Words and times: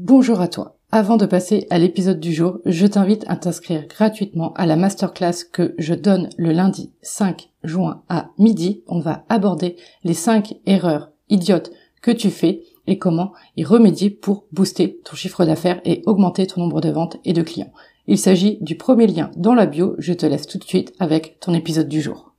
Bonjour 0.00 0.40
à 0.40 0.46
toi. 0.46 0.76
Avant 0.92 1.16
de 1.16 1.26
passer 1.26 1.66
à 1.70 1.78
l'épisode 1.80 2.20
du 2.20 2.32
jour, 2.32 2.60
je 2.64 2.86
t'invite 2.86 3.24
à 3.26 3.34
t'inscrire 3.34 3.88
gratuitement 3.88 4.52
à 4.52 4.64
la 4.64 4.76
masterclass 4.76 5.42
que 5.52 5.74
je 5.76 5.92
donne 5.92 6.28
le 6.38 6.52
lundi 6.52 6.92
5 7.02 7.50
juin 7.64 8.04
à 8.08 8.30
midi. 8.38 8.84
On 8.86 9.00
va 9.00 9.24
aborder 9.28 9.74
les 10.04 10.14
5 10.14 10.54
erreurs 10.66 11.10
idiotes 11.30 11.72
que 12.00 12.12
tu 12.12 12.30
fais 12.30 12.62
et 12.86 12.96
comment 12.96 13.32
y 13.56 13.64
remédier 13.64 14.08
pour 14.08 14.46
booster 14.52 15.00
ton 15.04 15.16
chiffre 15.16 15.44
d'affaires 15.44 15.80
et 15.84 16.04
augmenter 16.06 16.46
ton 16.46 16.60
nombre 16.60 16.80
de 16.80 16.90
ventes 16.90 17.16
et 17.24 17.32
de 17.32 17.42
clients. 17.42 17.72
Il 18.06 18.18
s'agit 18.18 18.58
du 18.60 18.76
premier 18.76 19.08
lien 19.08 19.32
dans 19.34 19.54
la 19.54 19.66
bio. 19.66 19.96
Je 19.98 20.12
te 20.12 20.26
laisse 20.26 20.46
tout 20.46 20.58
de 20.58 20.64
suite 20.64 20.94
avec 21.00 21.40
ton 21.40 21.54
épisode 21.54 21.88
du 21.88 22.00
jour. 22.00 22.36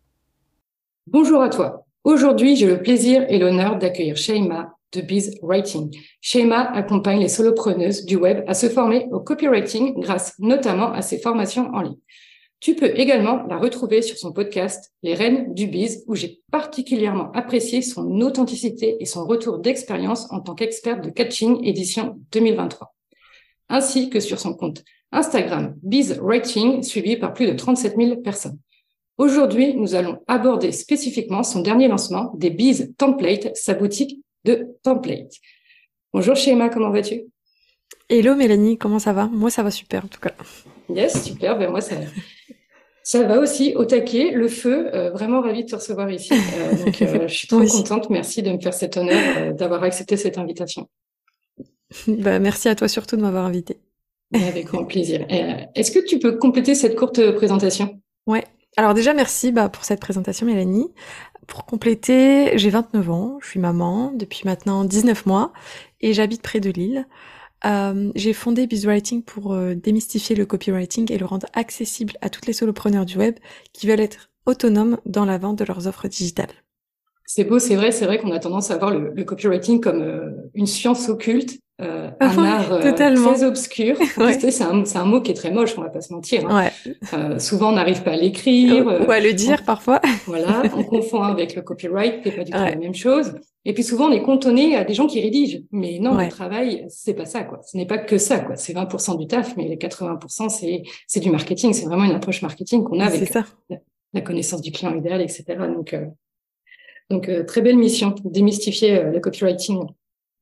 Bonjour 1.08 1.42
à 1.42 1.50
toi. 1.50 1.84
Aujourd'hui, 2.06 2.56
j'ai 2.56 2.68
le 2.68 2.82
plaisir 2.82 3.26
et 3.28 3.38
l'honneur 3.38 3.78
d'accueillir 3.78 4.16
Sheima 4.16 4.79
de 4.94 5.02
Biz 5.02 5.40
Writing. 5.42 5.96
Sheima 6.22 6.72
accompagne 6.74 7.20
les 7.20 7.28
solopreneuses 7.28 8.06
du 8.06 8.16
web 8.16 8.44
à 8.48 8.54
se 8.54 8.70
former 8.70 9.08
au 9.12 9.20
copywriting 9.20 10.00
grâce 10.00 10.34
notamment 10.40 10.92
à 10.92 11.02
ses 11.02 11.20
formations 11.20 11.70
en 11.74 11.82
ligne. 11.82 11.98
Tu 12.60 12.76
peux 12.76 12.92
également 13.00 13.44
la 13.48 13.58
retrouver 13.58 14.02
sur 14.02 14.18
son 14.18 14.34
podcast 14.34 14.92
Les 15.02 15.14
Reines 15.14 15.54
du 15.54 15.68
Biz 15.68 16.04
où 16.08 16.16
j'ai 16.16 16.42
particulièrement 16.52 17.32
apprécié 17.32 17.82
son 17.82 18.20
authenticité 18.20 18.98
et 19.00 19.06
son 19.06 19.26
retour 19.26 19.60
d'expérience 19.60 20.30
en 20.32 20.42
tant 20.42 20.56
qu'experte 20.56 21.02
de 21.02 21.10
catching 21.10 21.64
édition 21.64 22.20
2023. 22.34 22.94
Ainsi 23.70 24.10
que 24.10 24.20
sur 24.20 24.40
son 24.40 24.54
compte 24.56 24.84
Instagram 25.14 25.76
Biz 25.84 26.20
Writing 26.22 26.84
suivi 26.84 27.16
par 27.16 27.34
plus 27.34 27.48
de 27.48 27.54
37 27.54 27.96
000 27.96 28.18
personnes. 28.18 28.60
Aujourd'hui, 29.18 29.74
nous 29.76 29.96
allons 29.96 30.20
aborder 30.28 30.74
spécifiquement 30.74 31.44
son 31.44 31.62
dernier 31.62 31.88
lancement 31.88 32.34
des 32.36 32.50
Biz 32.50 32.94
Template, 32.98 33.56
sa 33.56 33.74
boutique 33.74 34.22
de 34.46 34.68
template. 34.84 35.34
Bonjour 36.14 36.36
Shema, 36.36 36.70
comment 36.70 36.92
vas-tu? 36.92 37.24
Hello 38.10 38.36
Mélanie, 38.36 38.78
comment 38.78 39.00
ça 39.00 39.14
va? 39.14 39.28
Moi 39.28 39.50
ça 39.50 39.64
va 39.64 39.72
super 39.72 40.06
en 40.06 40.08
tout 40.08 40.20
cas. 40.20 40.34
Yes, 40.90 41.24
super, 41.24 41.58
ben 41.58 41.70
moi 41.70 41.82
ça, 41.82 41.96
ça 43.04 43.24
va 43.24 43.40
aussi 43.40 43.74
au 43.76 43.86
taquet, 43.86 44.32
le 44.32 44.48
feu, 44.48 44.94
euh, 44.94 45.10
vraiment 45.10 45.42
ravie 45.42 45.64
de 45.64 45.70
te 45.70 45.76
recevoir 45.76 46.12
ici. 46.12 46.32
Euh, 46.34 46.86
donc 46.86 47.02
euh, 47.02 47.28
je 47.28 47.34
suis 47.34 47.48
trop 47.50 47.66
contente, 47.66 48.10
merci 48.10 48.44
de 48.44 48.52
me 48.52 48.60
faire 48.60 48.74
cet 48.74 48.98
honneur 48.98 49.54
d'avoir 49.56 49.84
accepté 49.84 50.16
cette 50.16 50.38
invitation. 50.38 50.88
bah, 52.08 52.40
merci 52.40 52.70
à 52.70 52.76
toi 52.76 52.88
surtout 52.88 53.18
de 53.18 53.22
m'avoir 53.22 53.46
invité. 53.46 53.78
Avec 54.34 54.68
grand 54.68 54.86
plaisir. 54.86 55.26
Est-ce 55.74 55.90
que 55.90 56.06
tu 56.06 56.20
peux 56.20 56.38
compléter 56.38 56.76
cette 56.76 56.96
courte 56.96 57.32
présentation? 57.32 58.00
Ouais. 58.28 58.44
Alors 58.78 58.94
déjà 58.94 59.16
merci 59.16 59.52
bah, 59.52 59.70
pour 59.70 59.86
cette 59.86 60.00
présentation 60.00 60.46
Mélanie. 60.46 60.94
Pour 61.50 61.66
compléter, 61.66 62.58
j'ai 62.58 62.70
29 62.70 63.10
ans, 63.10 63.40
je 63.42 63.48
suis 63.48 63.60
maman 63.60 64.12
depuis 64.14 64.44
maintenant 64.46 64.86
19 64.86 65.26
mois 65.26 65.52
et 66.00 66.14
j'habite 66.14 66.44
près 66.44 66.60
de 66.60 66.70
Lille. 66.70 67.08
Euh, 67.66 68.12
j'ai 68.14 68.34
fondé 68.34 68.68
BizWriting 68.68 69.24
pour 69.24 69.54
euh, 69.54 69.74
démystifier 69.74 70.36
le 70.36 70.46
copywriting 70.46 71.12
et 71.12 71.18
le 71.18 71.26
rendre 71.26 71.48
accessible 71.54 72.14
à 72.22 72.30
toutes 72.30 72.46
les 72.46 72.54
solopreneurs 72.54 73.06
du 73.06 73.18
web 73.18 73.36
qui 73.74 73.88
veulent 73.88 74.00
être 74.00 74.30
autonomes 74.46 75.00
dans 75.08 75.26
la 75.26 75.40
vente 75.40 75.58
de 75.58 75.66
leurs 75.66 75.88
offres 75.88 76.08
digitales. 76.08 76.54
C'est 77.26 77.44
beau, 77.44 77.58
c'est 77.58 77.76
vrai, 77.76 77.92
c'est 77.92 78.06
vrai 78.06 78.20
qu'on 78.20 78.32
a 78.32 78.40
tendance 78.40 78.70
à 78.70 78.78
voir 78.78 78.92
le, 78.92 79.24
copywriting 79.24 79.82
comme 79.82 80.02
euh, 80.02 80.30
une 80.54 80.68
science 80.68 81.10
occulte 81.10 81.60
euh, 81.82 82.10
un 82.20 82.44
art 82.44 82.74
euh, 82.74 82.92
très 82.92 83.44
obscur. 83.44 83.96
c'est 84.40 84.62
un, 84.62 84.84
un, 84.84 85.06
mot 85.06 85.22
qui 85.22 85.32
est 85.32 85.36
très 85.36 85.52
moche, 85.52 85.78
on 85.78 85.82
va 85.82 85.90
pas 85.90 86.02
se 86.02 86.12
mentir. 86.12 86.46
Hein. 86.50 86.70
Euh, 87.14 87.40
souvent, 87.40 87.70
on 87.70 87.76
n'arrive 87.76 88.04
pas 88.04 88.12
à 88.12 88.16
l'écrire. 88.18 88.86
Ou 88.86 89.12
à 89.12 89.20
le 89.22 89.32
dire 89.32 89.64
parfois. 89.64 90.02
voilà, 90.26 90.64
on 90.76 90.84
confond 90.84 91.22
avec 91.24 91.56
le 91.56 91.62
copyright, 91.62 92.22
qui 92.22 92.30
n'est 92.30 92.36
pas 92.36 92.44
du 92.44 92.52
tout 92.52 92.58
la 92.58 92.76
même 92.76 92.94
chose. 92.94 93.34
Et 93.64 93.74
puis 93.74 93.84
souvent, 93.84 94.10
on 94.10 94.12
est 94.12 94.22
cantonné 94.22 94.76
à 94.76 94.84
des 94.84 94.94
gens 94.94 95.08
qui 95.08 95.22
rédigent. 95.22 95.60
Mais 95.72 96.00
non, 96.00 96.18
le 96.18 96.28
travail, 96.28 96.86
c'est 96.90 97.14
pas 97.14 97.26
ça, 97.26 97.44
quoi. 97.44 97.62
Ce 97.66 97.78
n'est 97.78 97.88
pas 97.88 97.98
que 97.98 98.18
ça, 98.18 98.40
quoi. 98.40 98.58
C'est 98.58 98.74
20% 98.74 99.18
du 99.18 99.28
taf, 99.28 99.56
mais 99.56 99.68
les 99.70 99.78
80%, 99.78 100.50
c'est 100.50 100.84
c'est 101.08 101.22
du 101.22 101.32
marketing. 101.32 101.72
C'est 101.72 101.86
vraiment 101.86 102.04
une 102.04 102.16
approche 102.16 102.42
marketing 102.42 102.84
qu'on 102.84 103.00
a 103.00 103.06
avec 103.06 103.32
La, 104.14 104.22
connaissance 104.22 104.62
du 104.62 104.72
client 104.72 104.94
idéal, 104.96 105.22
etc. 105.22 105.46
Donc, 105.74 105.96
donc 107.10 107.46
très 107.46 107.62
belle 107.62 107.78
mission, 107.78 108.16
démystifier 108.26 109.04
le 109.04 109.20
copywriting 109.20 109.86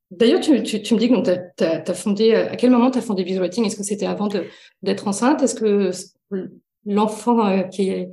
D'ailleurs, 0.09 0.39
tu, 0.39 0.63
tu, 0.63 0.81
tu, 0.81 0.93
me 0.93 0.99
dis 0.99 1.09
que 1.09 1.15
tu 1.57 1.63
as, 1.63 1.93
fondé, 1.93 2.33
à 2.33 2.55
quel 2.55 2.71
moment 2.71 2.91
tu 2.91 2.97
as 2.97 3.01
fondé 3.01 3.23
Visual 3.23 3.49
Est-ce 3.49 3.75
que 3.75 3.83
c'était 3.83 4.05
avant 4.05 4.29
d'être 4.81 5.07
enceinte? 5.07 5.43
Est-ce 5.43 5.55
que 5.55 5.91
l'enfant 6.85 7.45
euh, 7.45 7.63
qui, 7.63 7.89
est, 7.89 8.09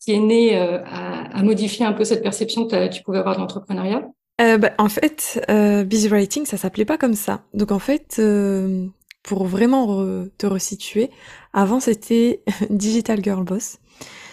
qui 0.00 0.12
est 0.12 0.18
né 0.18 0.58
euh, 0.58 0.82
a, 0.84 1.38
a, 1.38 1.42
modifié 1.42 1.86
un 1.86 1.92
peu 1.92 2.04
cette 2.04 2.22
perception 2.22 2.66
que 2.66 2.88
tu 2.88 3.02
pouvais 3.02 3.18
avoir 3.18 3.36
de 3.36 3.40
l'entrepreneuriat? 3.40 4.08
Euh, 4.40 4.58
bah, 4.58 4.72
En 4.78 4.88
fait, 4.88 5.44
euh, 5.48 5.84
Busy 5.84 6.08
Writing, 6.08 6.44
ça 6.46 6.56
s'appelait 6.56 6.84
pas 6.84 6.98
comme 6.98 7.14
ça. 7.14 7.44
Donc 7.54 7.72
en 7.72 7.78
fait, 7.78 8.16
euh, 8.18 8.86
pour 9.22 9.44
vraiment 9.46 10.04
te 10.38 10.46
resituer, 10.46 11.10
avant 11.52 11.80
c'était 11.80 12.42
Digital 12.70 13.22
Girl 13.22 13.44
Boss. 13.44 13.78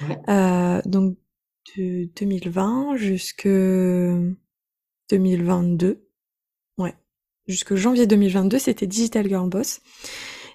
Ouais. 0.01 0.81
donc 0.85 1.15
de 1.77 2.09
2020 2.19 2.97
jusque 2.97 3.47
2022 5.09 6.02
jusque 7.47 7.75
janvier 7.75 8.07
2022, 8.07 8.59
c'était 8.59 8.87
Digital 8.87 9.27
Girl 9.27 9.49
Boss. 9.49 9.81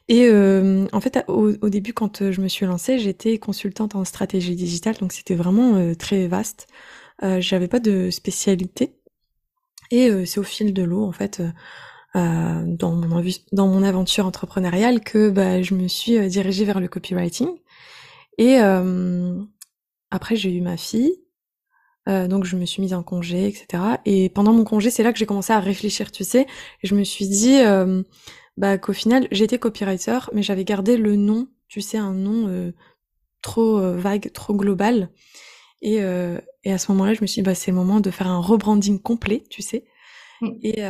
Et 0.08 0.26
euh, 0.26 0.86
en 0.92 1.00
fait, 1.00 1.22
au, 1.28 1.68
début, 1.68 1.92
quand 1.92 2.22
euh, 2.22 2.32
je 2.32 2.40
me 2.40 2.48
suis 2.48 2.64
lancée, 2.64 2.98
j'étais 2.98 3.38
consultante 3.38 3.94
en 3.94 4.04
stratégie 4.04 4.56
digitale, 4.56 4.96
donc 4.96 5.12
c'était 5.12 5.34
vraiment 5.34 5.76
euh, 5.76 5.94
très 5.94 6.26
vaste. 6.28 6.66
Euh, 7.22 7.40
J'avais 7.40 7.68
pas 7.68 7.80
de 7.80 8.10
spécialité. 8.10 8.94
Et 9.90 10.26
c'est 10.26 10.38
au 10.38 10.42
fil 10.42 10.74
de 10.74 10.82
l'eau, 10.82 11.02
en 11.02 11.12
fait, 11.12 11.42
dans, 12.14 12.92
mon, 12.92 13.24
dans 13.52 13.68
mon 13.68 13.82
aventure 13.82 14.26
entrepreneuriale, 14.26 15.00
que 15.00 15.30
bah, 15.30 15.62
je 15.62 15.74
me 15.74 15.88
suis 15.88 16.28
dirigée 16.28 16.66
vers 16.66 16.78
le 16.78 16.88
copywriting. 16.88 17.48
Et 18.36 18.58
après, 20.10 20.36
j'ai 20.36 20.54
eu 20.54 20.60
ma 20.60 20.76
fille. 20.76 21.14
Euh, 22.08 22.26
donc 22.26 22.44
je 22.44 22.56
me 22.56 22.64
suis 22.64 22.80
mise 22.80 22.94
en 22.94 23.02
congé, 23.02 23.46
etc. 23.46 23.82
Et 24.06 24.30
pendant 24.30 24.52
mon 24.52 24.64
congé, 24.64 24.90
c'est 24.90 25.02
là 25.02 25.12
que 25.12 25.18
j'ai 25.18 25.26
commencé 25.26 25.52
à 25.52 25.60
réfléchir, 25.60 26.10
tu 26.10 26.24
sais. 26.24 26.46
Et 26.82 26.86
je 26.86 26.94
me 26.94 27.04
suis 27.04 27.28
dit 27.28 27.58
euh, 27.60 28.02
bah, 28.56 28.78
qu'au 28.78 28.94
final, 28.94 29.28
j'étais 29.30 29.58
copywriter, 29.58 30.18
mais 30.32 30.42
j'avais 30.42 30.64
gardé 30.64 30.96
le 30.96 31.16
nom, 31.16 31.48
tu 31.68 31.80
sais, 31.80 31.98
un 31.98 32.14
nom 32.14 32.48
euh, 32.48 32.72
trop 33.42 33.78
vague, 33.94 34.32
trop 34.32 34.54
global. 34.54 35.10
Et, 35.80 35.98
et 36.64 36.72
à 36.72 36.78
ce 36.78 36.90
moment-là, 36.90 37.14
je 37.14 37.22
me 37.22 37.26
suis 37.26 37.40
dit, 37.40 37.44
bah, 37.44 37.54
c'est 37.54 37.70
le 37.70 37.76
moment 37.76 38.00
de 38.00 38.10
faire 38.10 38.26
un 38.26 38.40
rebranding 38.40 39.00
complet, 39.00 39.44
tu 39.48 39.62
sais. 39.62 39.84
Mm. 40.40 40.48
Et, 40.62 40.82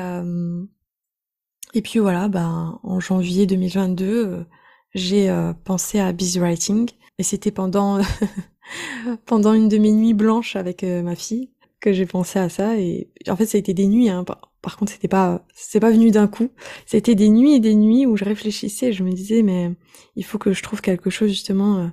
et 1.74 1.82
puis 1.82 1.98
voilà, 1.98 2.28
bah, 2.28 2.78
en 2.82 2.98
janvier 2.98 3.44
2022, 3.44 4.46
j'ai 4.94 5.30
pensé 5.64 6.00
à 6.00 6.12
Busy 6.12 6.40
Writing. 6.40 6.88
Et 7.18 7.22
c'était 7.24 7.50
pendant 7.50 8.00
pendant 9.26 9.54
une 9.54 9.68
de 9.68 9.78
mes 9.78 9.92
nuits 9.92 10.14
blanches 10.14 10.56
avec 10.56 10.84
euh, 10.84 11.02
ma 11.02 11.14
fille 11.14 11.50
que 11.80 11.92
j'ai 11.92 12.06
pensé 12.06 12.38
à 12.38 12.48
ça 12.48 12.76
et 12.76 13.08
en 13.28 13.36
fait 13.36 13.46
ça 13.46 13.56
a 13.56 13.60
été 13.60 13.72
des 13.72 13.86
nuits 13.86 14.08
hein. 14.08 14.24
par, 14.24 14.76
contre 14.76 14.90
c'était 14.90 15.08
pas 15.08 15.46
c'est 15.54 15.78
pas 15.78 15.92
venu 15.92 16.10
d'un 16.10 16.26
coup 16.26 16.50
c'était 16.86 17.14
des 17.14 17.28
nuits 17.28 17.54
et 17.54 17.60
des 17.60 17.76
nuits 17.76 18.04
où 18.04 18.16
je 18.16 18.24
réfléchissais 18.24 18.86
et 18.86 18.92
je 18.92 19.04
me 19.04 19.12
disais 19.12 19.42
mais 19.42 19.70
il 20.16 20.24
faut 20.24 20.38
que 20.38 20.52
je 20.52 20.62
trouve 20.62 20.80
quelque 20.80 21.08
chose 21.08 21.30
justement 21.30 21.78
euh, 21.78 21.86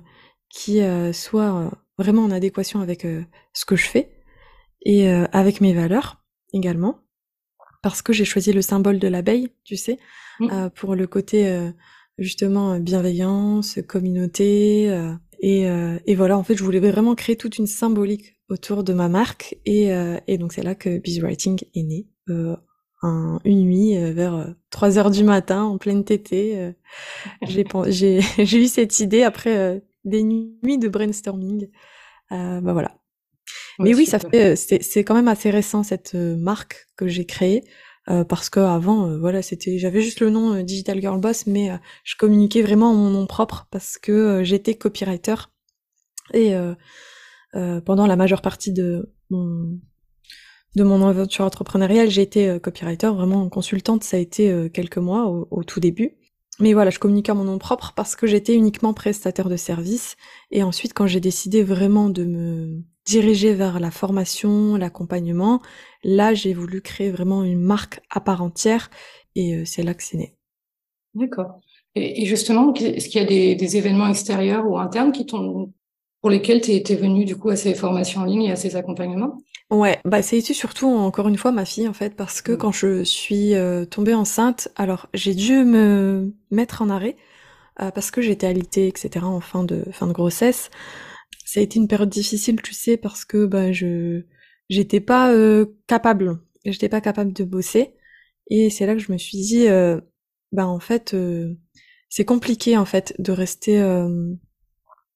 qui 0.48 0.80
euh, 0.80 1.12
soit 1.12 1.70
vraiment 1.98 2.24
en 2.24 2.32
adéquation 2.32 2.80
avec 2.80 3.06
ce 3.52 3.64
que 3.64 3.76
je 3.76 3.86
fais 3.86 4.10
et 4.84 5.08
avec 5.08 5.60
mes 5.60 5.72
valeurs 5.72 6.22
également 6.52 6.98
parce 7.82 8.02
que 8.02 8.12
j'ai 8.12 8.24
choisi 8.24 8.52
le 8.52 8.62
symbole 8.62 8.98
de 8.98 9.08
l'abeille 9.08 9.50
tu 9.64 9.76
sais 9.76 9.98
mmh. 10.40 10.68
pour 10.74 10.94
le 10.94 11.06
côté 11.06 11.70
justement 12.18 12.78
bienveillance 12.78 13.78
communauté 13.86 14.90
et, 15.40 15.68
euh, 15.68 15.98
et, 16.06 16.14
voilà, 16.14 16.38
en 16.38 16.42
fait, 16.42 16.56
je 16.56 16.64
voulais 16.64 16.80
vraiment 16.80 17.14
créer 17.14 17.36
toute 17.36 17.58
une 17.58 17.66
symbolique 17.66 18.36
autour 18.48 18.84
de 18.84 18.92
ma 18.92 19.08
marque. 19.08 19.56
Et, 19.64 19.92
euh, 19.92 20.18
et 20.26 20.38
donc, 20.38 20.52
c'est 20.52 20.62
là 20.62 20.74
que 20.74 20.98
Busy 20.98 21.20
Writing 21.20 21.58
est 21.74 21.82
né. 21.82 22.06
Euh, 22.28 22.56
un, 23.02 23.38
une 23.44 23.60
nuit 23.60 23.96
euh, 23.96 24.12
vers 24.12 24.54
3 24.70 24.98
heures 24.98 25.10
du 25.10 25.24
matin, 25.24 25.62
en 25.64 25.78
pleine 25.78 26.04
tétée. 26.04 26.72
j'ai 27.88 28.20
eu 28.38 28.66
cette 28.66 29.00
idée 29.00 29.22
après 29.22 29.82
des 30.04 30.22
nuits 30.22 30.78
de 30.78 30.88
brainstorming. 30.88 31.68
bah 32.30 32.60
voilà. 32.60 32.98
Mais 33.78 33.94
oui, 33.94 34.06
ça 34.06 34.18
fait, 34.18 34.56
c'est 34.56 35.04
quand 35.04 35.14
même 35.14 35.28
assez 35.28 35.50
récent 35.50 35.82
cette 35.82 36.14
marque 36.14 36.86
que 36.96 37.06
j'ai 37.06 37.26
créée. 37.26 37.62
Euh, 38.08 38.22
parce 38.22 38.50
que 38.50 38.60
avant 38.60 39.08
euh, 39.08 39.18
voilà 39.18 39.42
c'était 39.42 39.78
j'avais 39.78 40.00
juste 40.00 40.20
le 40.20 40.30
nom 40.30 40.54
euh, 40.54 40.62
Digital 40.62 41.00
Girl 41.00 41.18
Boss 41.20 41.48
mais 41.48 41.70
je 42.04 42.14
communiquais 42.14 42.62
vraiment 42.62 42.92
en 42.92 42.94
mon 42.94 43.10
nom 43.10 43.26
propre 43.26 43.66
parce 43.72 43.98
que 43.98 44.42
j'étais 44.44 44.74
copywriter. 44.76 45.34
Et 46.34 46.54
pendant 47.52 48.06
la 48.06 48.16
majeure 48.16 48.42
partie 48.42 48.72
de 48.72 49.12
mon 49.30 49.78
de 50.74 50.82
mon 50.82 51.06
aventure 51.06 51.44
entrepreneuriale 51.44 52.10
j'ai 52.10 52.22
été 52.22 52.58
copywriter 52.60 53.08
vraiment 53.08 53.48
consultante. 53.48 54.04
Ça 54.04 54.16
a 54.16 54.20
été 54.20 54.68
quelques 54.72 54.98
mois 54.98 55.26
au, 55.28 55.64
tout 55.64 55.80
début. 55.80 56.16
Mais 56.58 56.72
voilà, 56.72 56.90
je 56.90 56.98
communiquais 56.98 57.34
mon 57.34 57.44
nom 57.44 57.58
propre 57.58 57.92
parce 57.94 58.16
que 58.16 58.26
j'étais 58.26 58.54
uniquement 58.54 58.92
prestataire 58.94 59.48
de 59.48 59.56
service. 59.56 60.16
Et 60.50 60.62
ensuite, 60.62 60.94
quand 60.94 61.06
j'ai 61.06 61.20
décidé 61.20 61.62
vraiment 61.62 62.08
de 62.08 62.24
me 62.24 62.82
diriger 63.06 63.54
vers 63.54 63.80
la 63.80 63.90
formation, 63.90 64.76
l'accompagnement, 64.76 65.62
là, 66.04 66.34
j'ai 66.34 66.52
voulu 66.52 66.82
créer 66.82 67.10
vraiment 67.10 67.44
une 67.44 67.60
marque 67.60 68.00
à 68.10 68.20
part 68.20 68.42
entière. 68.42 68.90
Et 69.34 69.54
euh, 69.54 69.62
c'est 69.64 69.82
là 69.82 69.94
que 69.94 70.02
c'est 70.02 70.18
né. 70.18 70.34
D'accord. 71.14 71.60
Et, 71.94 72.26
justement, 72.26 72.74
est-ce 72.74 73.08
qu'il 73.08 73.22
y 73.22 73.24
a 73.24 73.26
des, 73.26 73.76
événements 73.76 74.08
extérieurs 74.08 74.68
ou 74.68 74.78
internes 74.78 75.12
qui 75.12 75.24
pour 75.24 76.30
lesquels 76.30 76.60
tu 76.60 76.72
es, 76.72 76.96
venu 76.96 77.24
du 77.24 77.36
coup 77.36 77.48
à 77.48 77.56
ces 77.56 77.74
formations 77.74 78.20
en 78.20 78.24
ligne 78.24 78.42
et 78.42 78.52
à 78.52 78.56
ces 78.56 78.76
accompagnements? 78.76 79.38
Ouais, 79.70 79.98
bah 80.04 80.22
c'est 80.22 80.40
surtout 80.40 80.86
encore 80.86 81.26
une 81.26 81.36
fois 81.36 81.50
ma 81.50 81.64
fille 81.64 81.88
en 81.88 81.92
fait 81.92 82.14
parce 82.14 82.40
que 82.40 82.52
mmh. 82.52 82.58
quand 82.58 82.72
je 82.72 83.02
suis 83.02 83.54
euh, 83.54 83.84
tombée 83.84 84.14
enceinte, 84.14 84.68
alors 84.76 85.08
j'ai 85.12 85.34
dû 85.34 85.64
me 85.64 86.32
mettre 86.50 86.82
en 86.82 86.90
arrêt 86.90 87.16
euh, 87.80 87.90
parce 87.90 88.10
que 88.10 88.20
j'étais 88.20 88.46
alitée, 88.46 88.86
etc. 88.86 89.24
en 89.24 89.40
fin 89.40 89.64
de 89.64 89.84
fin 89.92 90.06
de 90.06 90.12
grossesse. 90.12 90.70
Ça 91.44 91.60
a 91.60 91.62
été 91.62 91.78
une 91.78 91.88
période 91.88 92.08
difficile, 92.08 92.60
tu 92.62 92.74
sais, 92.74 92.96
parce 92.96 93.24
que 93.24 93.46
bah 93.46 93.72
je 93.72 94.22
j'étais 94.68 95.00
pas 95.00 95.32
euh, 95.32 95.66
capable, 95.86 96.40
j'étais 96.64 96.88
pas 96.88 97.00
capable 97.00 97.32
de 97.32 97.44
bosser 97.44 97.94
et 98.50 98.70
c'est 98.70 98.86
là 98.86 98.94
que 98.94 99.00
je 99.00 99.12
me 99.12 99.18
suis 99.18 99.38
dit 99.38 99.66
bah 100.52 100.66
en 100.66 100.80
fait 100.80 101.16
c'est 102.08 102.24
compliqué 102.24 102.76
en 102.76 102.84
fait 102.84 103.14
de 103.18 103.32
rester 103.32 103.80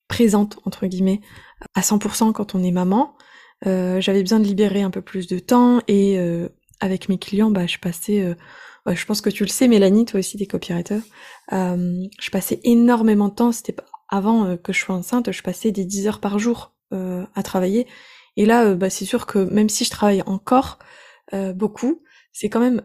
présente 0.08 0.58
entre 0.64 0.86
guillemets 0.86 1.20
à 1.74 1.80
100% 1.80 2.32
quand 2.32 2.54
on 2.54 2.62
est 2.62 2.72
maman. 2.72 3.16
Euh, 3.66 4.00
j'avais 4.00 4.20
besoin 4.20 4.40
de 4.40 4.44
libérer 4.44 4.82
un 4.82 4.90
peu 4.90 5.02
plus 5.02 5.26
de 5.26 5.38
temps 5.38 5.80
et 5.86 6.18
euh, 6.18 6.48
avec 6.80 7.08
mes 7.08 7.18
clients, 7.18 7.50
bah, 7.50 7.66
je 7.66 7.78
passais, 7.78 8.20
euh, 8.20 8.34
je 8.86 9.04
pense 9.04 9.20
que 9.20 9.30
tu 9.30 9.44
le 9.44 9.48
sais, 9.48 9.68
Mélanie, 9.68 10.06
toi 10.06 10.20
aussi, 10.20 10.36
des 10.36 10.46
copywriters, 10.46 11.02
je 11.50 12.30
passais 12.30 12.60
énormément 12.64 13.28
de 13.28 13.34
temps. 13.34 13.52
C'était 13.52 13.76
avant 14.10 14.56
que 14.56 14.72
je 14.72 14.80
sois 14.80 14.94
enceinte, 14.94 15.32
je 15.32 15.42
passais 15.42 15.72
des 15.72 15.84
10 15.84 16.08
heures 16.08 16.20
par 16.20 16.38
jour 16.38 16.74
à 16.92 17.42
travailler. 17.42 17.86
Et 18.36 18.46
là, 18.46 18.74
bah, 18.74 18.90
c'est 18.90 19.04
sûr 19.04 19.26
que 19.26 19.38
même 19.38 19.68
si 19.68 19.84
je 19.84 19.90
travaille 19.90 20.22
encore 20.26 20.78
beaucoup, 21.54 22.02
c'est 22.32 22.48
quand 22.48 22.60
même 22.60 22.82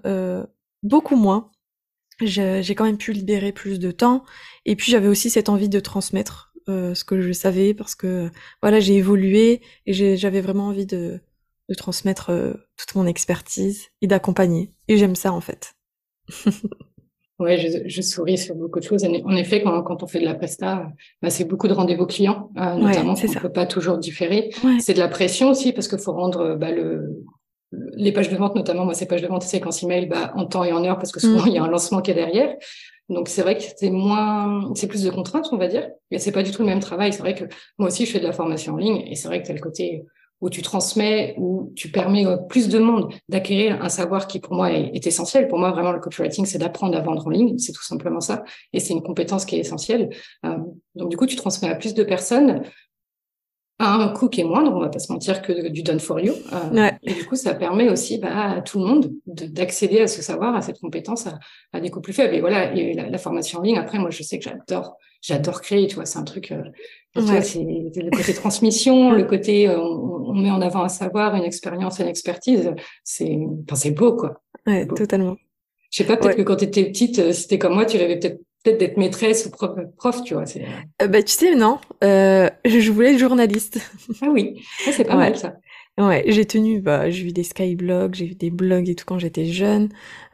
beaucoup 0.83 1.16
moins 1.16 1.51
j'ai 2.22 2.75
quand 2.75 2.86
même 2.86 2.98
pu 2.98 3.12
libérer 3.12 3.51
plus 3.51 3.80
de 3.80 3.92
temps. 3.92 4.24
Et 4.66 4.75
puis 4.75 4.92
j'avais 4.92 5.07
aussi 5.07 5.30
cette 5.30 5.50
envie 5.50 5.69
de 5.69 5.80
transmettre 5.80 6.54
euh, 6.69 6.95
ce 6.95 7.04
que 7.04 7.22
je 7.22 7.31
savais 7.31 7.74
parce 7.74 7.95
que 7.95 8.31
voilà 8.62 8.80
j'ai 8.80 8.95
évolué 8.95 9.62
et 9.86 9.94
j'avais 10.18 10.42
vraiment 10.42 10.68
envie 10.68 10.86
de, 10.86 11.19
de 11.69 11.74
transmettre 11.75 12.31
euh, 12.31 12.54
toute 12.77 12.95
mon 12.95 13.06
expertise 13.06 13.89
et 14.01 14.07
d'accompagner. 14.07 14.72
Et 14.88 14.98
j'aime 14.98 15.16
ça 15.16 15.31
en 15.31 15.42
fait. 15.42 15.75
Ouais, 17.37 17.57
je, 17.57 17.79
je, 17.85 18.01
souris 18.01 18.37
sur 18.37 18.55
beaucoup 18.55 18.79
de 18.79 18.85
choses. 18.85 19.03
En 19.03 19.35
effet, 19.35 19.61
quand, 19.61 19.81
quand 19.83 20.03
on 20.03 20.07
fait 20.07 20.21
de 20.21 20.25
la 20.25 20.35
presta, 20.35 20.87
bah, 21.21 21.29
c'est 21.29 21.43
beaucoup 21.43 21.67
de 21.67 21.73
rendez-vous 21.73 22.05
clients, 22.05 22.49
euh, 22.57 22.75
notamment 22.75 23.13
ouais, 23.13 23.25
on 23.27 23.33
ne 23.33 23.39
peut 23.39 23.51
pas 23.51 23.65
toujours 23.65 23.97
différer. 23.97 24.51
C'est 24.79 24.93
de 24.93 24.99
la 24.99 25.09
pression 25.09 25.49
aussi 25.49 25.73
parce 25.73 25.89
qu'il 25.89 25.99
faut 25.99 26.13
rendre 26.13 26.55
bah, 26.55 26.71
le, 26.71 27.25
les 27.95 28.13
pages 28.13 28.29
de 28.29 28.37
vente, 28.37 28.55
notamment 28.55 28.85
moi 28.85 28.93
ces 28.93 29.05
pages 29.05 29.21
de 29.21 29.27
vente 29.27 29.43
et 29.43 29.47
séquences 29.47 29.83
email, 29.83 30.05
bah, 30.05 30.31
en 30.35 30.45
temps 30.45 30.63
et 30.63 30.71
en 30.71 30.83
heure 30.85 30.97
parce 30.97 31.11
que 31.11 31.19
souvent 31.19 31.43
mm. 31.43 31.47
il 31.47 31.53
y 31.53 31.57
a 31.57 31.63
un 31.63 31.69
lancement 31.69 32.01
qui 32.01 32.11
est 32.11 32.15
derrière. 32.15 32.55
Donc 33.09 33.27
c'est 33.27 33.41
vrai 33.41 33.57
que 33.57 33.63
c'est 33.75 33.91
moins, 33.91 34.71
c'est 34.73 34.88
plus 34.88 35.03
de 35.03 35.11
contraintes, 35.11 35.49
on 35.51 35.57
va 35.57 35.67
dire. 35.67 35.89
Mais 36.11 36.19
c'est 36.19 36.31
pas 36.31 36.41
du 36.41 36.51
tout 36.51 36.61
le 36.61 36.67
même 36.67 36.79
travail. 36.79 37.13
C'est 37.13 37.19
vrai 37.19 37.35
que 37.35 37.45
moi 37.77 37.89
aussi 37.89 38.05
je 38.05 38.11
fais 38.11 38.19
de 38.19 38.23
la 38.23 38.31
formation 38.31 38.73
en 38.73 38.77
ligne 38.77 39.03
et 39.07 39.15
c'est 39.15 39.27
vrai 39.27 39.43
que 39.43 39.49
as 39.49 39.53
le 39.53 39.59
côté 39.59 40.03
où 40.41 40.49
tu 40.49 40.61
transmets, 40.61 41.33
où 41.37 41.71
tu 41.75 41.89
permets 41.89 42.25
plus 42.49 42.67
de 42.67 42.79
monde 42.79 43.13
d'acquérir 43.29 43.81
un 43.81 43.89
savoir 43.89 44.27
qui 44.27 44.39
pour 44.39 44.53
moi 44.53 44.71
est, 44.71 45.05
essentiel. 45.05 45.47
Pour 45.47 45.59
moi 45.59 45.71
vraiment 45.71 45.91
le 45.91 45.99
copywriting 45.99 46.45
c'est 46.45 46.57
d'apprendre 46.57 46.97
à 46.97 47.01
vendre 47.01 47.25
en 47.27 47.29
ligne, 47.29 47.57
c'est 47.57 47.71
tout 47.71 47.83
simplement 47.83 48.19
ça. 48.19 48.43
Et 48.73 48.79
c'est 48.79 48.93
une 48.93 49.03
compétence 49.03 49.45
qui 49.45 49.55
est 49.55 49.59
essentielle. 49.59 50.09
Euh, 50.45 50.57
donc 50.95 51.09
du 51.09 51.17
coup 51.17 51.25
tu 51.25 51.35
transmets 51.35 51.69
à 51.69 51.75
plus 51.75 51.93
de 51.93 52.03
personnes 52.03 52.63
un 53.80 54.07
coût 54.10 54.30
qui 54.30 54.42
est 54.42 54.45
moindre, 54.45 54.74
on 54.74 54.80
va 54.80 54.89
pas 54.89 55.00
se 55.00 55.12
mentir, 55.12 55.42
que 55.42 55.68
du 55.68 55.83
done 55.83 56.00
for 56.00 56.19
you. 56.19 56.33
Euh, 56.54 56.89
et 57.04 57.13
du 57.13 57.25
coup, 57.25 57.36
ça 57.36 57.54
permet 57.54 57.89
aussi 57.89 58.18
bah, 58.18 58.51
à 58.51 58.62
tout 58.62 58.80
le 58.80 58.86
monde 58.86 59.12
d'accéder 59.25 60.00
à 60.00 60.07
ce 60.07 60.22
savoir, 60.22 60.56
à 60.56 60.62
cette 60.62 60.80
compétence, 60.80 61.27
à, 61.27 61.39
à, 61.74 61.81
des 61.81 61.89
coûts 61.89 62.01
plus 62.01 62.13
faibles. 62.13 62.33
Et 62.36 62.39
voilà, 62.39 62.74
et 62.74 62.94
la, 62.94 63.18
formation 63.18 63.60
en 63.60 63.62
ligne, 63.63 63.77
après, 63.77 64.00
moi, 64.00 64.12
je 64.12 64.24
sais 64.24 64.39
que 64.39 64.45
j'adore, 64.45 64.98
j'adore 65.22 65.62
créer, 65.62 65.88
tu 65.88 65.95
vois, 65.95 66.06
c'est 66.06 66.19
un 66.19 66.24
truc, 66.24 66.54
euh, 66.54 66.63
c'est 67.16 67.60
le 67.60 68.16
côté 68.16 68.33
transmission, 68.33 69.12
le 69.12 69.25
côté, 69.25 69.68
euh, 69.68 69.77
on, 69.77 70.33
met 70.33 70.51
en 70.51 70.62
avant 70.62 70.83
un 70.83 70.89
savoir, 70.89 71.36
une 71.36 71.44
expérience, 71.44 72.00
une 72.00 72.07
expertise, 72.07 72.72
c'est, 73.04 73.38
enfin, 73.63 73.75
c'est 73.75 73.92
beau, 73.92 74.16
quoi. 74.16 74.42
Ouais, 74.66 74.88
totalement. 74.88 75.36
Je 75.92 75.98
sais 75.98 76.06
pas, 76.06 76.18
peut-être 76.18 76.38
que 76.38 76.42
quand 76.42 76.57
tu 76.57 76.66
étais 76.66 76.86
petite, 76.86 77.33
si 77.33 77.48
t'es 77.48 77.57
comme 77.57 77.74
moi, 77.74 77.86
tu 77.86 77.98
rêvais 77.98 78.19
peut-être 78.19 78.39
peut-être 78.65 78.79
d'être 78.79 78.97
maîtresse 78.97 79.45
ou 79.45 79.51
prof, 79.51 79.71
prof 79.97 80.23
tu 80.23 80.33
vois. 80.33 80.45
Euh, 81.01 81.07
bah, 81.07 81.21
tu 81.23 81.33
sais, 81.33 81.56
non, 81.56 81.79
euh, 82.03 82.50
je 82.65 82.91
voulais 82.91 83.13
être 83.13 83.19
journaliste. 83.19 83.79
Ah 84.21 84.27
oui, 84.29 84.62
c'est 84.91 85.03
pas 85.06 85.15
mal 85.15 85.38
ça. 85.38 85.56
Ouais, 85.97 86.25
j'ai 86.27 86.45
tenu, 86.45 86.81
bah, 86.81 87.09
j'ai 87.09 87.27
eu 87.27 87.31
des 87.31 87.44
skyblogs, 87.44 88.15
j'ai 88.15 88.25
eu 88.27 88.35
des 88.35 88.50
blogs 88.50 88.89
et 88.89 88.95
tout 88.95 89.06
quand 89.06 89.17
j'étais 89.17 89.45
jeune. 89.45 89.89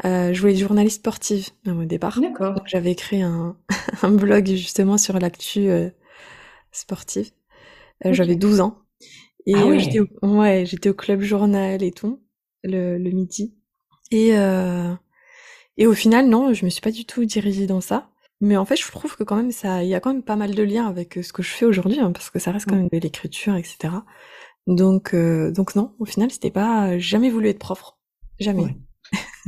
Euh, 0.06 0.34
je 0.34 0.42
voulais 0.42 0.54
être 0.54 0.60
journaliste 0.60 0.98
sportive 0.98 1.50
au 1.68 1.86
départ. 1.86 2.20
D'accord. 2.20 2.56
J'avais 2.66 2.96
créé 2.96 3.22
un, 3.22 3.56
un 4.02 4.12
blog 4.12 4.48
justement 4.48 4.98
sur 4.98 5.20
l'actu 5.20 5.70
euh, 5.70 5.90
sportive. 6.72 7.32
Euh, 8.06 8.14
J'avais 8.14 8.36
12 8.36 8.62
ans. 8.62 8.78
Et 9.48 9.56
ah 9.56 9.78
j'étais 9.78 10.00
au, 10.02 10.08
ouais, 10.24 10.66
j'étais 10.66 10.90
au 10.90 10.94
club 10.96 11.22
journal 11.22 11.84
et 11.84 11.92
tout, 11.92 12.22
le, 12.64 12.98
le 12.98 13.12
midi. 13.12 13.56
Et, 14.12 14.34
et 15.78 15.88
au 15.88 15.94
final, 15.94 16.28
non, 16.28 16.54
je 16.54 16.66
me 16.66 16.70
suis 16.70 16.82
pas 16.82 16.92
du 16.92 17.06
tout 17.06 17.26
dirigée 17.26 17.68
dans 17.68 17.82
ça. 17.82 18.10
Mais 18.42 18.58
en 18.58 18.66
fait, 18.66 18.76
je 18.76 18.92
trouve 18.92 19.16
que 19.16 19.24
quand 19.24 19.36
même, 19.36 19.52
ça, 19.52 19.84
il 19.84 19.90
y 19.90 19.94
a 19.94 20.00
quand 20.00 20.12
même 20.12 20.24
pas 20.24 20.36
mal 20.36 20.56
de 20.56 20.64
liens 20.64 20.88
avec 20.88 21.18
euh, 21.18 21.22
ce 21.22 21.32
que 21.32 21.44
je 21.44 21.52
fais 21.52 21.66
aujourd'hui, 21.66 22.00
hein, 22.00 22.12
parce 22.12 22.32
que 22.32 22.40
ça 22.40 22.52
reste 22.52 22.68
quand 22.68 22.76
même 22.76 22.90
de 22.92 22.98
l'écriture, 22.98 23.56
etc. 23.56 23.94
Donc, 24.66 25.14
euh, 25.14 25.52
donc 25.52 25.76
non, 25.76 25.94
au 26.00 26.06
final, 26.06 26.32
c'était 26.32 26.50
pas, 26.50 26.98
jamais 26.98 27.30
voulu 27.30 27.50
être 27.50 27.60
prof, 27.60 27.94
jamais. 28.40 28.76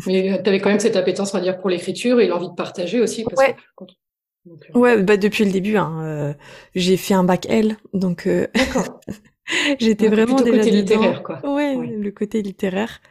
Mais 0.05 0.31
euh, 0.31 0.41
tu 0.41 0.47
avais 0.47 0.59
quand 0.59 0.69
même 0.69 0.79
cette 0.79 0.95
appétence, 0.95 1.33
on 1.33 1.37
va 1.37 1.43
dire, 1.43 1.59
pour 1.59 1.71
l'écriture 1.71 2.19
et 2.19 2.27
l'envie 2.27 2.49
de 2.49 2.53
partager 2.53 3.01
aussi. 3.01 3.23
Parce 3.23 3.39
ouais. 3.39 3.55
Que... 3.75 4.77
ouais, 4.77 5.01
bah 5.01 5.17
depuis 5.17 5.43
le 5.43 5.51
début, 5.51 5.77
hein, 5.77 6.35
j'ai 6.75 6.97
fait 6.97 7.15
un 7.15 7.23
bac 7.23 7.47
L, 7.49 7.77
donc. 7.93 8.29
J'étais 9.79 10.07
vraiment 10.07 10.37
le 10.37 10.51
côté 10.51 10.71
littéraire, 10.71 11.23
quoi. 11.23 11.41
Ouais, 11.43 11.75
le 11.75 12.11
côté 12.11 12.43
littéraire. 12.43 13.01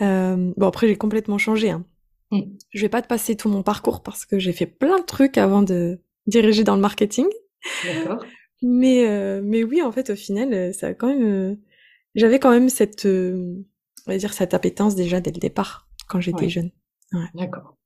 bon 0.00 0.66
après, 0.66 0.88
j'ai 0.88 0.96
complètement 0.96 1.38
changé. 1.38 1.70
Hein. 1.70 1.84
Mm. 2.30 2.42
Je 2.70 2.80
vais 2.80 2.88
pas 2.88 3.02
te 3.02 3.08
passer 3.08 3.36
tout 3.36 3.48
mon 3.48 3.62
parcours 3.62 4.02
parce 4.02 4.26
que 4.26 4.38
j'ai 4.38 4.52
fait 4.52 4.66
plein 4.66 4.98
de 4.98 5.04
trucs 5.04 5.38
avant 5.38 5.62
de 5.62 6.00
diriger 6.26 6.64
dans 6.64 6.74
le 6.74 6.80
marketing. 6.80 7.26
D'accord. 7.84 8.24
Mais 8.62 9.06
euh, 9.06 9.40
mais 9.42 9.62
oui, 9.62 9.82
en 9.82 9.92
fait, 9.92 10.10
au 10.10 10.16
final, 10.16 10.52
euh, 10.52 10.72
ça 10.72 10.88
a 10.88 10.94
quand 10.94 11.08
même. 11.08 11.24
Euh, 11.24 11.54
j'avais 12.14 12.38
quand 12.38 12.50
même 12.50 12.68
cette, 12.68 13.06
on 13.06 13.64
va 14.06 14.16
dire, 14.16 14.32
cette 14.32 14.54
appétence 14.54 14.94
déjà 14.94 15.20
dès 15.20 15.30
le 15.30 15.38
départ 15.38 15.88
quand 16.08 16.20
j'étais 16.20 16.48
jeune. 16.48 16.70
Ouais. 17.12 17.26
D'accord. 17.34 17.76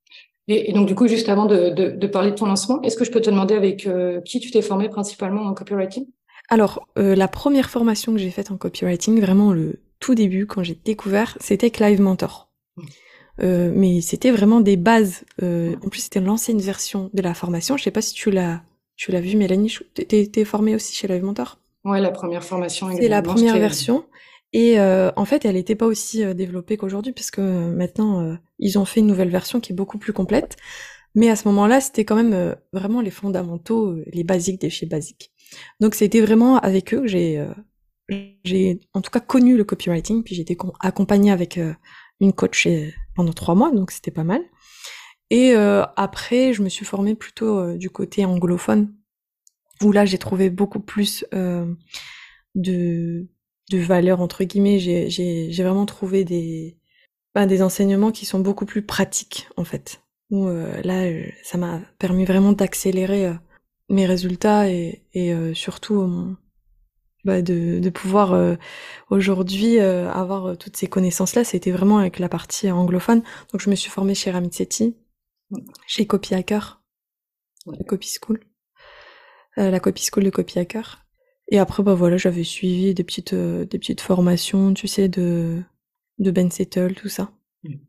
Et, 0.47 0.73
donc 0.73 0.87
du 0.87 0.95
coup, 0.95 1.07
juste 1.07 1.29
avant 1.29 1.45
de, 1.45 1.69
de, 1.69 1.91
de 1.91 2.07
parler 2.07 2.31
de 2.31 2.35
ton 2.35 2.45
lancement, 2.47 2.81
est-ce 2.81 2.97
que 2.97 3.05
je 3.05 3.11
peux 3.11 3.21
te 3.21 3.29
demander 3.29 3.53
avec 3.53 3.87
qui 4.25 4.39
tu 4.39 4.51
t'es 4.51 4.61
formé 4.61 4.89
principalement 4.89 5.43
en 5.43 5.53
copywriting? 5.53 6.07
Alors, 6.49 6.87
la 6.95 7.27
première 7.27 7.69
formation 7.69 8.13
que 8.13 8.17
j'ai 8.17 8.31
faite 8.31 8.49
en 8.49 8.57
copywriting, 8.57 9.19
vraiment 9.21 9.53
le 9.53 9.83
tout 9.99 10.15
début 10.15 10.47
quand 10.47 10.63
j'ai 10.63 10.75
découvert, 10.75 11.37
c'était 11.39 11.69
Clive 11.69 12.01
Mentor. 12.01 12.51
Mm. 12.75 12.83
Euh, 13.41 13.71
mais 13.73 14.01
c'était 14.01 14.31
vraiment 14.31 14.61
des 14.61 14.77
bases. 14.77 15.23
Euh, 15.41 15.75
en 15.83 15.89
plus, 15.89 16.01
c'était 16.01 16.19
l'ancienne 16.19 16.59
version 16.59 17.09
de 17.13 17.21
la 17.21 17.33
formation. 17.33 17.77
Je 17.77 17.83
sais 17.83 17.91
pas 17.91 18.01
si 18.01 18.13
tu 18.13 18.31
l'as, 18.31 18.61
tu 18.95 19.11
l'as 19.11 19.21
vu, 19.21 19.35
Mélanie. 19.35 19.75
T'es, 19.93 20.45
formée 20.45 20.75
aussi 20.75 20.95
chez 20.95 21.07
Live 21.07 21.23
Mentor? 21.23 21.59
Ouais, 21.83 21.99
la 21.99 22.11
première 22.11 22.43
formation. 22.43 22.89
C'est 22.95 23.07
la 23.07 23.21
première 23.21 23.57
version. 23.57 24.05
Et 24.53 24.79
euh, 24.79 25.11
en 25.15 25.25
fait, 25.25 25.45
elle 25.45 25.55
n'était 25.55 25.75
pas 25.75 25.87
aussi 25.87 26.23
euh, 26.23 26.35
développée 26.35 26.77
qu'aujourd'hui, 26.77 27.11
puisque 27.11 27.39
maintenant, 27.39 28.37
ils 28.59 28.77
ont 28.77 28.85
fait 28.85 28.99
une 28.99 29.07
nouvelle 29.07 29.29
version 29.29 29.59
qui 29.59 29.73
est 29.73 29.75
beaucoup 29.75 29.97
plus 29.97 30.13
complète. 30.13 30.57
Mais 31.15 31.29
à 31.29 31.35
ce 31.35 31.47
moment-là, 31.47 31.81
c'était 31.81 32.05
quand 32.05 32.15
même 32.15 32.55
vraiment 32.71 32.99
les 33.01 33.11
fondamentaux, 33.11 33.95
les 34.07 34.23
basiques 34.23 34.59
des 34.59 34.71
chez 34.71 34.87
basiques. 34.87 35.31
Donc, 35.79 35.93
c'était 35.93 36.21
vraiment 36.21 36.57
avec 36.57 36.91
eux 36.91 37.01
que 37.01 37.07
j'ai, 37.07 37.45
j'ai 38.43 38.79
en 38.93 39.01
tout 39.01 39.11
cas 39.11 39.19
connu 39.19 39.55
le 39.55 39.63
copywriting, 39.63 40.23
puis 40.23 40.33
j'ai 40.33 40.41
été 40.41 40.57
accompagnée 40.79 41.31
avec 41.31 41.59
une 42.19 42.33
coach 42.33 42.67
pendant 43.15 43.33
trois 43.33 43.55
mois, 43.55 43.71
donc 43.71 43.91
c'était 43.91 44.11
pas 44.11 44.23
mal. 44.23 44.41
Et 45.29 45.55
euh, 45.55 45.83
après, 45.95 46.53
je 46.53 46.61
me 46.61 46.69
suis 46.69 46.85
formée 46.85 47.15
plutôt 47.15 47.57
euh, 47.57 47.77
du 47.77 47.89
côté 47.89 48.25
anglophone, 48.25 48.93
où 49.81 49.91
là 49.91 50.05
j'ai 50.05 50.17
trouvé 50.17 50.49
beaucoup 50.49 50.79
plus 50.79 51.25
euh, 51.33 51.73
de, 52.55 53.27
de 53.71 53.77
valeur 53.77 54.21
entre 54.21 54.43
guillemets. 54.43 54.79
J'ai 54.79 55.63
vraiment 55.63 55.85
trouvé 55.85 56.23
des, 56.23 56.77
ben, 57.33 57.47
des 57.47 57.61
enseignements 57.61 58.11
qui 58.11 58.25
sont 58.25 58.39
beaucoup 58.39 58.65
plus 58.65 58.83
pratiques 58.83 59.47
en 59.57 59.63
fait. 59.63 60.01
Où 60.29 60.47
là, 60.47 61.11
ça 61.43 61.59
m'a 61.59 61.81
permis 61.99 62.25
vraiment 62.25 62.53
d'accélérer 62.53 63.33
mes 63.89 64.07
résultats 64.07 64.67
et, 64.67 65.03
et 65.13 65.31
surtout 65.53 66.35
bah, 67.23 67.41
de, 67.41 67.79
de, 67.79 67.89
pouvoir 67.89 68.33
euh, 68.33 68.55
aujourd'hui 69.09 69.79
euh, 69.79 70.11
avoir 70.11 70.45
euh, 70.45 70.55
toutes 70.55 70.75
ces 70.75 70.87
connaissances-là, 70.87 71.43
c'était 71.43 71.71
vraiment 71.71 71.97
avec 71.97 72.19
la 72.19 72.27
partie 72.27 72.69
anglophone. 72.69 73.21
Donc 73.51 73.61
je 73.61 73.69
me 73.69 73.75
suis 73.75 73.89
formée 73.89 74.15
chez 74.15 74.31
Ramit 74.31 74.51
chez 75.87 76.07
Copy 76.07 76.33
Hacker, 76.33 76.81
la 77.67 77.83
Copy 77.85 78.09
School, 78.09 78.43
la 79.55 79.79
Copy 79.79 80.03
School 80.11 80.23
de 80.23 80.29
Copy 80.31 80.59
Hacker. 80.59 81.05
Et 81.49 81.59
après, 81.59 81.83
bah 81.83 81.93
voilà, 81.93 82.17
j'avais 82.17 82.43
suivi 82.43 82.93
des 82.93 83.03
petites, 83.03 83.35
des 83.35 83.77
petites 83.77 84.01
formations, 84.01 84.73
tu 84.73 84.87
sais, 84.87 85.09
de, 85.09 85.61
de 86.17 86.31
Ben 86.31 86.49
Settle, 86.49 86.95
tout 86.95 87.09
ça. 87.09 87.31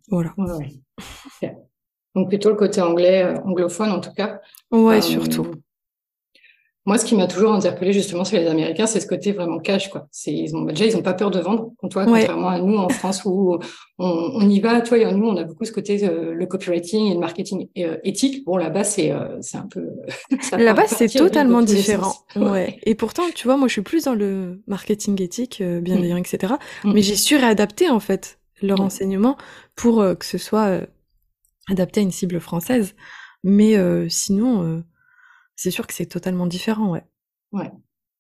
Voilà. 0.09 0.35
Donc 2.15 2.29
plutôt 2.29 2.51
le 2.51 2.57
côté 2.57 2.81
anglais, 2.81 3.35
anglophone 3.45 3.91
en 3.91 4.01
tout 4.01 4.13
cas. 4.13 4.41
Ouais, 4.71 5.01
surtout. 5.01 5.51
Moi, 6.87 6.99
ce 6.99 7.07
qui 7.07 7.17
m'a 7.17 7.27
toujours 7.27 7.55
interpellé 7.55 7.95
justement 7.95 8.25
sur 8.25 8.39
les 8.39 8.47
Américains, 8.47 8.87
c'est 8.87 9.01
ce 9.01 9.07
côté 9.07 9.33
vraiment 9.33 9.59
cash, 9.59 9.89
quoi. 9.89 10.07
C'est, 10.11 10.35
ils 10.35 10.55
ont, 10.55 10.63
déjà, 10.65 10.85
ils 10.85 10.95
ont 10.97 11.03
pas 11.03 11.15
peur 11.15 11.31
de 11.31 11.41
vendre. 11.41 11.73
Toi, 11.91 12.05
contrairement 12.05 12.49
à 12.49 12.59
nous 12.59 12.77
en 12.77 12.91
France 12.91 13.23
où 13.25 13.59
on, 13.99 14.07
on, 14.07 14.49
y 14.51 14.61
va, 14.61 14.83
toi 14.83 14.99
et 14.99 15.11
nous, 15.11 15.27
on 15.27 15.37
a 15.39 15.45
beaucoup 15.45 15.65
ce 15.65 15.73
côté, 15.73 16.07
euh, 16.07 16.35
le 16.35 16.47
copywriting 16.47 17.11
et 17.11 17.15
le 17.15 17.21
marketing 17.21 17.69
euh, 17.79 17.97
éthique. 18.05 18.45
Bon, 18.45 18.59
là-bas, 18.59 18.85
c'est, 18.85 19.13
euh, 19.13 19.39
c'est 19.41 19.57
un 19.57 19.67
peu. 19.67 19.87
là-bas, 20.59 20.87
c'est 20.87 21.09
totalement 21.09 21.63
différent. 21.63 22.15
Ouais. 22.37 22.79
Et 22.83 22.95
pourtant, 22.95 23.23
tu 23.35 23.47
vois, 23.47 23.57
moi, 23.57 23.67
je 23.67 23.73
suis 23.73 23.83
plus 23.83 24.05
dans 24.05 24.15
le 24.15 24.63
marketing 24.67 25.23
éthique, 25.23 25.63
bienveillant, 25.63 26.17
mm. 26.17 26.25
etc. 26.35 26.55
Mm. 26.85 26.93
Mais 26.93 27.01
j'ai 27.01 27.17
su 27.17 27.37
réadapter 27.37 27.89
en 27.89 28.01
fait 28.01 28.39
leur 28.61 28.83
enseignement 28.83 29.39
pour 29.75 30.05
que 30.19 30.25
ce 30.25 30.37
soit 30.37 30.81
adapté 31.71 32.01
à 32.01 32.03
une 32.03 32.11
cible 32.11 32.41
française. 32.41 32.95
Mais 33.43 33.75
sinon 34.09 34.83
c'est 35.57 35.71
sûr 35.71 35.87
que 35.87 35.95
c'est 35.95 36.07
totalement 36.07 36.47
différent, 36.47 36.91
ouais. 36.91 37.05
Ouais. 37.53 37.71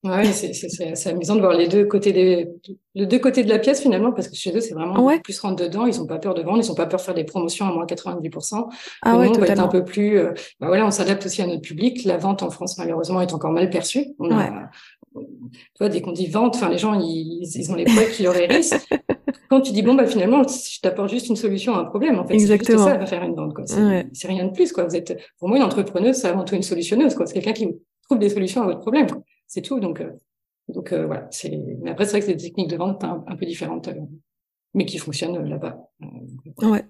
Ouais, 0.04 0.24
c'est 0.32 1.08
amusant 1.08 1.34
de 1.34 1.40
voir 1.40 1.54
les 1.54 1.66
deux 1.66 1.86
côtés 1.86 2.12
des 2.12 2.50
les 2.94 3.06
deux 3.06 3.18
côtés 3.18 3.42
de 3.42 3.48
la 3.48 3.58
pièce 3.58 3.80
finalement 3.80 4.12
parce 4.12 4.28
que 4.28 4.36
chez 4.36 4.54
eux 4.54 4.60
c'est 4.60 4.74
vraiment 4.74 5.02
ouais. 5.02 5.18
plus 5.20 5.40
rentre 5.40 5.62
dedans, 5.62 5.86
ils 5.86 5.98
ont 5.98 6.06
pas 6.06 6.18
peur 6.18 6.34
de 6.34 6.42
vendre, 6.42 6.58
ils 6.62 6.70
ont 6.70 6.74
pas 6.74 6.84
peur 6.84 7.00
de 7.00 7.04
faire 7.04 7.14
des 7.14 7.24
promotions 7.24 7.66
à 7.66 7.72
moins 7.72 7.86
90%. 7.86 8.68
Ah 9.00 9.16
ouais, 9.16 9.28
on 9.28 9.32
va 9.32 9.46
être 9.46 9.58
un 9.58 9.68
peu 9.68 9.82
plus 9.82 10.18
euh, 10.18 10.32
bah 10.60 10.66
voilà, 10.66 10.84
on 10.86 10.90
s'adapte 10.90 11.24
aussi 11.24 11.40
à 11.40 11.46
notre 11.46 11.62
public. 11.62 12.04
La 12.04 12.18
vente 12.18 12.42
en 12.42 12.50
France 12.50 12.76
malheureusement 12.76 13.22
est 13.22 13.32
encore 13.32 13.52
mal 13.52 13.70
perçue. 13.70 14.08
On 14.18 14.28
ouais. 14.28 14.42
a, 14.42 14.70
tu 15.14 15.78
vois, 15.78 15.88
dès 15.88 16.02
qu'on 16.02 16.12
dit 16.12 16.26
vente, 16.26 16.56
enfin 16.56 16.68
les 16.68 16.76
gens 16.76 16.92
ils, 17.00 17.42
ils 17.42 17.72
ont 17.72 17.74
les 17.74 17.84
poids 17.84 18.04
qui 18.04 18.24
leur 18.24 18.36
hérissent. 18.36 18.74
Quand 19.48 19.60
tu 19.60 19.72
dis 19.72 19.82
bon 19.82 19.94
bah 19.94 20.06
finalement 20.06 20.42
je 20.42 20.80
t'apporte 20.80 21.10
juste 21.10 21.28
une 21.28 21.36
solution 21.36 21.74
à 21.74 21.80
un 21.80 21.84
problème 21.84 22.18
en 22.18 22.26
fait, 22.26 22.34
Exactement. 22.34 22.84
c'est 22.84 22.90
ça 22.90 22.98
va 22.98 23.06
faire 23.06 23.22
une 23.22 23.34
vente 23.34 23.54
quoi. 23.54 23.64
C'est 23.66 24.28
rien 24.28 24.46
de 24.46 24.52
plus 24.52 24.72
quoi. 24.72 24.84
Vous 24.84 24.96
êtes 24.96 25.18
pour 25.38 25.48
moi 25.48 25.58
une 25.58 25.62
entrepreneuse 25.62 26.16
c'est 26.16 26.28
avant 26.28 26.44
tout 26.44 26.54
une 26.54 26.62
solutionneuse 26.62 27.14
quoi. 27.14 27.26
C'est 27.26 27.34
quelqu'un 27.34 27.52
qui 27.52 27.68
trouve 28.02 28.18
des 28.18 28.28
solutions 28.28 28.62
à 28.62 28.66
votre 28.66 28.80
problème. 28.80 29.06
C'est 29.46 29.62
tout 29.62 29.80
donc 29.80 30.00
euh, 30.00 30.10
donc 30.68 30.92
euh, 30.92 31.06
voilà. 31.06 31.28
C'est 31.30 31.50
mais 31.82 31.90
après 31.90 32.04
c'est 32.04 32.12
vrai 32.12 32.20
que 32.20 32.26
c'est 32.26 32.34
des 32.34 32.44
techniques 32.44 32.70
de 32.70 32.76
vente 32.76 33.04
un, 33.04 33.36
peu 33.36 33.46
différentes 33.46 33.88
euh, 33.88 33.94
mais 34.74 34.86
qui 34.86 34.98
fonctionnent 34.98 35.48
là-bas. 35.48 35.78
ouais. 36.62 36.84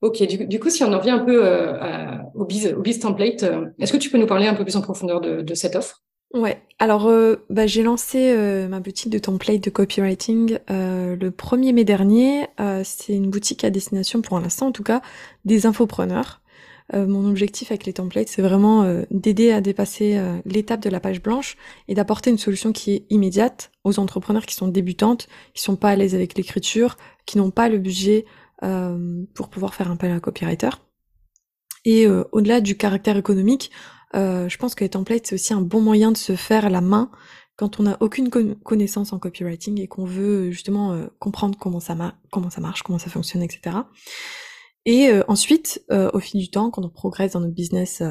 Ok, 0.00 0.22
du, 0.26 0.46
du, 0.46 0.60
coup, 0.60 0.68
si 0.68 0.84
on 0.84 0.92
en 0.92 0.98
revient 0.98 1.12
un 1.12 1.24
peu 1.24 1.46
à, 1.46 2.30
au, 2.34 2.44
biz, 2.44 2.74
au 2.76 2.82
biz 2.82 2.98
template, 2.98 3.42
est-ce 3.78 3.90
que 3.90 3.96
tu 3.96 4.10
peux 4.10 4.18
nous 4.18 4.26
parler 4.26 4.46
un 4.46 4.52
peu 4.52 4.62
plus 4.62 4.76
en 4.76 4.82
profondeur 4.82 5.22
de, 5.22 5.40
de 5.40 5.54
cette 5.54 5.76
offre? 5.76 6.02
Ouais, 6.34 6.60
alors 6.80 7.06
euh, 7.06 7.36
bah, 7.48 7.68
j'ai 7.68 7.84
lancé 7.84 8.32
euh, 8.36 8.66
ma 8.66 8.80
boutique 8.80 9.08
de 9.08 9.20
template 9.20 9.62
de 9.62 9.70
copywriting 9.70 10.58
euh, 10.68 11.14
le 11.14 11.30
1er 11.30 11.72
mai 11.72 11.84
dernier. 11.84 12.48
c'est 12.82 13.14
une 13.14 13.30
boutique 13.30 13.62
à 13.62 13.70
destination, 13.70 14.20
pour 14.20 14.40
l'instant 14.40 14.66
en 14.66 14.72
tout 14.72 14.82
cas, 14.82 15.00
des 15.44 15.64
infopreneurs. 15.64 16.42
mon 16.92 17.28
objectif 17.28 17.70
avec 17.70 17.86
les 17.86 17.92
templates, 17.92 18.26
c'est 18.26 18.42
vraiment 18.42 18.84
d'aider 19.12 19.52
à 19.52 19.60
dépasser 19.60 20.20
l'étape 20.44 20.80
de 20.80 20.90
la 20.90 20.98
page 20.98 21.22
blanche 21.22 21.56
et 21.86 21.94
d'apporter 21.94 22.30
une 22.30 22.38
solution 22.38 22.72
qui 22.72 22.92
est 22.94 23.06
immédiate 23.10 23.70
aux 23.84 24.00
entrepreneurs 24.00 24.44
qui 24.44 24.56
sont 24.56 24.68
débutantes, 24.68 25.28
qui 25.54 25.62
sont 25.62 25.76
pas 25.76 25.90
à 25.90 25.96
l'aise 25.96 26.16
avec 26.16 26.36
l'écriture, 26.36 26.96
qui 27.26 27.38
n'ont 27.38 27.52
pas 27.52 27.68
le 27.68 27.78
budget 27.78 28.24
pour 29.34 29.48
pouvoir 29.50 29.74
faire 29.74 29.90
appel 29.90 30.10
à 30.10 30.14
un 30.14 30.20
copywriter. 30.20 30.70
Et 31.84 32.08
au-delà 32.08 32.60
du 32.60 32.76
caractère 32.76 33.16
économique, 33.16 33.70
euh, 34.14 34.48
je 34.48 34.56
pense 34.58 34.74
que 34.74 34.84
les 34.84 34.90
templates, 34.90 35.26
c'est 35.26 35.34
aussi 35.34 35.54
un 35.54 35.60
bon 35.60 35.80
moyen 35.80 36.12
de 36.12 36.16
se 36.16 36.36
faire 36.36 36.70
la 36.70 36.80
main 36.80 37.10
quand 37.56 37.78
on 37.78 37.84
n'a 37.84 37.96
aucune 38.00 38.30
connaissance 38.30 39.12
en 39.12 39.18
copywriting 39.18 39.80
et 39.80 39.86
qu'on 39.86 40.04
veut 40.04 40.50
justement 40.50 40.92
euh, 40.92 41.06
comprendre 41.20 41.56
comment 41.58 41.80
ça, 41.80 41.96
comment 42.32 42.50
ça 42.50 42.60
marche, 42.60 42.82
comment 42.82 42.98
ça 42.98 43.10
fonctionne, 43.10 43.42
etc. 43.42 43.76
Et 44.86 45.08
euh, 45.08 45.22
ensuite, 45.28 45.84
au 45.90 46.20
fil 46.20 46.40
du 46.40 46.50
temps, 46.50 46.70
quand 46.70 46.84
on 46.84 46.90
progresse 46.90 47.32
dans 47.32 47.40
notre 47.40 47.54
business, 47.54 48.02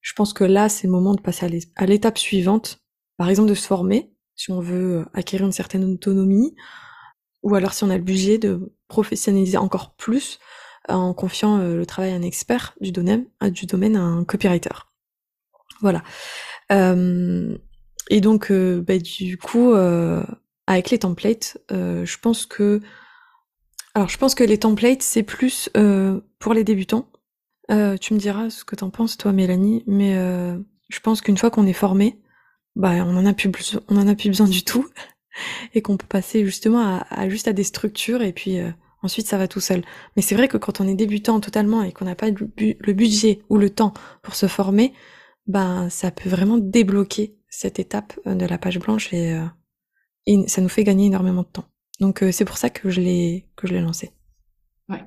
je 0.00 0.12
pense 0.14 0.32
que 0.32 0.44
là, 0.44 0.68
c'est 0.68 0.86
le 0.86 0.92
moment 0.92 1.14
de 1.14 1.20
passer 1.20 1.70
à 1.76 1.86
l'étape 1.86 2.18
suivante. 2.18 2.80
Par 3.16 3.28
exemple, 3.28 3.48
de 3.48 3.54
se 3.54 3.66
former, 3.66 4.12
si 4.36 4.50
on 4.52 4.60
veut 4.60 5.06
acquérir 5.12 5.46
une 5.46 5.52
certaine 5.52 5.84
autonomie, 5.84 6.54
ou 7.42 7.54
alors 7.54 7.74
si 7.74 7.84
on 7.84 7.90
a 7.90 7.96
le 7.96 8.02
budget 8.02 8.38
de 8.38 8.72
professionnaliser 8.88 9.56
encore 9.56 9.96
plus 9.96 10.38
en 10.88 11.14
confiant 11.14 11.58
le 11.58 11.84
travail 11.86 12.12
à 12.12 12.16
un 12.16 12.22
expert 12.22 12.74
du 12.80 12.92
domaine, 12.92 13.26
du 13.42 13.66
domaine 13.66 13.96
à 13.96 14.02
un 14.02 14.24
copywriter. 14.24 14.93
Voilà. 15.80 16.02
Euh, 16.72 17.56
et 18.10 18.20
donc, 18.20 18.50
euh, 18.50 18.80
bah, 18.80 18.98
du 18.98 19.38
coup, 19.38 19.72
euh, 19.72 20.22
avec 20.66 20.90
les 20.90 20.98
templates, 20.98 21.58
je 21.70 22.18
pense 22.18 22.46
que, 22.46 22.80
alors, 23.94 24.08
je 24.08 24.18
pense 24.18 24.34
que 24.34 24.44
les 24.44 24.58
templates 24.58 25.02
c'est 25.02 25.22
plus 25.22 25.70
pour 26.38 26.54
les 26.54 26.64
débutants. 26.64 27.10
tu 27.68 28.14
me 28.14 28.18
diras 28.18 28.50
ce 28.50 28.64
que 28.64 28.76
t'en 28.76 28.90
penses, 28.90 29.16
toi, 29.16 29.32
Mélanie, 29.32 29.84
mais 29.86 30.14
je 30.88 31.00
pense 31.00 31.20
qu'une 31.20 31.36
fois 31.36 31.50
qu'on 31.50 31.66
est 31.66 31.72
formé, 31.72 32.18
bah, 32.76 32.92
on 33.06 33.16
en 33.16 33.26
a 33.26 33.34
plus, 33.34 33.78
on 33.88 33.96
en 33.96 34.08
a 34.08 34.14
plus 34.14 34.28
besoin 34.28 34.48
du 34.48 34.64
tout, 34.64 34.88
et 35.74 35.82
qu'on 35.82 35.96
peut 35.96 36.06
passer 36.06 36.44
justement 36.44 37.02
à, 37.10 37.28
juste 37.28 37.48
à 37.48 37.52
des 37.52 37.64
structures, 37.64 38.22
et 38.22 38.32
puis 38.32 38.58
ensuite 39.02 39.26
ça 39.26 39.36
va 39.36 39.48
tout 39.48 39.60
seul. 39.60 39.82
Mais 40.16 40.22
c'est 40.22 40.34
vrai 40.34 40.48
que 40.48 40.56
quand 40.56 40.80
on 40.80 40.88
est 40.88 40.94
débutant 40.94 41.40
totalement 41.40 41.82
et 41.82 41.92
qu'on 41.92 42.06
n'a 42.06 42.14
pas 42.14 42.30
le 42.30 42.92
budget 42.92 43.42
ou 43.50 43.58
le 43.58 43.68
temps 43.68 43.92
pour 44.22 44.34
se 44.34 44.46
former, 44.46 44.94
ben 45.46 45.88
ça 45.90 46.10
peut 46.10 46.28
vraiment 46.28 46.58
débloquer 46.58 47.36
cette 47.48 47.78
étape 47.78 48.18
euh, 48.26 48.34
de 48.34 48.46
la 48.46 48.58
page 48.58 48.78
blanche 48.78 49.12
et, 49.12 49.32
euh, 49.32 50.46
ça 50.46 50.60
nous 50.60 50.68
fait 50.68 50.84
gagner 50.84 51.06
énormément 51.06 51.42
de 51.42 51.48
temps. 51.48 51.66
Donc 52.00 52.22
euh, 52.22 52.32
c'est 52.32 52.44
pour 52.44 52.56
ça 52.56 52.70
que 52.70 52.90
je 52.90 53.00
l'ai 53.00 53.46
que 53.56 53.66
je 53.66 53.74
l'ai 53.74 53.80
lancé. 53.80 54.10
Ouais. 54.88 55.04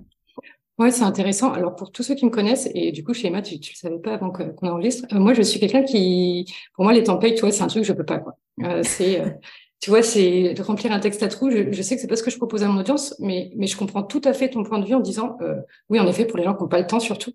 Ouais, 0.77 0.91
c'est 0.91 1.03
intéressant. 1.03 1.51
Alors 1.51 1.75
pour 1.75 1.91
tous 1.91 2.03
ceux 2.03 2.13
qui 2.15 2.25
me 2.25 2.29
connaissent 2.29 2.69
et 2.75 2.91
du 2.91 3.03
coup 3.03 3.13
chez 3.13 3.27
Emma, 3.27 3.41
tu, 3.41 3.59
tu 3.59 3.73
le 3.73 3.77
savais 3.77 3.99
pas 3.99 4.13
avant 4.13 4.31
qu'on 4.31 4.67
enregistre. 4.67 5.07
moi, 5.11 5.33
je 5.33 5.41
suis 5.41 5.59
quelqu'un 5.59 5.83
qui, 5.83 6.45
pour 6.75 6.83
moi, 6.83 6.93
les 6.93 7.03
templates, 7.03 7.35
tu 7.35 7.51
c'est 7.51 7.63
un 7.63 7.67
truc 7.67 7.81
que 7.81 7.87
je 7.87 7.93
peux 7.93 8.05
pas 8.05 8.23
c'est 8.83 9.23
tu 9.79 9.89
vois, 9.91 10.01
c'est 10.01 10.53
de 10.53 10.61
remplir 10.61 10.91
un 10.91 10.99
texte 10.99 11.21
à 11.23 11.27
trous. 11.27 11.49
Je, 11.51 11.81
sais 11.81 11.95
que 11.95 12.01
c'est 12.01 12.07
pas 12.07 12.15
ce 12.15 12.23
que 12.23 12.31
je 12.31 12.37
propose 12.37 12.63
à 12.63 12.67
mon 12.67 12.79
audience, 12.79 13.15
mais, 13.19 13.51
mais 13.55 13.67
je 13.67 13.77
comprends 13.77 14.01
tout 14.01 14.21
à 14.23 14.33
fait 14.33 14.49
ton 14.49 14.63
point 14.63 14.79
de 14.79 14.85
vue 14.85 14.95
en 14.95 14.99
disant, 14.99 15.37
oui, 15.89 15.99
en 15.99 16.07
effet, 16.07 16.25
pour 16.25 16.37
les 16.37 16.43
gens 16.43 16.55
qui 16.55 16.63
n'ont 16.63 16.69
pas 16.69 16.79
le 16.79 16.87
temps 16.87 16.99
surtout, 16.99 17.33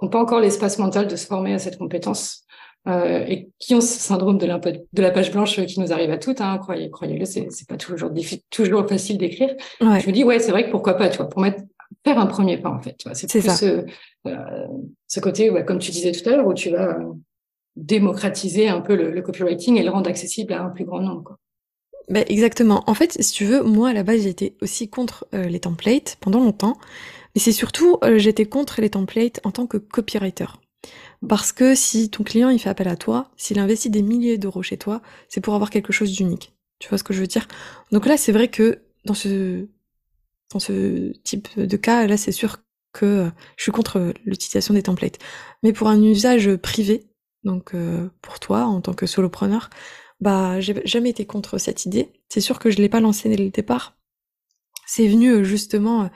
n'ont 0.00 0.08
pas 0.08 0.20
encore 0.20 0.40
l'espace 0.40 0.78
mental 0.78 1.08
de 1.08 1.16
se 1.16 1.26
former 1.26 1.54
à 1.54 1.58
cette 1.58 1.78
compétence 1.78 2.44
euh, 2.88 3.24
et 3.26 3.48
qui 3.58 3.74
ont 3.74 3.80
ce 3.80 3.98
syndrome 3.98 4.38
de, 4.38 4.46
de 4.46 5.02
la 5.02 5.10
page 5.10 5.32
blanche 5.32 5.60
qui 5.64 5.80
nous 5.80 5.92
arrive 5.92 6.10
à 6.10 6.18
toutes. 6.18 6.40
Hein, 6.40 6.58
croyez, 6.58 6.90
croyez-le, 6.90 7.24
c'est, 7.24 7.48
c'est 7.50 7.68
pas 7.68 7.76
toujours 7.76 8.10
toujours 8.50 8.86
facile 8.86 9.18
d'écrire. 9.18 9.54
Je 9.80 9.86
me 9.86 10.12
dis 10.12 10.24
ouais, 10.24 10.38
c'est 10.38 10.52
vrai 10.52 10.66
que 10.66 10.70
pourquoi 10.70 10.94
pas, 10.94 11.08
tu 11.08 11.16
vois, 11.16 11.28
pour 11.28 11.40
mettre 11.40 11.62
faire 12.04 12.18
un 12.18 12.26
premier 12.26 12.58
pas 12.58 12.70
en 12.70 12.80
fait. 12.80 12.96
Tu 12.98 13.08
vois, 13.08 13.14
c'est, 13.14 13.26
plus 13.26 13.42
Ce, 13.42 13.84
euh, 14.26 14.66
ce 15.06 15.20
côté, 15.20 15.50
ouais, 15.50 15.64
comme 15.64 15.78
tu 15.78 15.90
disais 15.90 16.12
tout 16.12 16.28
à 16.28 16.36
l'heure, 16.36 16.46
où 16.46 16.54
tu 16.54 16.70
vas 16.70 16.98
démocratiser 17.74 18.68
un 18.68 18.80
peu 18.80 18.94
le, 18.94 19.10
le, 19.10 19.22
copywriting 19.22 19.76
et 19.76 19.82
le 19.82 19.90
rendre 19.90 20.08
accessible 20.08 20.52
à 20.52 20.62
un 20.62 20.70
plus 20.70 20.84
grand 20.84 21.00
nombre. 21.00 21.24
Quoi. 21.24 21.38
Ben 22.08 22.24
exactement. 22.28 22.84
En 22.86 22.94
fait, 22.94 23.20
si 23.20 23.32
tu 23.32 23.44
veux, 23.44 23.62
moi 23.62 23.88
à 23.88 23.92
la 23.92 24.02
base 24.02 24.22
j'étais 24.22 24.54
aussi 24.62 24.88
contre 24.88 25.26
euh, 25.34 25.44
les 25.44 25.60
templates 25.60 26.16
pendant 26.20 26.40
longtemps. 26.40 26.76
Et 27.36 27.38
c'est 27.38 27.52
surtout, 27.52 27.98
euh, 28.02 28.18
j'étais 28.18 28.46
contre 28.46 28.80
les 28.80 28.90
templates 28.90 29.40
en 29.44 29.52
tant 29.52 29.66
que 29.66 29.76
copywriter. 29.76 30.46
Parce 31.28 31.52
que 31.52 31.74
si 31.74 32.10
ton 32.10 32.24
client 32.24 32.48
il 32.48 32.58
fait 32.58 32.70
appel 32.70 32.88
à 32.88 32.96
toi, 32.96 33.30
s'il 33.36 33.58
investit 33.58 33.90
des 33.90 34.02
milliers 34.02 34.38
d'euros 34.38 34.62
chez 34.62 34.78
toi, 34.78 35.02
c'est 35.28 35.42
pour 35.42 35.54
avoir 35.54 35.68
quelque 35.68 35.92
chose 35.92 36.12
d'unique. 36.12 36.54
Tu 36.78 36.88
vois 36.88 36.96
ce 36.96 37.04
que 37.04 37.12
je 37.12 37.20
veux 37.20 37.26
dire? 37.26 37.46
Donc 37.92 38.06
là, 38.06 38.16
c'est 38.16 38.32
vrai 38.32 38.48
que 38.48 38.80
dans 39.04 39.14
ce 39.14 39.68
dans 40.52 40.60
ce 40.60 41.12
type 41.24 41.58
de 41.58 41.76
cas, 41.76 42.06
là, 42.06 42.16
c'est 42.16 42.32
sûr 42.32 42.58
que 42.92 43.04
euh, 43.04 43.30
je 43.58 43.64
suis 43.64 43.72
contre 43.72 44.14
l'utilisation 44.24 44.72
des 44.72 44.82
templates. 44.82 45.18
Mais 45.62 45.74
pour 45.74 45.88
un 45.88 46.02
usage 46.02 46.56
privé, 46.56 47.06
donc 47.44 47.74
euh, 47.74 48.08
pour 48.22 48.40
toi 48.40 48.64
en 48.64 48.80
tant 48.80 48.94
que 48.94 49.06
solopreneur, 49.06 49.68
bah 50.20 50.58
j'ai 50.60 50.80
jamais 50.86 51.10
été 51.10 51.26
contre 51.26 51.58
cette 51.58 51.84
idée. 51.84 52.12
C'est 52.30 52.40
sûr 52.40 52.58
que 52.58 52.70
je 52.70 52.78
l'ai 52.78 52.88
pas 52.88 53.00
lancé 53.00 53.28
dès 53.28 53.36
le 53.36 53.50
départ. 53.50 53.94
C'est 54.86 55.08
venu 55.08 55.44
justement 55.44 56.08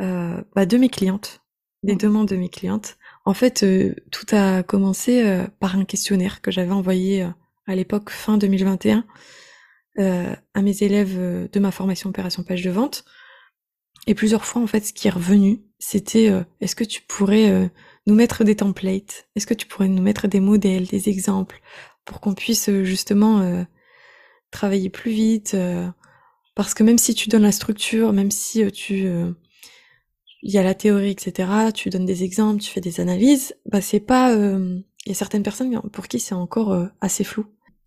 euh, 0.00 0.40
bah, 0.54 0.64
de 0.64 0.76
mes 0.78 0.88
clientes, 0.88 1.42
des 1.82 1.94
mmh. 1.94 1.98
demandes 1.98 2.28
de 2.28 2.36
mes 2.36 2.48
clientes. 2.48 2.96
En 3.24 3.34
fait, 3.34 3.62
euh, 3.62 3.94
tout 4.10 4.26
a 4.32 4.62
commencé 4.62 5.22
euh, 5.22 5.46
par 5.58 5.76
un 5.76 5.84
questionnaire 5.84 6.40
que 6.40 6.50
j'avais 6.50 6.72
envoyé 6.72 7.28
à 7.66 7.74
l'époque 7.74 8.10
fin 8.10 8.38
2021 8.38 9.04
à 9.98 10.62
mes 10.62 10.82
élèves 10.82 11.50
de 11.52 11.60
ma 11.60 11.70
formation 11.70 12.08
opération 12.08 12.42
page 12.42 12.62
de 12.62 12.70
vente. 12.70 13.04
Et 14.06 14.14
plusieurs 14.14 14.46
fois, 14.46 14.62
en 14.62 14.66
fait, 14.66 14.80
ce 14.86 14.94
qui 14.94 15.08
est 15.08 15.10
revenu, 15.10 15.60
c'était 15.78 16.32
est-ce 16.60 16.74
que 16.74 16.84
tu 16.84 17.02
pourrais 17.02 17.70
nous 18.06 18.14
mettre 18.14 18.42
des 18.42 18.56
templates? 18.56 19.28
Est-ce 19.36 19.46
que 19.46 19.52
tu 19.52 19.66
pourrais 19.66 19.88
nous 19.88 20.00
mettre 20.00 20.26
des 20.26 20.40
modèles, 20.40 20.86
des 20.86 21.10
exemples, 21.10 21.60
pour 22.06 22.20
qu'on 22.20 22.32
puisse 22.32 22.70
justement 22.82 23.66
travailler 24.50 24.88
plus 24.88 25.10
vite 25.10 25.54
Parce 26.54 26.72
que 26.72 26.82
même 26.82 26.96
si 26.96 27.14
tu 27.14 27.28
donnes 27.28 27.42
la 27.42 27.52
structure, 27.52 28.14
même 28.14 28.30
si 28.30 28.72
tu 28.72 29.06
il 30.42 30.52
y 30.52 30.58
a 30.58 30.62
la 30.62 30.74
théorie, 30.74 31.10
etc. 31.10 31.72
Tu 31.74 31.90
donnes 31.90 32.06
des 32.06 32.24
exemples, 32.24 32.62
tu 32.62 32.70
fais 32.70 32.80
des 32.80 33.00
analyses. 33.00 33.54
Bah 33.66 33.80
c'est 33.80 34.00
pas. 34.00 34.34
Euh, 34.34 34.78
il 35.06 35.08
y 35.10 35.12
a 35.12 35.14
certaines 35.14 35.42
personnes 35.42 35.80
pour 35.92 36.08
qui 36.08 36.20
c'est 36.20 36.34
encore 36.34 36.72
euh, 36.72 36.86
assez 37.00 37.24
flou. 37.24 37.46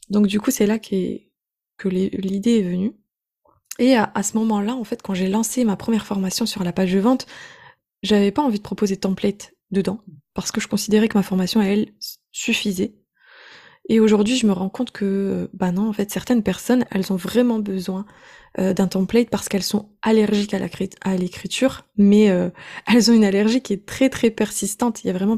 Donc 0.10 0.28
du 0.28 0.40
coup 0.40 0.52
c'est 0.52 0.66
là 0.66 0.80
que 0.80 1.20
l'idée 1.90 2.60
est 2.60 2.64
venue. 2.64 2.94
Et 3.80 3.96
à, 3.96 4.22
ce 4.22 4.38
moment-là, 4.38 4.76
en 4.76 4.84
fait, 4.84 5.02
quand 5.02 5.16
j'ai 5.16 5.28
lancé 5.28 5.64
ma 5.66 5.76
première 5.76 6.06
formation 6.06 6.46
sur 6.46 6.64
la 6.64 6.72
page 6.72 6.94
de 6.94 7.00
vente, 7.00 7.26
j'avais 8.04 8.32
pas 8.32 8.44
envie 8.44 8.60
de 8.60 8.64
proposer 8.64 8.96
de 8.96 9.02
template 9.02 9.54
dedans 9.72 10.00
parce 10.36 10.52
que 10.52 10.62
je 10.62 10.68
considérais 10.68 11.08
que 11.08 11.18
ma 11.18 11.24
formation 11.24 11.60
à 11.60 11.66
elle 11.66 11.88
suffisait. 12.32 12.94
Et 13.90 14.00
aujourd'hui, 14.00 14.38
je 14.38 14.46
me 14.46 14.54
rends 14.54 14.70
compte 14.70 14.92
que, 14.92 15.50
bah 15.54 15.72
non, 15.72 15.90
en 15.90 15.94
fait, 15.94 16.12
certaines 16.12 16.44
personnes, 16.44 16.86
elles 16.92 17.12
ont 17.12 17.18
vraiment 17.18 17.60
besoin 17.60 18.06
euh, 18.60 18.74
d'un 18.74 18.88
template 18.88 19.32
parce 19.32 19.50
qu'elles 19.50 19.64
sont 19.64 19.90
allergiques 20.04 20.54
à 20.54 21.18
l'écriture, 21.18 21.88
mais 21.98 22.30
euh, 22.30 22.52
elles 22.88 23.10
ont 23.10 23.14
une 23.16 23.26
allergie 23.26 23.62
qui 23.62 23.74
est 23.74 23.86
très 23.86 24.10
très 24.10 24.30
persistante. 24.30 25.04
Il 25.04 25.08
y 25.08 25.10
a 25.10 25.14
vraiment 25.14 25.36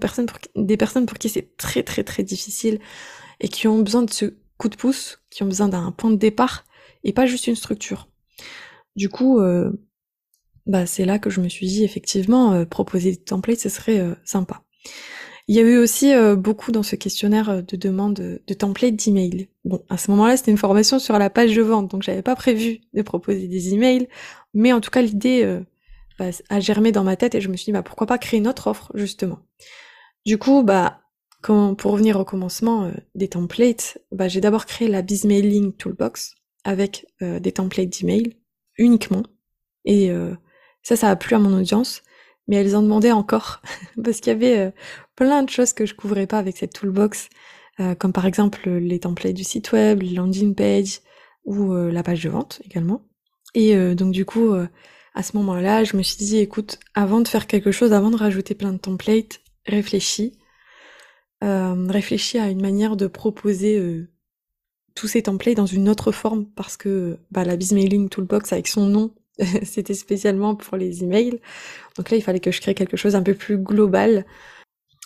des 0.56 0.78
personnes 0.78 1.06
pour 1.06 1.18
qui 1.18 1.30
c'est 1.30 1.56
très 1.56 1.82
très 1.82 2.04
très 2.04 2.24
difficile 2.24 2.80
et 3.40 3.48
qui 3.48 3.70
ont 3.70 3.80
besoin 3.80 4.04
de 4.04 4.12
ce 4.12 4.36
coup 4.58 4.68
de 4.68 4.76
pouce, 4.76 5.20
qui 5.30 5.44
ont 5.44 5.48
besoin 5.48 5.70
d'un 5.70 5.92
point 5.92 6.12
de 6.12 6.18
départ 6.18 6.66
et 7.06 7.14
pas 7.14 7.26
juste 7.26 7.48
une 7.48 7.56
structure. 7.56 8.10
Du 8.98 9.08
coup, 9.08 9.40
euh, 9.40 9.72
bah 10.66 10.86
c'est 10.86 11.06
là 11.06 11.18
que 11.18 11.30
je 11.30 11.40
me 11.40 11.48
suis 11.48 11.68
dit 11.68 11.86
effectivement 11.86 12.66
proposer 12.66 13.12
des 13.12 13.18
templates, 13.18 13.60
ce 13.60 13.70
serait 13.70 14.04
sympa. 14.26 14.64
Il 15.48 15.56
y 15.56 15.60
a 15.60 15.62
eu 15.62 15.78
aussi 15.78 16.12
euh, 16.14 16.36
beaucoup 16.36 16.72
dans 16.72 16.82
ce 16.82 16.96
questionnaire 16.96 17.50
euh, 17.50 17.62
de 17.62 17.76
demande 17.76 18.16
de 18.16 18.54
templates 18.54 18.96
d'email. 18.96 19.48
Bon, 19.64 19.84
à 19.90 19.98
ce 19.98 20.10
moment-là, 20.12 20.38
c'était 20.38 20.52
une 20.52 20.58
formation 20.58 20.98
sur 20.98 21.20
la 21.20 21.30
page 21.30 21.56
de 21.56 21.62
vente, 21.62 21.92
donc 21.92 22.02
j'avais 22.02 22.24
pas 22.24 22.36
prévu 22.36 22.80
de 22.94 23.02
proposer 23.04 23.48
des 23.48 23.74
emails, 23.74 24.08
mais 24.56 24.74
en 24.74 24.82
tout 24.82 24.90
cas, 24.90 25.04
l'idée 25.04 25.44
euh, 25.44 25.62
bah, 26.18 26.30
a 26.50 26.60
germé 26.60 26.92
dans 26.92 27.04
ma 27.04 27.16
tête 27.16 27.36
et 27.36 27.42
je 27.42 27.50
me 27.50 27.58
suis 27.58 27.66
dit, 27.66 27.72
bah, 27.74 27.84
pourquoi 27.84 28.08
pas 28.08 28.18
créer 28.18 28.40
une 28.40 28.48
autre 28.48 28.68
offre, 28.68 28.92
justement. 28.96 29.40
Du 30.26 30.40
coup, 30.40 30.64
bah, 30.64 31.02
pour 31.44 31.92
revenir 31.92 32.20
au 32.20 32.26
commencement 32.26 32.92
des 33.14 33.28
templates, 33.28 34.00
bah, 34.12 34.28
j'ai 34.28 34.42
d'abord 34.42 34.66
créé 34.66 34.88
la 34.88 35.04
Bizmailing 35.04 35.74
Toolbox 35.74 36.34
avec 36.64 37.06
des 37.22 37.52
templates 37.52 37.90
d'email 37.90 38.36
uniquement. 38.80 39.22
Et 39.86 40.12
ça, 40.82 40.96
ça 40.96 41.12
a 41.12 41.16
plu 41.16 41.36
à 41.36 41.40
mon 41.40 41.56
audience 41.56 42.02
mais 42.48 42.58
elles 42.58 42.76
en 42.76 42.82
demandaient 42.82 43.12
encore 43.12 43.62
parce 44.04 44.20
qu'il 44.20 44.32
y 44.32 44.36
avait 44.36 44.58
euh, 44.58 44.72
plein 45.16 45.44
de 45.44 45.50
choses 45.50 45.74
que 45.74 45.86
je 45.86 45.96
couvrais 45.96 46.28
pas 46.28 46.40
avec 46.40 46.58
cette 46.58 46.74
toolbox, 46.74 47.30
euh, 47.80 47.96
comme 47.96 48.14
par 48.14 48.26
exemple 48.26 48.70
les 48.70 49.00
templates 49.00 49.34
du 49.34 49.44
site 49.44 49.72
web, 49.72 50.02
les 50.02 50.54
page 50.54 51.02
ou 51.46 51.74
euh, 51.74 51.92
la 51.92 52.04
page 52.04 52.24
de 52.24 52.30
vente 52.30 52.62
également. 52.66 53.02
Et 53.54 53.74
donc 53.96 54.12
du 54.12 54.26
coup, 54.26 54.54
à 55.14 55.24
ce 55.24 55.38
moment-là, 55.38 55.86
je 55.86 55.96
me 55.96 56.04
suis 56.04 56.18
dit, 56.18 56.40
écoute, 56.40 56.78
avant 56.94 57.22
de 57.22 57.28
faire 57.30 57.48
quelque 57.48 57.72
chose, 57.72 57.94
avant 57.94 58.12
de 58.12 58.18
rajouter 58.18 58.54
plein 58.54 58.74
de 58.74 58.78
templates, 58.78 59.40
réfléchis, 59.66 60.38
réfléchis 61.42 62.38
à 62.38 62.50
une 62.50 62.62
manière 62.62 62.98
de 62.98 63.08
proposer 63.08 64.06
tous 64.94 65.08
ces 65.08 65.24
templates 65.24 65.56
dans 65.56 65.66
une 65.66 65.88
autre 65.88 66.12
forme 66.12 66.48
parce 66.48 66.76
que 66.76 67.18
bah, 67.32 67.46
la 67.46 67.56
Bizmailing 67.56 68.10
Toolbox 68.10 68.52
avec 68.52 68.68
son 68.68 68.88
nom 68.88 69.14
C'était 69.64 69.94
spécialement 69.94 70.56
pour 70.56 70.78
les 70.78 71.04
emails. 71.04 71.40
Donc 71.98 72.10
là, 72.12 72.18
il 72.18 72.22
fallait 72.22 72.40
que 72.40 72.52
je 72.52 72.62
crée 72.62 72.76
quelque 72.76 72.98
chose 72.98 73.16
un 73.16 73.24
peu 73.24 73.34
plus 73.34 73.58
global. 73.58 74.26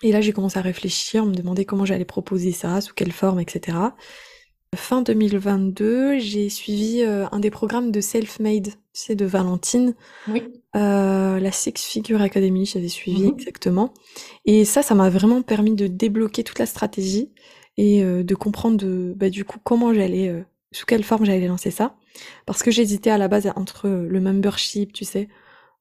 Et 0.01 0.11
là, 0.11 0.21
j'ai 0.21 0.31
commencé 0.31 0.57
à 0.57 0.61
réfléchir, 0.61 1.25
me 1.25 1.33
demander 1.33 1.65
comment 1.65 1.85
j'allais 1.85 2.05
proposer 2.05 2.51
ça, 2.51 2.79
sous 2.81 2.93
quelle 2.93 3.11
forme, 3.11 3.39
etc. 3.39 3.77
Fin 4.75 5.01
2022, 5.01 6.19
j'ai 6.19 6.47
suivi 6.49 7.01
euh, 7.01 7.25
un 7.31 7.39
des 7.39 7.49
programmes 7.49 7.91
de 7.91 8.01
self-made, 8.01 8.69
c'est 8.93 9.15
de 9.15 9.25
Valentine. 9.25 9.95
Oui. 10.27 10.43
Euh, 10.75 11.39
la 11.39 11.51
Six 11.51 11.73
Figure 11.77 12.21
Academy, 12.21 12.65
j'avais 12.65 12.87
suivi 12.87 13.23
mhm. 13.23 13.33
exactement. 13.39 13.93
Et 14.45 14.65
ça, 14.65 14.83
ça 14.83 14.93
m'a 14.93 15.09
vraiment 15.09 15.41
permis 15.41 15.73
de 15.73 15.87
débloquer 15.87 16.43
toute 16.43 16.59
la 16.59 16.67
stratégie 16.67 17.31
et 17.77 18.03
euh, 18.03 18.23
de 18.23 18.35
comprendre 18.35 18.77
de, 18.77 19.13
bah, 19.17 19.29
du 19.29 19.43
coup 19.43 19.57
comment 19.63 19.91
j'allais, 19.91 20.45
sous 20.71 20.85
quelle 20.85 21.03
forme 21.03 21.25
j'allais 21.25 21.47
lancer 21.47 21.71
ça. 21.71 21.95
Parce 22.45 22.63
que 22.63 22.71
j'hésitais 22.71 23.09
à 23.09 23.17
la 23.17 23.27
base 23.27 23.51
entre 23.55 23.89
le 23.89 24.19
membership, 24.19 24.93
tu 24.93 25.05
sais, 25.05 25.29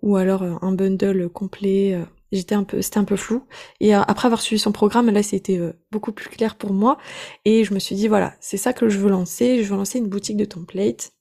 ou 0.02 0.16
alors 0.16 0.42
euh, 0.42 0.54
un 0.62 0.72
bundle 0.72 1.28
complet. 1.28 1.94
Euh, 1.94 2.04
j'étais 2.32 2.54
un 2.54 2.64
peu, 2.64 2.82
c'était 2.82 2.98
un 2.98 3.04
peu 3.04 3.16
flou. 3.16 3.44
Et 3.80 3.94
euh, 3.94 4.02
après 4.02 4.26
avoir 4.26 4.40
suivi 4.40 4.58
son 4.58 4.72
programme, 4.72 5.10
là, 5.10 5.22
c'était 5.22 5.60
beaucoup 5.90 6.12
plus 6.12 6.28
clair 6.28 6.56
pour 6.56 6.72
moi. 6.72 6.98
Et 7.44 7.64
je 7.64 7.74
me 7.74 7.78
suis 7.78 7.96
dit, 7.96 8.08
voilà, 8.08 8.34
c'est 8.40 8.56
ça 8.56 8.72
que 8.72 8.88
je 8.88 8.98
veux 8.98 9.10
lancer. 9.10 9.62
Je 9.62 9.70
veux 9.70 9.76
lancer 9.76 9.98
une 9.98 10.08
boutique 10.08 10.36
de 10.36 10.44
templates. 10.44 11.12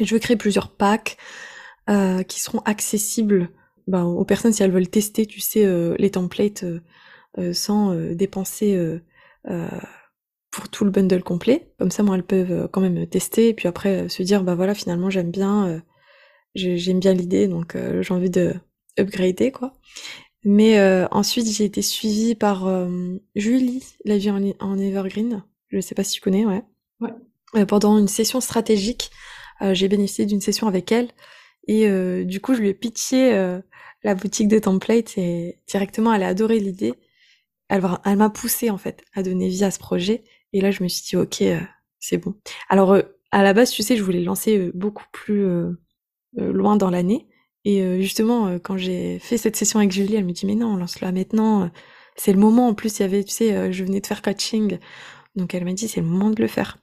Et 0.00 0.04
je 0.04 0.14
veux 0.14 0.20
créer 0.20 0.36
plusieurs 0.36 0.70
packs 0.70 1.16
qui 2.28 2.38
seront 2.38 2.58
accessibles 2.66 3.48
ben, 3.86 4.04
aux 4.04 4.26
personnes 4.26 4.52
si 4.52 4.62
elles 4.62 4.70
veulent 4.70 4.90
tester, 4.90 5.24
tu 5.24 5.40
sais, 5.40 5.66
les 5.96 6.10
templates 6.10 6.66
sans 7.54 7.94
dépenser 8.12 9.00
pour 10.50 10.68
tout 10.68 10.84
le 10.84 10.90
bundle 10.90 11.22
complet. 11.22 11.70
Comme 11.78 11.90
ça, 11.90 12.02
moi, 12.02 12.16
elles 12.16 12.24
peuvent 12.24 12.52
euh, 12.52 12.68
quand 12.68 12.80
même 12.80 13.06
tester 13.06 13.48
et 13.48 13.54
puis 13.54 13.68
après 13.68 14.04
euh, 14.04 14.08
se 14.08 14.22
dire, 14.22 14.42
bah 14.42 14.54
voilà, 14.54 14.74
finalement, 14.74 15.10
j'aime 15.10 15.30
bien, 15.30 15.66
euh, 15.66 15.80
j'aime 16.54 17.00
bien 17.00 17.14
l'idée, 17.14 17.48
donc 17.48 17.76
j'ai 18.00 18.14
envie 18.14 18.30
de 18.30 18.54
upgrader, 18.98 19.52
quoi. 19.52 19.72
Mais 20.44 20.80
ensuite, 21.10 21.46
j'ai 21.46 21.64
été 21.64 21.82
suivie 21.82 22.34
par 22.34 22.68
Julie, 23.34 23.84
la 24.04 24.16
vie 24.16 24.30
en, 24.30 24.78
Evergreen. 24.78 25.44
Je 25.68 25.80
sais 25.80 25.94
pas 25.94 26.04
si 26.04 26.12
tu 26.12 26.20
connais, 26.20 26.46
ouais. 26.46 26.62
Ouais. 27.00 27.66
pendant 27.66 27.98
une 27.98 28.08
session 28.08 28.40
stratégique, 28.40 29.10
j'ai 29.60 29.88
bénéficié 29.88 30.26
d'une 30.26 30.40
session 30.40 30.66
avec 30.66 30.90
elle 30.90 31.10
et 31.66 31.88
du 32.24 32.40
coup, 32.40 32.54
je 32.54 32.60
lui 32.60 32.68
ai 32.68 32.74
pitché 32.74 33.32
la 34.04 34.14
boutique 34.14 34.48
de 34.48 34.58
templates 34.58 35.18
et 35.18 35.58
directement, 35.68 36.14
elle 36.14 36.22
a 36.22 36.28
adoré 36.28 36.60
l'idée. 36.60 36.94
Elle, 37.68 37.84
elle 38.04 38.16
m'a 38.16 38.30
poussé 38.30 38.70
en 38.70 38.78
fait 38.78 39.04
à 39.14 39.22
donner 39.22 39.48
vie 39.48 39.64
à 39.64 39.70
ce 39.70 39.78
projet 39.78 40.24
et 40.52 40.60
là, 40.60 40.70
je 40.70 40.82
me 40.82 40.88
suis 40.88 41.02
dit, 41.02 41.16
ok, 41.16 41.42
euh, 41.42 41.60
c'est 42.00 42.18
bon. 42.18 42.34
Alors, 42.68 42.92
euh, 42.92 43.02
à 43.30 43.42
la 43.42 43.52
base, 43.52 43.70
tu 43.70 43.82
sais, 43.82 43.96
je 43.96 44.02
voulais 44.02 44.22
lancer 44.22 44.58
euh, 44.58 44.72
beaucoup 44.74 45.04
plus 45.12 45.46
loin 46.36 46.76
dans 46.76 46.90
l'année. 46.90 47.26
Et 47.64 48.00
justement, 48.00 48.58
quand 48.60 48.78
j'ai 48.78 49.18
fait 49.18 49.36
cette 49.36 49.56
session 49.56 49.78
avec 49.78 49.92
Julie, 49.92 50.14
elle 50.14 50.24
me 50.24 50.32
dit, 50.32 50.46
mais 50.46 50.54
non, 50.54 50.76
lance-la 50.76 51.12
maintenant. 51.12 51.70
C'est 52.16 52.32
le 52.32 52.38
moment. 52.38 52.68
En 52.68 52.74
plus, 52.74 52.98
il 52.98 53.02
y 53.02 53.04
avait, 53.04 53.24
tu 53.24 53.32
sais, 53.32 53.72
je 53.72 53.84
venais 53.84 54.00
de 54.00 54.06
faire 54.06 54.22
coaching. 54.22 54.78
Donc, 55.34 55.54
elle 55.54 55.64
m'a 55.64 55.72
dit, 55.72 55.88
c'est 55.88 56.00
le 56.00 56.06
moment 56.06 56.30
de 56.30 56.40
le 56.40 56.48
faire. 56.48 56.78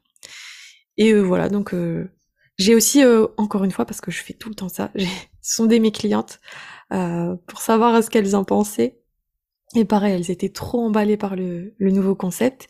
Et 0.97 1.13
voilà, 1.13 1.49
donc 1.49 1.73
j'ai 2.57 2.75
aussi, 2.75 3.03
encore 3.37 3.63
une 3.63 3.71
fois, 3.71 3.85
parce 3.85 4.01
que 4.01 4.11
je 4.11 4.21
fais 4.21 4.33
tout 4.33 4.49
le 4.49 4.55
temps 4.55 4.69
ça, 4.69 4.91
j'ai 4.95 5.07
sondé 5.41 5.79
mes 5.79 5.91
clientes 5.91 6.39
pour 6.89 7.61
savoir 7.61 8.03
ce 8.03 8.09
qu'elles 8.09 8.35
en 8.35 8.43
pensaient. 8.43 8.99
Et 9.75 9.85
pareil, 9.85 10.13
elles 10.13 10.29
étaient 10.29 10.49
trop 10.49 10.81
emballées 10.81 11.17
par 11.17 11.35
le, 11.35 11.73
le 11.77 11.91
nouveau 11.91 12.13
concept. 12.13 12.67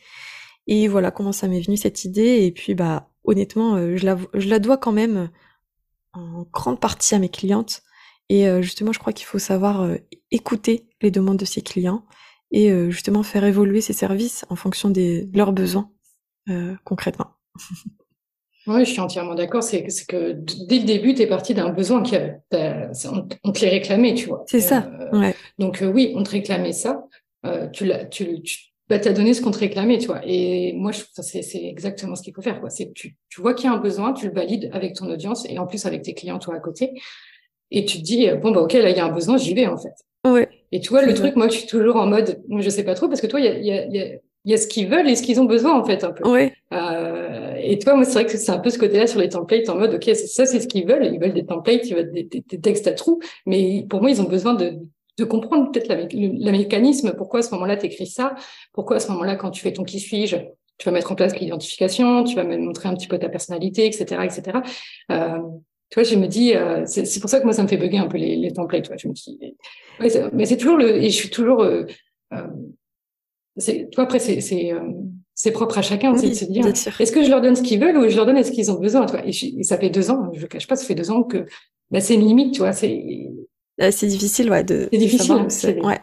Et 0.68 0.88
voilà 0.88 1.12
comment 1.12 1.32
ça 1.32 1.48
m'est 1.48 1.62
venu 1.62 1.78
cette 1.78 2.06
idée. 2.06 2.46
Et 2.46 2.52
puis, 2.52 2.74
bah, 2.74 3.10
honnêtement, 3.24 3.76
euh, 3.76 3.96
je 3.96 4.06
la, 4.06 4.18
je 4.34 4.48
la 4.48 4.60
dois 4.60 4.78
quand 4.78 4.92
même 4.92 5.30
en 6.14 6.44
grande 6.52 6.80
partie 6.80 7.16
à 7.16 7.20
mes 7.20 7.30
clientes. 7.30 7.84
Et 8.30 8.48
euh, 8.48 8.62
justement, 8.62 8.92
je 8.92 9.00
crois 9.00 9.14
qu'il 9.14 9.26
faut 9.26 9.40
savoir 9.40 9.82
euh, 9.82 9.98
écouter 10.32 10.88
les 11.02 11.12
demandes 11.12 11.38
de 11.38 11.46
ses 11.46 11.62
clients 11.62 12.06
et 12.52 12.70
justement 12.90 13.24
faire 13.24 13.44
évoluer 13.44 13.82
ses 13.82 13.92
services 13.92 14.46
en 14.50 14.56
fonction 14.56 14.90
des, 14.90 15.26
de 15.26 15.38
leurs 15.38 15.52
besoins 15.52 15.92
concrètement. 16.84 17.32
Oui, 18.68 18.84
je 18.84 18.90
suis 18.90 19.00
entièrement 19.00 19.36
d'accord. 19.36 19.62
C'est 19.62 19.86
que 20.08 20.32
dès 20.32 20.80
le 20.80 20.86
début, 20.86 21.14
tu 21.14 21.22
es 21.22 21.28
parti 21.28 21.54
d'un 21.54 21.70
besoin 21.70 22.02
qui 22.02 22.16
on, 22.16 23.52
te 23.52 23.60
les 23.60 23.70
réclamait, 23.70 24.16
tu 24.16 24.28
vois. 24.28 24.44
C'est 24.48 24.60
ça. 24.60 24.90
Ouais. 25.12 25.36
Donc 25.60 25.84
oui, 25.84 26.14
on 26.16 26.24
te 26.24 26.32
réclamait 26.32 26.74
ça. 26.74 27.04
tu, 27.74 27.92
tu, 28.10 28.42
tu, 28.42 28.75
bah, 28.88 29.00
tu 29.00 29.08
as 29.08 29.14
donné 29.14 29.34
ce 29.34 29.42
qu'on 29.42 29.52
te 29.52 29.58
réclamait, 29.58 29.98
tu 29.98 30.08
vois. 30.08 30.22
Et 30.26 30.74
moi, 30.74 30.92
c'est 30.94 31.66
exactement 31.66 32.16
ce 32.16 32.22
qu'il 32.22 32.34
faut 32.34 32.42
faire. 32.42 32.60
Quoi. 32.60 32.70
C'est 32.70 32.94
tu, 32.94 33.16
tu 33.30 33.42
vois 33.42 33.54
qu'il 33.54 33.66
y 33.66 33.68
a 33.68 33.74
un 33.74 33.80
besoin, 33.80 34.14
tu 34.14 34.28
le 34.28 34.34
valides 34.34 34.70
avec 34.74 34.94
ton 34.94 35.10
audience 35.10 35.46
et 35.50 35.58
en 35.58 35.66
plus 35.66 35.86
avec 35.86 36.04
tes 36.04 36.14
clients, 36.14 36.38
toi, 36.38 36.56
à 36.56 36.60
côté. 36.60 36.94
Et 37.72 37.86
tu 37.86 37.98
te 37.98 38.04
dis, 38.04 38.28
bon, 38.42 38.52
bah, 38.52 38.62
OK, 38.62 38.74
là, 38.74 38.90
il 38.90 38.96
y 38.96 39.00
a 39.00 39.06
un 39.06 39.12
besoin, 39.12 39.38
j'y 39.38 39.56
vais, 39.56 39.66
en 39.66 39.78
fait. 39.78 39.96
Ouais. 40.24 40.48
Et 40.72 40.80
tu 40.80 40.90
vois, 40.90 41.04
le 41.04 41.14
truc, 41.14 41.36
moi, 41.36 41.48
je 41.48 41.58
suis 41.58 41.68
toujours 41.68 41.96
en 41.96 42.06
mode, 42.06 42.42
je 42.60 42.70
sais 42.70 42.84
pas 42.84 42.94
trop, 42.94 43.08
parce 43.08 43.22
que 43.22 43.28
toi, 43.28 43.40
il 43.40 43.46
y 43.46 43.50
a, 43.50 43.58
y, 43.58 43.72
a, 43.72 43.86
y, 43.88 44.00
a, 44.02 44.08
y 44.46 44.54
a 44.54 44.58
ce 44.58 44.68
qu'ils 44.68 44.88
veulent 44.88 45.10
et 45.10 45.16
ce 45.16 45.24
qu'ils 45.24 45.40
ont 45.40 45.46
besoin, 45.46 45.80
en 45.80 45.84
fait, 45.84 46.04
un 46.04 46.12
peu. 46.12 46.30
Ouais. 46.30 46.54
Euh, 46.72 47.56
et 47.58 47.80
toi, 47.80 47.96
moi, 47.96 48.06
c'est 48.06 48.14
vrai 48.14 48.26
que 48.26 48.38
c'est 48.38 48.52
un 48.52 48.60
peu 48.60 48.70
ce 48.70 48.78
côté-là 48.78 49.08
sur 49.08 49.20
les 49.20 49.30
templates, 49.30 49.68
en 49.70 49.78
mode, 49.78 49.96
OK, 49.96 50.04
ça, 50.16 50.46
c'est 50.46 50.60
ce 50.60 50.68
qu'ils 50.68 50.86
veulent. 50.86 51.06
Ils 51.12 51.20
veulent 51.20 51.34
des 51.34 51.46
templates, 51.46 51.88
ils 51.88 51.96
veulent 51.96 52.12
des, 52.12 52.24
des, 52.24 52.44
des 52.48 52.60
textes 52.60 52.88
à 52.88 52.94
trous. 52.94 53.20
Mais 53.48 53.86
pour 53.90 54.02
moi, 54.02 54.12
ils 54.12 54.22
ont 54.22 54.26
besoin 54.26 54.54
de, 54.54 54.80
de 55.18 55.24
comprendre 55.24 55.72
peut-être 55.72 56.14
le, 56.14 56.52
mécanisme, 56.52 57.14
pourquoi 57.16 57.40
à 57.40 57.44
ce 57.44 57.52
moment-là 57.52 57.78
tu 57.78 57.86
écris 57.86 58.08
ça, 58.08 58.36
pourquoi 58.74 58.98
à 58.98 59.00
ce 59.00 59.12
moment-là 59.12 59.36
quand 59.36 59.52
tu 59.52 59.62
fais 59.62 59.74
ton 59.74 59.84
qui 59.84 60.00
suis-je, 60.00 60.38
tu 60.78 60.86
vas 60.86 60.92
mettre 60.92 61.12
en 61.12 61.16
place 61.16 61.40
l'identification, 61.40 62.24
tu 62.24 62.36
vas 62.36 62.44
me 62.44 62.58
montrer 62.58 62.90
un 62.90 62.96
petit 62.96 63.08
peu 63.08 63.18
ta 63.18 63.30
personnalité, 63.30 63.86
etc., 63.86 64.24
etc. 64.26 64.60
Euh, 65.12 65.40
tu 65.90 65.96
vois, 65.96 66.04
je 66.04 66.16
me 66.16 66.28
dis, 66.28 66.56
euh, 66.56 66.84
c'est 66.86 67.20
pour 67.20 67.30
ça 67.30 67.40
que 67.40 67.46
moi 67.46 67.54
ça 67.54 67.64
me 67.64 67.68
fait 67.68 67.78
bugger 67.78 68.00
un 68.00 68.08
peu 68.08 68.18
les, 68.18 68.36
les 68.36 68.52
templates. 68.52 68.84
Tu 68.84 68.88
vois, 68.90 68.98
je 68.98 69.08
me 69.08 69.14
dis, 69.14 69.56
mais 70.34 70.46
c'est 70.46 70.58
toujours 70.58 70.78
le, 70.78 70.98
et 70.98 71.10
je 71.10 71.16
suis 71.16 71.30
toujours, 71.30 71.62
euh, 71.62 71.84
euh 72.34 72.48
c'est, 73.58 73.90
toi 73.90 74.04
après 74.04 74.20
c'est 74.20 74.42
c'est 74.42 74.74
euh, 74.74 74.82
c'est 75.34 75.52
propre 75.52 75.78
à 75.78 75.82
chacun, 75.82 76.16
c'est 76.16 76.30
de 76.30 76.34
se 76.34 76.46
dire, 76.46 76.66
est-ce 76.66 77.12
que 77.12 77.24
je 77.24 77.30
leur 77.30 77.42
donne 77.42 77.56
ce 77.56 77.62
qu'ils 77.62 77.80
veulent 77.80 77.98
ou 77.98 78.10
je 78.10 78.16
leur 78.16 78.26
donne 78.26 78.42
ce 78.44 78.52
qu'ils 78.52 78.72
ont 78.72 78.80
besoin, 78.80 79.06
toi. 79.06 79.22
Et, 79.26 79.64
ça 79.64 79.78
fait 79.78 79.90
deux 79.90 80.10
ans, 80.10 80.32
je 80.34 80.42
ne 80.42 80.46
cache 80.48 80.66
pas, 80.66 80.76
ça 80.76 80.86
fait 80.86 80.96
deux 80.96 81.12
ans 81.12 81.24
que 81.24 81.46
bah, 81.92 82.00
c'est 82.00 82.16
une 82.16 82.26
limite, 82.26 82.54
tu 82.54 82.60
vois. 82.60 82.72
C'est 82.72 83.30
c'est 83.78 84.08
difficile, 84.08 84.50
ouais, 84.50 84.64
de. 84.64 84.88
C'est 84.92 84.98
difficile, 84.98 85.80
ouais. 85.84 86.00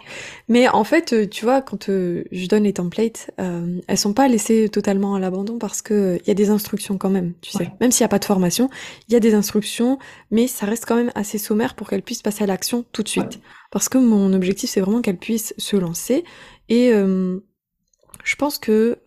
Mais 0.48 0.68
en 0.68 0.84
fait, 0.84 1.12
euh, 1.12 1.26
tu 1.26 1.44
vois, 1.44 1.62
quand 1.62 1.88
euh, 1.88 2.24
je 2.30 2.46
donne 2.46 2.64
les 2.64 2.74
templates, 2.74 3.30
elles 3.38 3.98
sont 3.98 4.12
pas 4.12 4.28
laissées 4.28 4.68
totalement 4.68 5.14
à 5.14 5.20
l'abandon 5.20 5.58
parce 5.58 5.80
que 5.80 6.18
il 6.22 6.28
y 6.28 6.30
a 6.30 6.34
des 6.34 6.50
instructions 6.50 6.98
quand 6.98 7.08
même, 7.08 7.32
tu 7.40 7.50
sais. 7.50 7.72
Même 7.80 7.90
s'il 7.90 8.02
y 8.02 8.04
a 8.04 8.08
pas 8.08 8.18
de 8.18 8.24
formation, 8.24 8.68
il 9.08 9.14
y 9.14 9.16
a 9.16 9.20
des 9.20 9.34
instructions, 9.34 9.98
mais 10.30 10.46
ça 10.46 10.66
reste 10.66 10.84
quand 10.86 10.96
même 10.96 11.12
assez 11.14 11.38
sommaire 11.38 11.74
pour 11.74 11.88
qu'elles 11.88 12.02
puissent 12.02 12.22
passer 12.22 12.44
à 12.44 12.46
l'action 12.46 12.84
tout 12.92 13.02
de 13.02 13.08
suite. 13.08 13.40
Parce 13.70 13.88
que 13.88 13.98
mon 13.98 14.32
objectif, 14.34 14.68
c'est 14.68 14.80
vraiment 14.80 15.00
qu'elles 15.00 15.18
puissent 15.18 15.54
se 15.56 15.76
lancer. 15.76 16.24
Et 16.68 16.90
je 16.92 18.36
pense 18.36 18.58
que, 18.58 18.98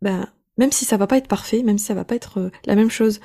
ben, 0.00 0.28
même 0.56 0.72
si 0.72 0.86
ça 0.86 0.96
va 0.96 1.06
pas 1.06 1.18
être 1.18 1.28
parfait, 1.28 1.62
même 1.62 1.76
si 1.76 1.84
ça 1.84 1.94
va 1.94 2.04
pas 2.04 2.14
être 2.14 2.50
la 2.64 2.74
même 2.74 2.90
chose 2.90 3.20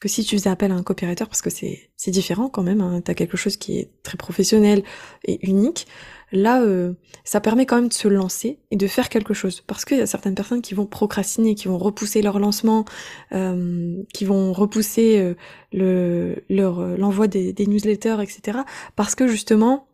que 0.00 0.08
si 0.08 0.24
tu 0.24 0.36
faisais 0.36 0.50
appel 0.50 0.70
à 0.70 0.74
un 0.74 0.82
copywriter, 0.82 1.24
parce 1.24 1.42
que 1.42 1.50
c'est 1.50 1.90
c'est 1.96 2.10
différent 2.10 2.48
quand 2.48 2.62
même, 2.62 2.80
hein, 2.80 3.00
tu 3.04 3.14
quelque 3.14 3.36
chose 3.36 3.56
qui 3.56 3.78
est 3.78 3.90
très 4.02 4.16
professionnel 4.16 4.84
et 5.24 5.44
unique, 5.48 5.86
là, 6.30 6.62
euh, 6.62 6.92
ça 7.24 7.40
permet 7.40 7.66
quand 7.66 7.76
même 7.76 7.88
de 7.88 7.92
se 7.92 8.06
lancer 8.06 8.60
et 8.70 8.76
de 8.76 8.86
faire 8.86 9.08
quelque 9.08 9.34
chose. 9.34 9.60
Parce 9.66 9.84
qu'il 9.84 9.98
y 9.98 10.00
a 10.00 10.06
certaines 10.06 10.36
personnes 10.36 10.62
qui 10.62 10.74
vont 10.74 10.86
procrastiner, 10.86 11.54
qui 11.56 11.66
vont 11.66 11.78
repousser 11.78 12.22
leur 12.22 12.38
lancement, 12.38 12.84
euh, 13.32 14.02
qui 14.14 14.24
vont 14.24 14.52
repousser 14.52 15.18
euh, 15.18 15.34
le 15.72 16.44
leur 16.48 16.80
l'envoi 16.96 17.26
des, 17.26 17.52
des 17.52 17.66
newsletters, 17.66 18.22
etc. 18.22 18.60
Parce 18.94 19.14
que 19.16 19.26
justement, 19.26 19.88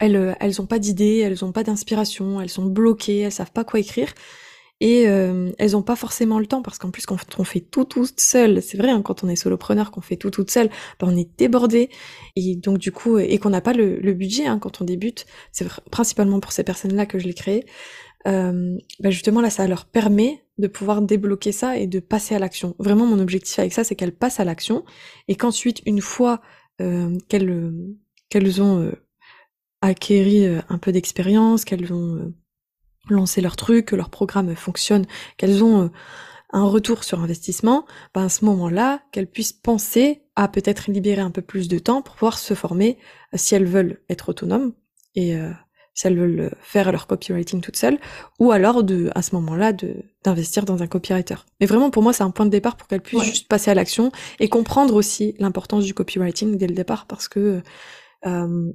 elles 0.00 0.36
elles 0.40 0.60
ont 0.60 0.66
pas 0.66 0.80
d'idées, 0.80 1.18
elles 1.18 1.44
ont 1.44 1.52
pas 1.52 1.62
d'inspiration, 1.62 2.40
elles 2.40 2.50
sont 2.50 2.66
bloquées, 2.66 3.20
elles 3.20 3.32
savent 3.32 3.52
pas 3.52 3.64
quoi 3.64 3.78
écrire 3.78 4.12
et 4.82 5.06
euh, 5.06 5.52
elles 5.60 5.76
ont 5.76 5.82
pas 5.82 5.94
forcément 5.94 6.40
le 6.40 6.46
temps 6.46 6.60
parce 6.60 6.76
qu'en 6.76 6.90
plus 6.90 7.06
quand 7.06 7.16
on 7.38 7.44
fait 7.44 7.60
tout 7.60 7.84
toute 7.84 8.18
seule, 8.18 8.60
c'est 8.60 8.76
vrai 8.76 8.90
hein, 8.90 9.00
quand 9.00 9.22
on 9.22 9.28
est 9.28 9.36
solopreneur 9.36 9.92
qu'on 9.92 10.00
fait 10.00 10.16
tout 10.16 10.30
toute 10.30 10.50
seule, 10.50 10.70
ben 10.98 11.06
on 11.08 11.16
est 11.16 11.28
débordé 11.38 11.88
et 12.34 12.56
donc 12.56 12.78
du 12.78 12.90
coup 12.90 13.16
et 13.16 13.38
qu'on 13.38 13.50
n'a 13.50 13.60
pas 13.60 13.74
le, 13.74 14.12
budget 14.12 14.46
hein, 14.46 14.58
quand 14.58 14.80
on 14.80 14.84
débute, 14.84 15.24
c'est 15.52 15.68
principalement 15.92 16.40
pour 16.40 16.50
ces 16.50 16.64
personnes-là 16.64 17.06
que 17.06 17.20
je 17.20 17.28
l'ai 17.28 17.34
créé. 17.34 17.64
Euh, 18.26 18.76
ben 18.98 19.10
justement 19.10 19.40
là 19.40 19.50
ça 19.50 19.68
leur 19.68 19.84
permet 19.84 20.44
de 20.58 20.66
pouvoir 20.66 21.00
débloquer 21.00 21.52
ça 21.52 21.78
et 21.78 21.86
de 21.86 22.00
passer 22.00 22.34
à 22.34 22.40
l'action. 22.40 22.74
Vraiment 22.80 23.06
mon 23.06 23.20
objectif 23.20 23.60
avec 23.60 23.72
ça 23.72 23.84
c'est 23.84 23.94
qu'elles 23.94 24.16
passent 24.16 24.40
à 24.40 24.44
l'action 24.44 24.84
et 25.28 25.36
qu'ensuite 25.36 25.80
une 25.86 26.00
fois 26.00 26.40
euh, 26.80 27.16
qu'elles 27.28 27.72
qu'elles 28.30 28.60
ont 28.60 28.80
euh, 28.80 28.92
acquéri 29.80 30.44
euh, 30.44 30.60
un 30.68 30.78
peu 30.78 30.90
d'expérience, 30.90 31.64
qu'elles 31.64 31.92
ont 31.92 32.34
lancer 33.08 33.40
leur 33.40 33.56
truc, 33.56 33.86
que 33.86 33.96
leur 33.96 34.10
programme 34.10 34.54
fonctionne, 34.54 35.06
qu'elles 35.36 35.64
ont 35.64 35.84
euh, 35.84 35.88
un 36.52 36.64
retour 36.64 37.04
sur 37.04 37.20
investissement, 37.20 37.86
ben 38.14 38.24
à 38.24 38.28
ce 38.28 38.44
moment-là, 38.44 39.02
qu'elles 39.10 39.30
puissent 39.30 39.52
penser 39.52 40.22
à 40.36 40.48
peut-être 40.48 40.90
libérer 40.90 41.22
un 41.22 41.30
peu 41.30 41.42
plus 41.42 41.68
de 41.68 41.78
temps 41.78 42.02
pour 42.02 42.14
pouvoir 42.14 42.38
se 42.38 42.54
former 42.54 42.98
euh, 43.34 43.38
si 43.38 43.54
elles 43.54 43.66
veulent 43.66 44.00
être 44.08 44.28
autonomes 44.28 44.72
et 45.14 45.36
euh, 45.36 45.50
si 45.94 46.06
elles 46.06 46.18
veulent 46.18 46.54
faire 46.60 46.90
leur 46.90 47.06
copywriting 47.06 47.60
toutes 47.60 47.76
seules, 47.76 47.98
ou 48.38 48.50
alors 48.50 48.82
de, 48.82 49.10
à 49.14 49.22
ce 49.22 49.34
moment-là, 49.34 49.72
d'investir 50.24 50.64
dans 50.64 50.82
un 50.82 50.86
copywriter. 50.86 51.34
Mais 51.60 51.66
vraiment, 51.66 51.90
pour 51.90 52.02
moi, 52.02 52.12
c'est 52.14 52.22
un 52.22 52.30
point 52.30 52.46
de 52.46 52.50
départ 52.50 52.76
pour 52.76 52.88
qu'elles 52.88 53.02
puissent 53.02 53.24
juste 53.24 53.48
passer 53.48 53.70
à 53.70 53.74
l'action 53.74 54.10
et 54.40 54.48
comprendre 54.48 54.94
aussi 54.94 55.34
l'importance 55.38 55.84
du 55.84 55.92
copywriting 55.92 56.56
dès 56.56 56.66
le 56.66 56.74
départ 56.74 57.06
parce 57.06 57.28
que 57.28 57.62
euh, 58.24 58.72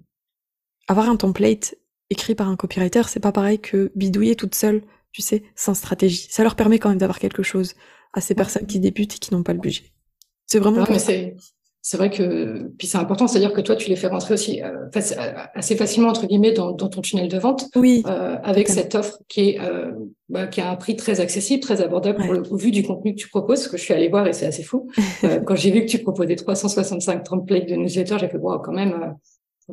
avoir 0.88 1.10
un 1.10 1.16
template 1.16 1.76
écrit 2.10 2.36
par 2.36 2.50
un 2.50 2.56
copywriter, 2.56 3.04
c'est 3.08 3.20
pas 3.20 3.32
pareil 3.32 3.60
que 3.60 3.92
bidouiller 3.96 4.36
toute 4.36 4.56
seule, 4.56 4.82
tu 5.12 5.22
sais, 5.22 5.44
sans 5.56 5.74
stratégie. 5.74 6.28
Ça 6.30 6.44
leur 6.44 6.56
permet 6.56 6.80
quand 6.80 6.90
même 6.90 6.98
d'avoir 6.98 7.20
quelque 7.20 7.44
chose 7.44 7.74
à 8.14 8.22
ces 8.22 8.36
personnes 8.36 8.66
qui 8.66 8.80
débutent 8.80 9.16
et 9.16 9.20
qui 9.20 9.34
n'ont 9.34 9.44
pas 9.44 9.54
le 9.54 9.60
budget. 9.60 9.92
C'est 10.46 10.60
vraiment. 10.60 10.86
mais 10.90 11.36
c'est 11.90 11.96
vrai 11.96 12.10
que 12.10 12.70
puis 12.78 12.86
c'est 12.86 12.98
important, 12.98 13.28
c'est-à-dire 13.28 13.54
que 13.54 13.62
toi 13.62 13.78
tu 13.78 13.90
les 13.90 13.96
fais 13.96 14.08
rentrer 14.08 14.34
aussi 14.34 14.62
euh, 14.62 14.90
euh, 14.94 15.34
assez 15.56 15.78
facilement 15.78 16.10
entre 16.10 16.28
guillemets 16.28 16.52
dans, 16.52 16.74
dans 16.74 16.90
ton 16.90 17.00
tunnel 17.00 17.30
de 17.30 17.38
vente, 17.38 17.70
oui, 17.78 18.04
euh, 18.08 18.36
avec 18.44 18.68
cette 18.68 18.94
offre 18.94 19.20
qui 19.30 19.52
est 19.52 19.62
euh, 19.62 19.94
bah, 20.28 20.48
qui 20.48 20.60
a 20.60 20.70
un 20.70 20.76
prix 20.76 20.98
très 20.98 21.22
accessible, 21.22 21.62
très 21.62 21.82
abordable 21.82 22.20
pour 22.26 22.52
au 22.52 22.58
vu 22.58 22.72
du 22.72 22.84
contenu 22.84 23.16
que 23.16 23.22
tu 23.22 23.30
proposes, 23.30 23.64
ce 23.64 23.70
que 23.70 23.78
je 23.78 23.84
suis 23.84 23.94
allée 23.94 24.10
voir 24.10 24.28
et 24.28 24.34
c'est 24.34 24.46
assez 24.46 24.64
fou. 24.64 24.90
Quand 25.46 25.56
j'ai 25.56 25.72
vu 25.72 25.86
que 25.86 25.90
tu 25.90 26.00
proposais 26.00 26.36
365 26.36 27.24
templates 27.24 27.70
de 27.70 27.76
newsletter, 27.76 28.18
j'ai 28.20 28.28
fait 28.28 28.38
wow 28.38 28.60
quand 28.60 28.74
même 28.74 29.16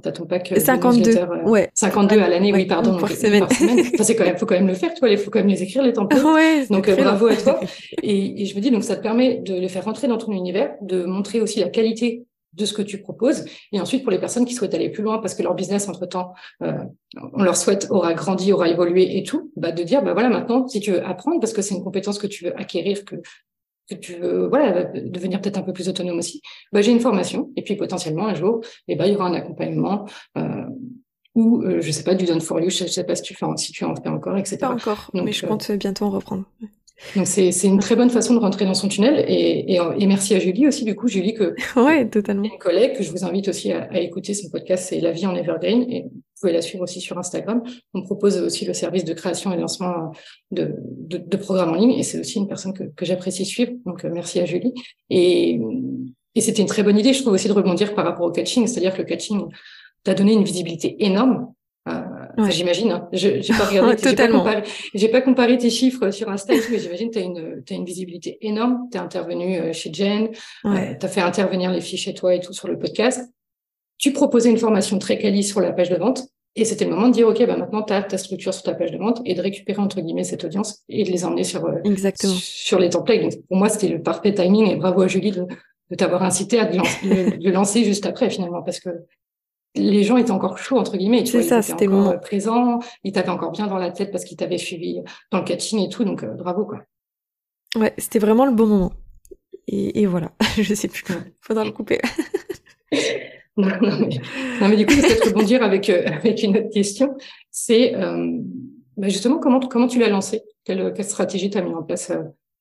T'as 0.02 0.10
ton 0.10 0.26
pack 0.26 0.52
52, 0.56 1.16
euh, 1.16 1.42
ouais. 1.44 1.70
52 1.72 2.18
à 2.18 2.28
l'année, 2.28 2.52
oui, 2.52 2.66
pardon. 2.66 2.98
Par 2.98 3.10
semaine. 3.10 3.44
enfin, 3.44 4.02
c'est 4.02 4.16
quand 4.16 4.24
même, 4.24 4.36
faut 4.36 4.44
quand 4.44 4.56
même 4.56 4.66
le 4.66 4.74
faire, 4.74 4.92
tu 4.92 4.98
vois, 4.98 5.08
il 5.08 5.18
faut 5.18 5.30
quand 5.30 5.38
même 5.38 5.48
les 5.48 5.62
écrire, 5.62 5.82
les 5.82 5.92
templates. 5.92 6.22
Ouais, 6.34 6.66
donc, 6.68 6.88
euh, 6.88 6.96
bravo 6.96 7.28
à 7.28 7.36
toi. 7.36 7.60
Et, 8.02 8.42
et, 8.42 8.46
je 8.46 8.56
me 8.56 8.60
dis, 8.60 8.72
donc, 8.72 8.82
ça 8.82 8.96
te 8.96 9.02
permet 9.02 9.36
de 9.36 9.54
les 9.54 9.68
faire 9.68 9.84
rentrer 9.84 10.08
dans 10.08 10.18
ton 10.18 10.32
univers, 10.32 10.74
de 10.80 11.04
montrer 11.04 11.40
aussi 11.40 11.60
la 11.60 11.68
qualité 11.68 12.26
de 12.54 12.64
ce 12.64 12.72
que 12.72 12.82
tu 12.82 12.98
proposes. 12.98 13.44
Et 13.72 13.80
ensuite, 13.80 14.02
pour 14.02 14.10
les 14.10 14.18
personnes 14.18 14.44
qui 14.44 14.54
souhaitent 14.54 14.74
aller 14.74 14.90
plus 14.90 15.02
loin 15.02 15.18
parce 15.18 15.34
que 15.34 15.42
leur 15.42 15.54
business, 15.54 15.88
entre-temps, 15.88 16.32
euh, 16.62 16.72
on 17.32 17.42
leur 17.42 17.56
souhaite, 17.56 17.86
aura 17.90 18.14
grandi, 18.14 18.52
aura 18.52 18.68
évolué 18.68 19.16
et 19.16 19.22
tout, 19.22 19.52
bah, 19.56 19.72
de 19.72 19.82
dire, 19.82 20.02
bah 20.02 20.12
voilà, 20.12 20.28
maintenant, 20.28 20.66
si 20.66 20.80
tu 20.80 20.92
veux 20.92 21.04
apprendre, 21.04 21.40
parce 21.40 21.52
que 21.52 21.62
c'est 21.62 21.74
une 21.74 21.84
compétence 21.84 22.18
que 22.18 22.26
tu 22.26 22.44
veux 22.44 22.58
acquérir, 22.58 23.04
que 23.04 23.16
que 23.88 23.94
tu 23.94 24.14
veux 24.14 24.48
voilà 24.48 24.84
devenir 24.84 25.40
peut-être 25.40 25.58
un 25.58 25.62
peu 25.62 25.72
plus 25.72 25.88
autonome 25.88 26.18
aussi. 26.18 26.40
Bah, 26.72 26.82
j'ai 26.82 26.92
une 26.92 27.00
formation 27.00 27.50
et 27.56 27.62
puis 27.62 27.76
potentiellement 27.76 28.26
un 28.26 28.34
jour 28.34 28.60
eh 28.88 28.96
ben 28.96 29.06
il 29.06 29.12
y 29.12 29.16
aura 29.16 29.26
un 29.26 29.34
accompagnement 29.34 30.06
euh, 30.38 30.64
ou 31.34 31.62
euh, 31.62 31.80
je 31.80 31.90
sais 31.90 32.04
pas 32.04 32.14
du 32.14 32.24
done 32.24 32.40
for 32.40 32.60
you 32.60 32.70
je, 32.70 32.86
sais 32.86 33.04
pas 33.04 33.16
si 33.16 33.22
tu 33.22 33.34
fais 33.34 33.46
si 33.56 33.72
tu 33.72 33.84
en 33.84 33.94
fais 33.94 34.08
encore 34.08 34.36
etc 34.36 34.58
pas 34.60 34.70
encore 34.70 35.10
mais 35.14 35.32
je 35.32 35.46
compte 35.46 35.68
euh, 35.70 35.76
bientôt 35.76 36.06
en 36.06 36.10
reprendre. 36.10 36.44
donc 37.16 37.26
c'est 37.26 37.52
c'est 37.52 37.66
une 37.66 37.80
très 37.80 37.96
bonne 37.96 38.10
façon 38.10 38.34
de 38.34 38.38
rentrer 38.38 38.64
dans 38.64 38.74
son 38.74 38.88
tunnel 38.88 39.24
et, 39.28 39.74
et, 39.74 39.80
et, 39.98 40.06
merci 40.06 40.34
à 40.34 40.38
Julie 40.38 40.66
aussi 40.66 40.84
du 40.84 40.94
coup. 40.94 41.08
Julie 41.08 41.34
que 41.34 41.54
ouais 41.80 42.08
totalement. 42.08 42.44
une 42.44 42.58
collègue 42.58 42.96
que 42.96 43.02
je 43.02 43.10
vous 43.10 43.24
invite 43.24 43.48
aussi 43.48 43.72
à, 43.72 43.88
à 43.90 43.98
écouter 43.98 44.32
son 44.32 44.48
podcast 44.48 44.86
c'est 44.88 45.00
La 45.00 45.12
vie 45.12 45.26
en 45.26 45.34
evergreen 45.34 45.82
et 45.90 46.06
pouvez 46.44 46.52
la 46.52 46.62
suivre 46.62 46.84
aussi 46.84 47.00
sur 47.00 47.18
Instagram 47.18 47.62
on 47.94 48.02
propose 48.02 48.38
aussi 48.38 48.64
le 48.64 48.74
service 48.74 49.04
de 49.04 49.12
création 49.14 49.52
et 49.52 49.56
lancement 49.56 50.12
de, 50.50 50.74
de, 50.80 51.18
de 51.18 51.36
programmes 51.36 51.70
en 51.70 51.76
ligne 51.76 51.92
et 51.92 52.02
c'est 52.02 52.20
aussi 52.20 52.38
une 52.38 52.48
personne 52.48 52.72
que, 52.72 52.84
que 52.84 53.04
j'apprécie 53.04 53.44
suivre 53.44 53.72
donc 53.84 54.04
euh, 54.04 54.10
merci 54.12 54.40
à 54.40 54.44
Julie 54.44 54.72
et 55.10 55.60
et 56.36 56.40
c'était 56.40 56.62
une 56.62 56.68
très 56.68 56.82
bonne 56.82 56.98
idée 56.98 57.12
je 57.12 57.22
trouve 57.22 57.34
aussi 57.34 57.48
de 57.48 57.52
rebondir 57.52 57.94
par 57.94 58.04
rapport 58.04 58.26
au 58.26 58.32
coaching 58.32 58.66
c'est-à-dire 58.66 58.92
que 58.94 59.02
le 59.02 59.08
coaching 59.08 59.44
t'a 60.02 60.14
donné 60.14 60.32
une 60.32 60.44
visibilité 60.44 60.96
énorme 61.04 61.52
Ouais. 61.86 62.50
J'imagine. 62.50 62.90
Hein. 62.92 63.08
Je 63.12 63.40
j'ai 63.40 63.52
pas 63.52 63.66
regardé. 63.66 63.96
Totalement. 64.02 64.44
J'ai 64.94 65.08
pas, 65.08 65.20
comparé 65.20 65.58
tes 65.58 65.70
chiffres 65.70 66.10
sur 66.10 66.28
Insta, 66.28 66.54
mais 66.70 66.78
j'imagine 66.78 67.10
tu 67.10 67.18
as 67.18 67.22
une 67.22 67.62
as 67.68 67.74
une 67.74 67.84
visibilité 67.84 68.38
énorme. 68.40 68.88
Tu 68.90 68.98
es 68.98 69.00
intervenu 69.00 69.58
euh, 69.58 69.72
chez 69.72 69.92
Jen, 69.92 70.30
ouais. 70.64 70.92
euh, 70.92 70.94
tu 70.98 71.06
as 71.06 71.08
fait 71.08 71.20
intervenir 71.20 71.70
les 71.70 71.80
filles 71.80 71.98
chez 71.98 72.14
toi 72.14 72.34
et 72.34 72.40
tout 72.40 72.52
sur 72.52 72.68
le 72.68 72.78
podcast. 72.78 73.30
Tu 73.98 74.12
proposais 74.12 74.50
une 74.50 74.58
formation 74.58 74.98
très 74.98 75.18
quali 75.18 75.44
sur 75.44 75.60
la 75.60 75.72
page 75.72 75.90
de 75.90 75.96
vente. 75.96 76.24
Et 76.56 76.64
c'était 76.64 76.84
le 76.84 76.92
moment 76.92 77.08
de 77.08 77.12
dire, 77.12 77.26
OK, 77.26 77.44
bah 77.46 77.56
maintenant, 77.56 77.82
tu 77.82 77.92
as 77.92 78.02
ta 78.02 78.16
structure 78.16 78.54
sur 78.54 78.62
ta 78.62 78.74
page 78.74 78.92
de 78.92 78.98
vente 78.98 79.20
et 79.24 79.34
de 79.34 79.40
récupérer, 79.40 79.80
entre 79.80 80.00
guillemets, 80.00 80.22
cette 80.24 80.44
audience 80.44 80.82
et 80.88 81.02
de 81.02 81.10
les 81.10 81.24
emmener 81.24 81.42
sur, 81.42 81.64
euh, 81.64 81.78
Exactement. 81.84 82.32
sur 82.34 82.78
les 82.78 82.90
templates. 82.90 83.22
Donc, 83.22 83.32
pour 83.48 83.56
moi, 83.56 83.68
c'était 83.68 83.88
le 83.88 84.00
parfait 84.00 84.32
timing 84.32 84.68
et 84.68 84.76
bravo 84.76 85.02
à 85.02 85.08
Julie 85.08 85.32
de, 85.32 85.46
de 85.90 85.94
t'avoir 85.96 86.22
incité 86.22 86.60
à 86.60 86.70
le 86.70 87.50
lancer 87.50 87.82
juste 87.84 88.06
après, 88.06 88.30
finalement, 88.30 88.62
parce 88.62 88.78
que 88.78 88.90
les 89.74 90.04
gens 90.04 90.16
étaient 90.16 90.30
encore 90.30 90.58
chauds 90.58 90.78
entre 90.78 90.96
guillemets. 90.96 91.26
C'est 91.26 91.42
ça, 91.42 91.62
c'était 91.62 91.88
encore 91.88 92.10
euh, 92.10 92.16
présent. 92.18 92.78
Ils 93.02 93.12
t'avaient 93.12 93.30
encore 93.30 93.50
bien 93.50 93.66
dans 93.66 93.78
la 93.78 93.90
tête 93.90 94.12
parce 94.12 94.24
qu'ils 94.24 94.36
t'avaient 94.36 94.58
suivi 94.58 95.00
dans 95.30 95.38
le 95.38 95.44
catching 95.44 95.80
et 95.80 95.88
tout. 95.88 96.04
Donc 96.04 96.22
euh, 96.22 96.32
bravo 96.34 96.64
quoi. 96.64 96.82
Ouais, 97.76 97.92
c'était 97.98 98.20
vraiment 98.20 98.46
le 98.46 98.52
bon 98.52 98.66
moment. 98.66 98.92
Et, 99.66 100.02
et 100.02 100.06
voilà, 100.06 100.30
je 100.58 100.74
sais 100.74 100.88
plus. 100.88 101.04
Faudra 101.40 101.64
le 101.64 101.72
couper. 101.72 102.00
non, 103.56 103.68
mais, 103.80 104.18
non, 104.60 104.68
mais 104.68 104.76
du 104.76 104.86
coup, 104.86 104.94
peut-être 104.94 105.28
rebondir 105.28 105.62
avec 105.62 105.88
euh, 105.90 106.04
avec 106.06 106.42
une 106.42 106.56
autre 106.56 106.70
question. 106.70 107.14
C'est 107.50 107.94
euh, 107.94 108.38
bah 108.96 109.08
justement 109.08 109.38
comment 109.38 109.60
comment 109.60 109.86
tu 109.86 109.98
l'as 109.98 110.08
lancé 110.08 110.42
quelle, 110.64 110.92
quelle 110.94 111.04
stratégie 111.04 111.50
tu 111.50 111.58
as 111.58 111.62
mis 111.62 111.74
en 111.74 111.82
place 111.82 112.12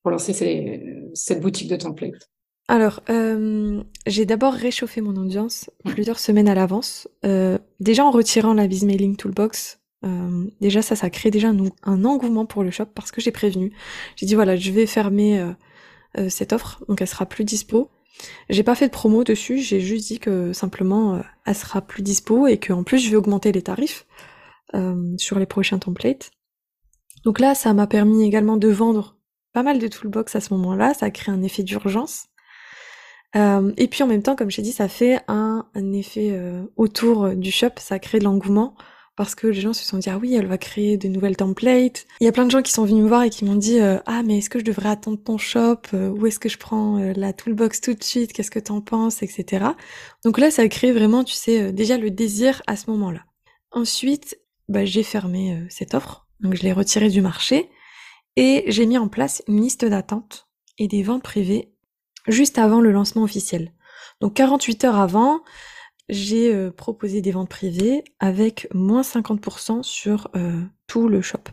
pour 0.02 0.12
lancer 0.12 0.34
ces, 0.34 0.84
cette 1.14 1.42
boutique 1.42 1.70
de 1.70 1.76
template 1.78 2.30
alors, 2.70 3.02
euh, 3.10 3.84
j'ai 4.08 4.26
d'abord 4.26 4.54
réchauffé 4.54 5.02
mon 5.02 5.18
audience 5.18 5.70
plusieurs 5.84 6.18
semaines 6.18 6.48
à 6.48 6.56
l'avance. 6.56 7.10
Euh, 7.26 7.58
déjà 7.82 8.06
en 8.06 8.12
retirant 8.12 8.54
la 8.54 8.68
Mailing 8.68 9.18
Toolbox, 9.18 9.82
euh, 10.06 10.46
déjà 10.62 10.82
ça, 10.82 10.96
ça 10.96 11.10
crée 11.10 11.32
déjà 11.32 11.50
un, 11.50 11.58
un, 11.84 12.06
engouement 12.06 12.46
pour 12.46 12.64
le 12.64 12.72
shop 12.72 12.88
parce 12.94 13.12
que 13.12 13.22
j'ai 13.22 13.32
prévenu. 13.32 13.74
J'ai 14.16 14.26
dit 14.26 14.36
voilà, 14.36 14.56
je 14.56 14.72
vais 14.72 14.86
fermer 14.86 15.40
euh, 15.40 15.52
euh, 16.18 16.30
cette 16.30 16.54
offre, 16.54 16.84
donc 16.88 17.02
elle 17.02 17.08
sera 17.08 17.26
plus 17.26 17.44
dispo. 17.44 17.90
J'ai 18.49 18.63
pas 18.63 18.76
fait 18.76 18.88
de 18.88 18.91
promo 18.91 19.23
dessus, 19.23 19.58
j'ai 19.58 19.80
juste 19.80 20.08
dit 20.08 20.19
que 20.19 20.54
simplement 20.54 21.15
euh, 21.15 21.21
elle 21.45 21.56
sera 21.56 21.82
plus 21.82 22.04
dispo 22.04 22.47
et 22.47 22.60
qu'en 22.60 22.84
plus 22.84 22.99
je 22.99 23.10
vais 23.10 23.15
augmenter 23.15 23.52
les 23.52 23.62
tarifs 23.63 24.06
sur 25.17 25.38
les 25.38 25.45
prochains 25.45 25.78
templates. 25.78 26.32
Donc 27.26 27.39
là, 27.39 27.54
ça 27.54 27.76
m'a 27.76 27.86
permis 27.86 28.26
également 28.26 28.58
de 28.58 28.69
vendre 28.69 29.17
pas 29.54 29.62
mal 29.62 29.78
de 29.78 29.88
toolbox 29.88 30.36
à 30.36 30.41
ce 30.41 30.52
moment-là, 30.56 30.95
ça 30.95 31.06
a 31.06 31.12
créé 31.12 31.32
un 31.32 31.43
effet 31.43 31.62
d'urgence. 31.62 32.26
Euh, 33.36 33.71
et 33.78 33.88
puis 33.88 34.04
en 34.04 34.08
même 34.08 34.23
temps, 34.23 34.36
comme 34.36 34.49
je 34.49 34.56
t'ai 34.56 34.62
dit, 34.63 34.71
ça 34.71 34.88
fait 34.88 35.19
un, 35.28 35.67
un 35.76 35.91
effet 35.93 36.32
euh, 36.32 36.63
autour 36.76 37.36
du 37.36 37.52
shop, 37.52 37.69
ça 37.78 37.99
crée 37.99 38.17
de 38.17 38.23
l'engouement 38.23 38.76
parce 39.15 39.36
que 39.36 39.47
les 39.47 39.62
gens 39.62 39.73
se 39.73 39.86
sont 39.86 39.97
dit 39.97 40.10
ah 40.10 40.17
oui 40.17 40.34
elle 40.34 40.47
va 40.47 40.58
créer 40.58 40.97
de 40.97 41.08
nouvelles 41.08 41.38
templates. 41.38 42.06
Il 42.19 42.26
y 42.26 42.28
a 42.28 42.32
plein 42.32 42.45
de 42.45 42.52
gens 42.52 42.62
qui 42.62 42.71
sont 42.71 42.86
venus 42.86 43.04
me 43.04 43.08
voir 43.08 43.23
et 43.23 43.30
qui 43.30 43.45
m'ont 43.45 43.56
dit 43.56 43.80
euh, 43.80 43.99
ah 44.06 44.23
mais 44.23 44.39
est-ce 44.39 44.49
que 44.49 44.60
je 44.60 44.65
devrais 44.65 44.89
attendre 44.89 45.19
ton 45.23 45.38
shop? 45.38 45.82
Euh, 45.93 46.10
ou 46.10 46.26
est-ce 46.26 46.39
que 46.39 46.49
je 46.49 46.58
prends 46.58 46.97
euh, 46.97 47.13
la 47.15 47.34
toolbox 47.34 47.82
tout 47.82 47.93
de 47.93 48.04
suite? 48.04 48.34
Qu'est-ce 48.34 48.52
que 48.52 48.60
t'en 48.60 48.82
penses? 48.82 49.21
Etc. 49.21 49.65
Donc 50.23 50.39
là 50.39 50.52
ça 50.52 50.63
a 50.63 50.67
créé 50.67 50.91
vraiment 50.91 51.23
tu 51.23 51.34
sais 51.34 51.71
déjà 51.71 51.97
le 51.97 52.12
désir 52.12 52.62
à 52.67 52.76
ce 52.76 52.89
moment-là. 52.89 53.21
Ensuite 53.71 54.39
bah, 54.69 54.86
j'ai 54.86 55.04
fermé 55.04 55.63
cette 55.69 55.93
offre 55.93 56.28
donc 56.39 56.56
je 56.56 56.63
l'ai 56.63 56.73
retirée 56.73 57.10
du 57.10 57.21
marché 57.21 57.69
et 58.36 58.63
j'ai 58.67 58.86
mis 58.86 58.97
en 58.97 59.08
place 59.08 59.43
une 59.47 59.62
liste 59.62 59.86
d'attente 59.86 60.47
et 60.78 60.88
des 60.88 61.04
ventes 61.04 61.23
privées 61.23 61.73
juste 62.28 62.58
avant 62.58 62.82
le 62.82 62.91
lancement 62.91 63.23
officiel. 63.23 63.73
Donc 64.21 64.34
48 64.36 64.86
heures 64.86 64.99
avant, 64.99 65.41
j'ai 66.10 66.54
euh, 66.54 66.72
proposé 66.72 67.22
des 67.22 67.32
ventes 67.32 67.50
privées 67.50 68.04
avec 68.20 68.68
moins 68.74 69.02
50% 69.02 69.84
sur 69.84 70.30
euh, 70.36 70.62
tout 70.88 71.08
le 71.08 71.22
shop. 71.22 71.44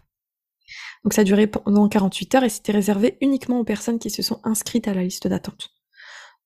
Donc 1.05 1.15
ça 1.15 1.25
duré 1.25 1.47
pendant 1.47 1.89
48 1.89 2.35
heures 2.35 2.45
et 2.45 2.49
c'était 2.49 2.73
réservé 2.73 3.17
uniquement 3.21 3.61
aux 3.61 3.65
personnes 3.65 3.99
qui 3.99 4.11
se 4.11 4.23
sont 4.23 4.41
inscrites 4.45 4.89
à 4.89 4.95
la 4.95 5.03
liste 5.03 5.27
d'attente. 5.27 5.71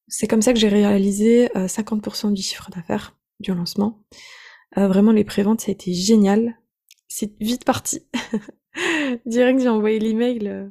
C'est 0.09 0.27
comme 0.27 0.43
ça 0.43 0.53
que 0.53 0.59
j'ai 0.59 0.69
réalisé 0.69 1.49
50% 1.55 2.29
euh, 2.29 2.31
du 2.33 2.43
chiffre 2.43 2.71
d'affaires 2.71 3.17
du 3.41 3.53
lancement. 3.53 4.05
vraiment 4.77 5.13
les 5.13 5.25
préventes 5.25 5.63
ça 5.63 5.71
a 5.71 5.73
été 5.73 5.93
génial. 5.93 6.59
C'est 7.09 7.33
vite 7.41 7.65
parti. 7.65 8.07
Direct 9.27 9.61
j'ai 9.61 9.69
envoyé 9.69 9.99
l'email, 9.99 10.71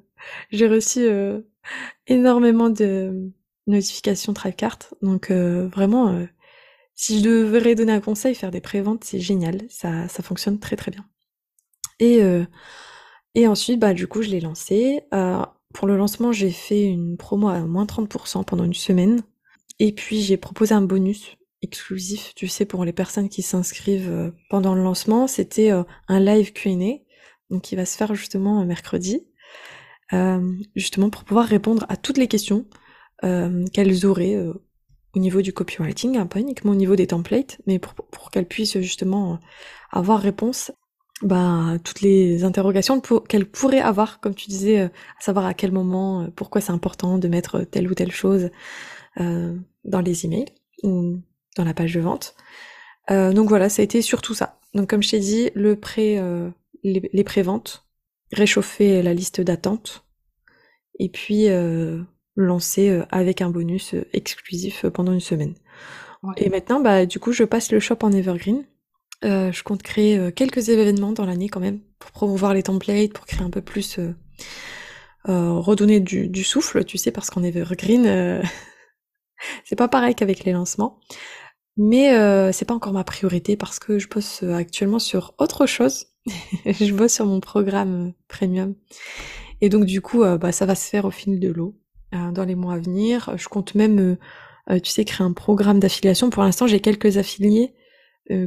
j'ai 0.51 0.67
reçu 0.67 1.07
énormément 2.07 2.69
de 2.69 3.31
notifications 3.67 4.33
Travecart. 4.33 4.79
Donc 5.01 5.31
vraiment 5.31 6.25
si 6.95 7.19
je 7.19 7.23
devrais 7.23 7.75
donner 7.75 7.93
un 7.93 8.01
conseil, 8.01 8.35
faire 8.35 8.51
des 8.51 8.61
préventes, 8.61 9.03
c'est 9.03 9.19
génial, 9.19 9.61
ça, 9.69 10.07
ça 10.07 10.23
fonctionne 10.23 10.59
très 10.59 10.75
très 10.75 10.91
bien. 10.91 11.05
Et, 11.99 12.21
euh, 12.21 12.45
et 13.35 13.47
ensuite, 13.47 13.79
bah 13.79 13.93
du 13.93 14.07
coup, 14.07 14.21
je 14.21 14.29
l'ai 14.29 14.41
lancé. 14.41 15.01
Euh, 15.13 15.41
pour 15.73 15.87
le 15.87 15.97
lancement, 15.97 16.31
j'ai 16.31 16.51
fait 16.51 16.83
une 16.83 17.17
promo 17.17 17.47
à 17.49 17.59
moins 17.61 17.85
30% 17.85 18.43
pendant 18.45 18.63
une 18.63 18.73
semaine. 18.73 19.23
Et 19.79 19.91
puis 19.93 20.21
j'ai 20.21 20.37
proposé 20.37 20.75
un 20.75 20.81
bonus 20.81 21.35
exclusif, 21.61 22.33
tu 22.35 22.47
sais, 22.47 22.65
pour 22.65 22.85
les 22.85 22.93
personnes 22.93 23.29
qui 23.29 23.41
s'inscrivent 23.41 24.11
euh, 24.11 24.31
pendant 24.49 24.75
le 24.75 24.83
lancement. 24.83 25.27
C'était 25.27 25.71
un 25.71 26.19
live 26.19 26.53
Q&A, 26.53 26.99
donc 27.49 27.63
qui 27.63 27.75
va 27.75 27.85
se 27.85 27.97
faire 27.97 28.13
justement 28.15 28.63
mercredi, 28.65 29.27
justement 30.75 31.09
pour 31.09 31.23
pouvoir 31.23 31.47
répondre 31.47 31.85
à 31.89 31.97
toutes 31.97 32.17
les 32.17 32.27
questions 32.27 32.67
qu'elles 33.21 34.05
auraient 34.05 34.37
au 35.15 35.19
niveau 35.19 35.41
du 35.41 35.53
copywriting, 35.53 36.17
hein, 36.17 36.25
pas 36.25 36.39
uniquement 36.39 36.71
au 36.71 36.75
niveau 36.75 36.95
des 36.95 37.07
templates, 37.07 37.59
mais 37.67 37.79
pour, 37.79 37.93
pour 37.93 38.31
qu'elle 38.31 38.47
puisse 38.47 38.79
justement 38.79 39.39
avoir 39.91 40.19
réponse 40.19 40.71
bah, 41.21 41.77
toutes 41.83 42.01
les 42.01 42.43
interrogations 42.43 42.99
qu'elle 42.99 43.45
pourrait 43.45 43.79
avoir, 43.79 44.19
comme 44.19 44.35
tu 44.35 44.49
disais, 44.49 44.79
euh, 44.79 44.87
à 44.87 45.21
savoir 45.21 45.45
à 45.45 45.53
quel 45.53 45.71
moment, 45.71 46.23
euh, 46.23 46.27
pourquoi 46.35 46.61
c'est 46.61 46.71
important 46.71 47.17
de 47.17 47.27
mettre 47.27 47.61
telle 47.61 47.89
ou 47.89 47.93
telle 47.93 48.11
chose 48.11 48.49
euh, 49.19 49.55
dans 49.85 50.01
les 50.01 50.25
emails 50.25 50.53
ou 50.81 51.19
dans 51.55 51.63
la 51.63 51.73
page 51.73 51.93
de 51.93 52.01
vente. 52.01 52.35
Euh, 53.11 53.31
donc 53.31 53.49
voilà, 53.49 53.69
ça 53.69 53.81
a 53.81 53.85
été 53.85 54.01
surtout 54.01 54.33
ça. 54.33 54.59
Donc 54.73 54.89
comme 54.89 55.03
je 55.03 55.11
t'ai 55.11 55.19
dit, 55.19 55.51
le 55.53 55.75
pré, 55.75 56.17
euh, 56.17 56.49
les, 56.83 57.09
les 57.13 57.23
préventes, 57.23 57.85
réchauffer 58.31 59.03
la 59.03 59.13
liste 59.13 59.39
d'attente, 59.41 60.05
et 60.99 61.09
puis 61.09 61.45
lancer 62.35 62.89
euh, 62.89 63.05
avec 63.11 63.41
un 63.41 63.49
bonus 63.49 63.93
euh, 63.93 64.05
exclusif 64.13 64.85
euh, 64.85 64.91
pendant 64.91 65.13
une 65.13 65.19
semaine. 65.19 65.55
Et 66.37 66.49
maintenant, 66.49 66.79
bah, 66.79 67.05
du 67.05 67.19
coup, 67.19 67.33
je 67.33 67.43
passe 67.43 67.69
le 67.71 67.81
shop 67.81 67.97
en 68.01 68.13
evergreen. 68.13 68.63
Euh, 69.25 69.51
je 69.51 69.61
compte 69.61 69.83
créer 69.83 70.31
quelques 70.31 70.69
événements 70.69 71.11
dans 71.11 71.25
l'année 71.25 71.49
quand 71.49 71.59
même 71.59 71.81
pour 71.99 72.11
promouvoir 72.11 72.53
les 72.53 72.63
templates, 72.63 73.11
pour 73.11 73.25
créer 73.25 73.43
un 73.43 73.49
peu 73.49 73.61
plus, 73.61 73.99
euh, 73.99 74.13
redonner 75.27 75.99
du, 75.99 76.29
du, 76.29 76.45
souffle, 76.45 76.85
tu 76.85 76.97
sais, 76.97 77.11
parce 77.11 77.29
qu'en 77.29 77.43
evergreen, 77.43 78.41
c'est 79.65 79.75
pas 79.75 79.89
pareil 79.89 80.15
qu'avec 80.15 80.45
les 80.45 80.53
lancements. 80.53 81.01
Mais 81.75 82.13
c'est 82.53 82.65
pas 82.65 82.73
encore 82.73 82.93
ma 82.93 83.03
priorité 83.03 83.57
parce 83.57 83.79
que 83.79 83.99
je 83.99 84.07
bosse 84.07 84.43
actuellement 84.43 84.99
sur 84.99 85.33
autre 85.39 85.65
chose. 85.65 86.07
je 86.65 86.93
bosse 86.93 87.13
sur 87.13 87.25
mon 87.25 87.41
programme 87.41 88.13
premium. 88.29 88.75
Et 89.59 89.67
donc 89.67 89.83
du 89.83 89.99
coup, 89.99 90.23
bah, 90.37 90.53
ça 90.53 90.65
va 90.65 90.75
se 90.75 90.89
faire 90.89 91.03
au 91.03 91.11
fil 91.11 91.41
de 91.41 91.49
l'eau. 91.49 91.75
Euh, 92.13 92.31
dans 92.31 92.43
les 92.43 92.55
mois 92.55 92.73
à 92.73 92.77
venir. 92.77 93.35
Je 93.37 93.47
compte 93.47 93.75
même, 93.75 93.99
euh, 93.99 94.17
euh, 94.69 94.79
tu 94.79 94.91
sais, 94.91 95.05
créer 95.05 95.25
un 95.25 95.33
programme 95.33 95.79
d'affiliation. 95.79 96.29
Pour 96.29 96.43
l'instant, 96.43 96.67
j'ai 96.67 96.79
quelques 96.79 97.17
affiliés 97.17 97.73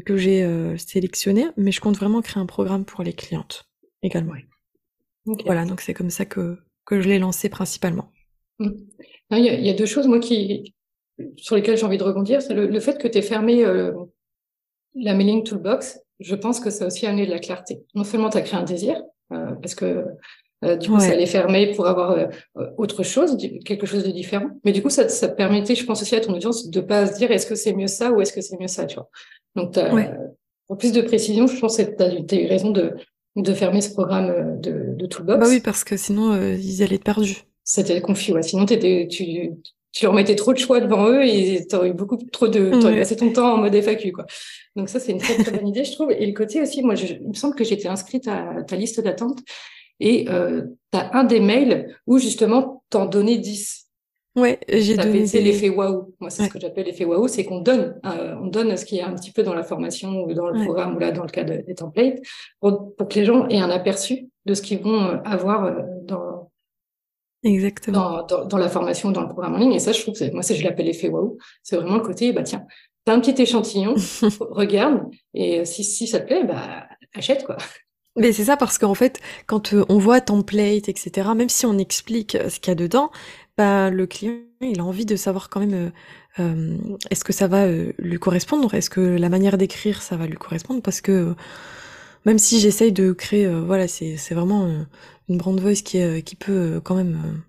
que 0.07 0.17
j'ai 0.17 0.75
sélectionnés, 0.79 1.49
mais 1.59 1.71
je 1.71 1.83
compte 1.83 1.99
vraiment 1.99 2.23
créer 2.23 2.43
un 2.43 2.47
programme 2.47 2.87
pour 2.87 3.05
les 3.05 3.13
clientes 3.13 3.69
également. 4.03 4.33
Voilà, 5.45 5.67
donc 5.67 5.83
c'est 5.83 5.93
comme 5.93 6.09
ça 6.09 6.25
que, 6.25 6.57
que 6.87 7.03
je 7.03 7.07
l'ai 7.07 7.19
lancé 7.19 7.51
principalement. 7.51 8.11
Mmh. 8.59 8.71
Il 9.33 9.45
y, 9.45 9.51
a, 9.51 9.61
y, 9.61 9.69
a 9.69 9.75
deux 9.75 9.85
choses, 9.85 10.07
moi, 10.07 10.19
qui, 10.19 10.75
sur 11.37 11.57
lesquelles 11.57 11.77
j'ai 11.77 11.85
envie 11.85 11.99
de 11.99 12.05
rebondir. 12.05 12.41
C'est 12.41 12.55
le, 12.55 12.81
fait 12.81 12.97
que 12.97 13.07
tu 13.07 13.19
aies 13.19 13.23
fermé 13.23 13.67
la 14.95 15.13
mailing 15.13 15.45
toolbox. 15.45 16.01
Je 16.21 16.35
pense 16.35 16.59
que 16.59 16.71
ça 16.71 16.85
a 16.85 16.87
aussi 16.87 17.07
amené 17.07 17.27
de 17.27 17.31
la 17.31 17.39
clarté. 17.39 17.85
Non 17.95 18.05
seulement 18.05 18.31
tu 18.31 18.39
as 18.39 18.43
créé 18.43 18.59
un 18.59 18.65
désir, 18.65 19.03
parce 19.29 19.75
que 19.75 20.07
euh, 20.65 20.77
du 20.77 20.89
coup, 20.89 20.99
ça 20.99 21.11
allait 21.11 21.27
fermer 21.27 21.73
pour 21.75 21.87
avoir 21.87 22.13
euh, 22.13 22.27
autre 22.79 23.03
chose, 23.03 23.37
quelque 23.65 23.87
chose 23.87 24.05
de 24.05 24.11
différent. 24.11 24.49
Mais 24.65 24.73
du 24.73 24.83
coup, 24.83 24.91
ça, 24.91 25.09
ça 25.09 25.29
permettait, 25.29 25.75
je 25.75 25.85
pense 25.85 26.01
aussi 26.01 26.17
à 26.17 26.21
ton 26.21 26.33
audience, 26.33 26.69
de 26.69 26.81
pas 26.81 27.07
se 27.07 27.17
dire 27.17 27.31
est-ce 27.31 27.47
que 27.47 27.55
c'est 27.55 27.75
mieux 27.75 27.87
ça 27.87 28.11
ou 28.11 28.21
est-ce 28.21 28.33
que 28.33 28.41
c'est 28.41 28.59
mieux 28.59 28.69
ça, 28.69 28.87
tu 28.87 28.97
vois. 28.97 29.11
Donc, 29.55 29.79
pour 30.67 30.79
plus 30.79 30.93
de 30.93 31.03
précision, 31.03 31.47
je 31.47 31.59
pense 31.61 31.77
que 31.77 31.83
tu 31.83 32.35
as, 32.35 32.41
eu 32.41 32.47
raison 32.47 32.71
de, 32.71 32.95
de 33.37 33.53
fermer 33.53 33.81
ce 33.81 33.91
programme 33.93 34.31
euh, 34.31 34.57
de, 34.57 34.95
de 34.97 35.07
Toolbox. 35.07 35.39
Bah 35.39 35.47
oui, 35.49 35.61
parce 35.61 35.85
que 35.85 35.97
sinon, 35.97 36.35
ils 36.55 36.83
allaient 36.83 36.97
être 36.97 37.05
perdus. 37.05 37.45
C'était 37.63 38.01
confus, 38.01 38.33
ouais. 38.33 38.43
Sinon, 38.43 38.65
étais, 38.65 39.09
tu, 39.11 39.53
tu 39.93 40.05
leur 40.05 40.15
mettais 40.15 40.37
trop 40.37 40.53
de 40.53 40.59
choix 40.59 40.81
devant 40.81 41.09
eux 41.09 41.25
et 41.25 41.67
t'aurais 41.67 41.91
eu 41.91 41.93
beaucoup 41.93 42.17
trop 42.17 42.49
de, 42.49 42.71
t'aurais 42.81 42.99
passé 42.99 43.17
ton 43.17 43.31
temps 43.33 43.55
en 43.55 43.59
mode 43.59 43.75
FAQ, 43.75 44.13
quoi. 44.13 44.27
Donc 44.75 44.89
ça, 44.89 45.01
c'est 45.01 45.13
une 45.13 45.19
très, 45.19 45.37
très 45.37 45.51
bonne 45.51 45.69
idée, 45.69 45.85
je 45.85 45.93
trouve. 45.93 46.11
Et 46.13 46.27
le 46.27 46.33
côté 46.33 46.63
aussi, 46.63 46.83
moi, 46.83 46.95
je, 46.95 47.07
il 47.07 47.29
me 47.29 47.35
semble 47.35 47.55
que 47.55 47.65
j'étais 47.65 47.89
inscrite 47.89 48.27
à 48.29 48.63
ta 48.67 48.77
liste 48.77 49.01
d'attente 49.01 49.39
et 50.01 50.29
euh, 50.29 50.63
tu 50.93 50.99
as 50.99 51.17
un 51.17 51.25
des 51.25 51.41
mails 51.41 51.97
où 52.07 52.19
justement 52.19 52.85
t'en 52.91 53.07
donnais 53.07 53.39
10. 53.39 53.87
Ouais, 54.37 54.59
j'ai 54.69 54.97
donné. 54.97 55.27
C'est 55.27 55.41
l'effet 55.41 55.71
waouh. 55.71 56.15
Moi, 56.21 56.29
c'est 56.29 56.45
ce 56.45 56.51
que 56.51 56.61
j'appelle 56.61 56.85
l'effet 56.85 57.07
waouh, 57.07 57.27
c'est 57.27 57.45
qu'on 57.45 57.61
donne, 57.61 57.99
euh, 58.05 58.35
on 58.43 58.49
donne 58.49 58.77
ce 58.77 58.85
qui 58.85 58.99
est 58.99 59.03
un 59.03 59.15
petit 59.15 59.33
peu 59.33 59.43
dans 59.43 59.55
la 59.55 59.63
formation 59.63 60.25
ou 60.25 60.35
dans 60.35 60.49
le 60.49 60.63
programme 60.63 60.95
ou 60.95 60.99
là 60.99 61.11
dans 61.11 61.23
le 61.23 61.31
cas 61.31 61.43
des 61.43 61.75
templates, 61.75 62.21
pour, 62.61 62.95
pour, 62.97 63.09
que 63.09 63.15
les 63.15 63.25
gens 63.25 63.49
aient 63.49 63.59
un 63.59 63.71
aperçu 63.71 64.29
de 64.45 64.53
ce 64.53 64.61
qu'ils 64.61 64.83
vont 64.83 65.03
euh, 65.03 65.17
avoir 65.25 65.65
euh, 65.65 65.83
dans 66.03 66.51
Exactement. 67.43 67.99
Dans, 67.99 68.27
dans, 68.27 68.45
dans, 68.45 68.59
la 68.59 68.69
formation, 68.69 69.11
dans 69.11 69.21
le 69.23 69.29
programme 69.29 69.55
en 69.55 69.59
ligne. 69.59 69.73
Et 69.73 69.79
ça, 69.79 69.93
je 69.93 70.03
trouve 70.03 70.19
que 70.19 70.31
moi, 70.33 70.43
je 70.43 70.65
l'appelle 70.65 70.87
l'effet 70.87 71.09
waouh. 71.09 71.39
C'est 71.63 71.77
vraiment 71.77 71.97
le 71.97 72.03
côté, 72.03 72.33
bah 72.33 72.43
tiens, 72.43 72.67
t'as 73.05 73.15
un 73.15 73.21
petit 73.21 73.41
échantillon, 73.41 73.95
regarde, 74.41 75.03
et 75.33 75.65
si, 75.65 75.83
si 75.83 76.07
ça 76.07 76.21
te 76.21 76.27
plaît, 76.27 76.45
bah 76.45 76.87
achète 77.15 77.45
quoi. 77.45 77.57
Mais 78.17 78.33
c'est 78.33 78.45
ça 78.45 78.57
parce 78.57 78.79
qu'en 78.79 78.95
fait, 78.95 79.21
quand 79.47 79.75
euh, 79.75 79.85
on 79.89 79.99
voit 79.99 80.21
template, 80.21 80.89
etc., 80.89 81.29
même 81.37 81.51
si 81.51 81.67
on 81.67 81.77
explique 81.79 82.35
euh, 82.35 82.49
ce 82.49 82.59
qu'il 82.59 82.71
y 82.71 82.73
a 82.73 82.75
dedans, 82.75 83.11
bah, 83.59 83.91
le 83.91 84.07
client, 84.07 84.35
il 84.63 84.81
a 84.81 84.85
envie 84.85 85.05
de 85.05 85.17
savoir 85.17 85.51
quand 85.51 85.61
même, 85.61 85.75
euh, 85.75 85.91
euh 86.41 86.77
est-ce 87.11 87.25
que 87.25 87.33
ça 87.35 87.47
va 87.47 87.67
lui 87.99 88.19
correspondre, 88.19 88.75
est-ce 88.75 88.91
que 88.91 89.01
la 89.01 89.29
manière 89.29 89.59
d'écrire, 89.59 90.03
ça 90.03 90.17
va 90.17 90.27
lui 90.27 90.37
correspondre, 90.37 90.83
parce 90.83 91.01
que 91.01 91.35
même 92.25 92.39
si 92.39 92.59
j'essaye 92.59 92.93
de 92.93 93.13
créer, 93.13 93.47
voilà, 93.49 93.87
c'est, 93.87 94.17
vraiment 94.33 94.69
une 95.29 95.39
brand 95.39 95.59
voice 95.61 95.83
qui 95.85 96.37
peut 96.37 96.81
quand 96.83 96.97
même, 96.97 97.43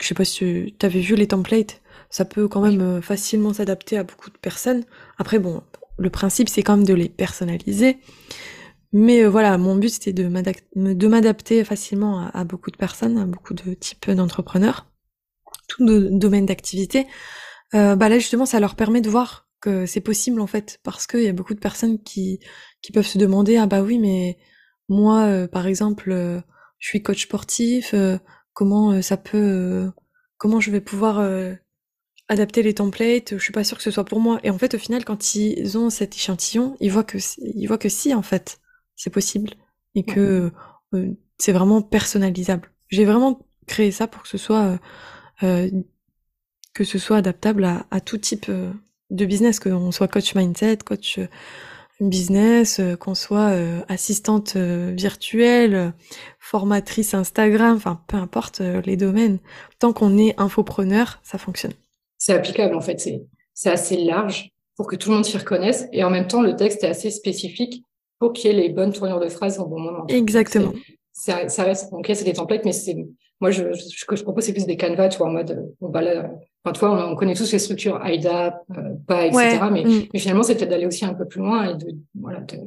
je 0.00 0.08
sais 0.08 0.14
pas 0.14 0.24
si 0.24 0.74
tu 0.78 0.86
avais 0.86 1.00
vu 1.00 1.14
les 1.14 1.28
templates, 1.28 1.80
ça 2.10 2.24
peut 2.24 2.48
quand 2.48 2.60
même 2.60 3.00
facilement 3.02 3.54
s'adapter 3.54 3.96
à 3.98 4.02
beaucoup 4.02 4.30
de 4.30 4.36
personnes. 4.36 4.84
Après, 5.16 5.38
bon, 5.38 5.62
le 5.96 6.10
principe, 6.10 6.48
c'est 6.48 6.62
quand 6.62 6.76
même 6.76 6.86
de 6.86 6.94
les 6.94 7.08
personnaliser. 7.08 7.98
Mais 8.92 9.22
euh, 9.22 9.28
voilà, 9.28 9.56
mon 9.58 9.76
but 9.76 9.88
c'était 9.90 10.12
de 10.12 11.08
m'adapter 11.08 11.64
facilement 11.64 12.28
à, 12.32 12.44
beaucoup 12.44 12.70
de 12.70 12.76
personnes, 12.76 13.18
à 13.18 13.26
beaucoup 13.26 13.54
de 13.54 13.74
types 13.74 14.10
d'entrepreneurs, 14.10 14.86
tout 15.68 15.84
domaine 15.84 16.46
d'activité. 16.46 17.06
Euh, 17.74 17.94
bah 17.94 18.08
là 18.08 18.18
justement, 18.18 18.46
ça 18.46 18.58
leur 18.60 18.74
permet 18.74 19.00
de 19.00 19.08
voir 19.10 19.48
que 19.60 19.86
c'est 19.86 20.00
possible 20.00 20.40
en 20.40 20.46
fait, 20.46 20.80
parce 20.82 21.06
qu'il 21.06 21.22
y 21.22 21.28
a 21.28 21.32
beaucoup 21.32 21.54
de 21.54 21.60
personnes 21.60 22.02
qui 22.02 22.40
qui 22.82 22.92
peuvent 22.92 23.06
se 23.06 23.18
demander 23.18 23.56
ah 23.58 23.66
bah 23.66 23.82
oui 23.82 23.98
mais 23.98 24.38
moi 24.88 25.24
euh, 25.26 25.46
par 25.46 25.66
exemple 25.66 26.12
je 26.78 26.88
suis 26.88 27.02
coach 27.02 27.24
sportif, 27.24 27.94
comment 28.54 29.02
ça 29.02 29.16
peut, 29.16 29.90
comment 30.38 30.60
je 30.60 30.70
vais 30.70 30.80
pouvoir 30.80 31.20
adapter 32.28 32.62
les 32.62 32.74
templates, 32.74 33.36
je 33.36 33.42
suis 33.42 33.52
pas 33.52 33.64
sûre 33.64 33.76
que 33.76 33.82
ce 33.82 33.90
soit 33.90 34.04
pour 34.04 34.20
moi. 34.20 34.40
Et 34.44 34.50
en 34.50 34.58
fait, 34.58 34.74
au 34.74 34.78
final, 34.78 35.04
quand 35.04 35.34
ils 35.34 35.76
ont 35.76 35.90
cet 35.90 36.14
échantillon, 36.14 36.76
ils 36.80 36.90
voient 36.90 37.04
que, 37.04 37.18
ils 37.38 37.66
voient 37.66 37.76
que 37.76 37.88
si, 37.88 38.14
en 38.14 38.22
fait 38.22 38.60
c'est 39.00 39.10
possible 39.10 39.54
et 39.94 40.02
que 40.02 40.52
euh, 40.94 41.12
c'est 41.38 41.52
vraiment 41.52 41.80
personnalisable. 41.80 42.70
J'ai 42.88 43.06
vraiment 43.06 43.40
créé 43.66 43.90
ça 43.92 44.06
pour 44.06 44.22
que 44.22 44.28
ce 44.28 44.38
soit 44.38 44.62
euh, 44.62 44.78
euh 45.42 45.70
que 46.72 46.84
ce 46.84 46.98
soit 46.98 47.16
adaptable 47.16 47.64
à, 47.64 47.86
à 47.90 48.00
tout 48.00 48.18
type 48.18 48.46
euh, 48.48 48.70
de 49.10 49.24
business, 49.24 49.58
que 49.58 49.70
on 49.70 49.90
soit 49.90 50.06
coach 50.06 50.34
mindset, 50.34 50.78
coach 50.78 51.18
business, 52.00 52.80
qu'on 53.00 53.16
soit 53.16 53.52
assistante 53.88 54.56
virtuelle, 54.56 55.92
formatrice 56.38 57.12
Instagram, 57.12 57.76
enfin 57.76 58.00
peu 58.06 58.16
importe 58.16 58.60
les 58.60 58.96
domaines, 58.96 59.38
tant 59.80 59.92
qu'on 59.92 60.16
est 60.16 60.40
infopreneur, 60.40 61.18
ça 61.24 61.38
fonctionne. 61.38 61.74
C'est 62.18 62.32
applicable 62.32 62.76
en 62.76 62.80
fait, 62.80 63.04
c'est 63.52 63.70
assez 63.70 63.96
large 63.96 64.52
pour 64.76 64.86
que 64.86 64.94
tout 64.94 65.10
le 65.10 65.16
monde 65.16 65.24
s'y 65.24 65.36
reconnaisse. 65.36 65.88
Et 65.92 66.04
en 66.04 66.10
même 66.10 66.28
temps 66.28 66.40
le 66.40 66.54
texte 66.54 66.84
est 66.84 66.88
assez 66.88 67.10
spécifique 67.10 67.84
pour 68.20 68.32
qu'il 68.32 68.52
y 68.52 68.54
ait 68.54 68.62
les 68.62 68.68
bonnes 68.68 68.92
tournures 68.92 69.18
de 69.18 69.28
phrases 69.28 69.58
au 69.58 69.66
bon 69.66 69.80
moment. 69.80 70.06
Exactement. 70.06 70.72
Ça, 71.12 71.48
ça 71.48 71.64
reste, 71.64 71.88
ok, 71.90 72.08
c'est 72.14 72.24
des 72.24 72.34
templates, 72.34 72.64
mais 72.64 72.72
c'est 72.72 72.96
moi, 73.40 73.50
je, 73.50 73.72
ce 73.72 74.04
que 74.04 74.16
je 74.16 74.22
propose, 74.22 74.44
c'est 74.44 74.52
plus 74.52 74.66
des 74.66 74.76
canevas, 74.76 75.08
tu 75.08 75.18
vois, 75.18 75.28
en 75.28 75.32
mode, 75.32 75.74
bon, 75.80 75.88
bah 75.88 76.02
là, 76.02 76.30
enfin, 76.62 76.72
tu 76.72 76.80
vois, 76.80 77.10
on, 77.10 77.16
connaît 77.16 77.34
tous 77.34 77.50
les 77.52 77.58
structures 77.58 78.04
AIDA, 78.04 78.62
euh, 78.76 78.82
pas, 79.06 79.26
etc. 79.26 79.58
Mais, 79.72 79.84
mais 80.12 80.18
finalement, 80.18 80.42
c'est 80.42 80.56
peut-être 80.56 80.68
d'aller 80.70 80.86
aussi 80.86 81.04
un 81.04 81.14
peu 81.14 81.26
plus 81.26 81.40
loin 81.40 81.70
et 81.70 81.74
de, 81.74 81.96
voilà, 82.14 82.40
de, 82.40 82.58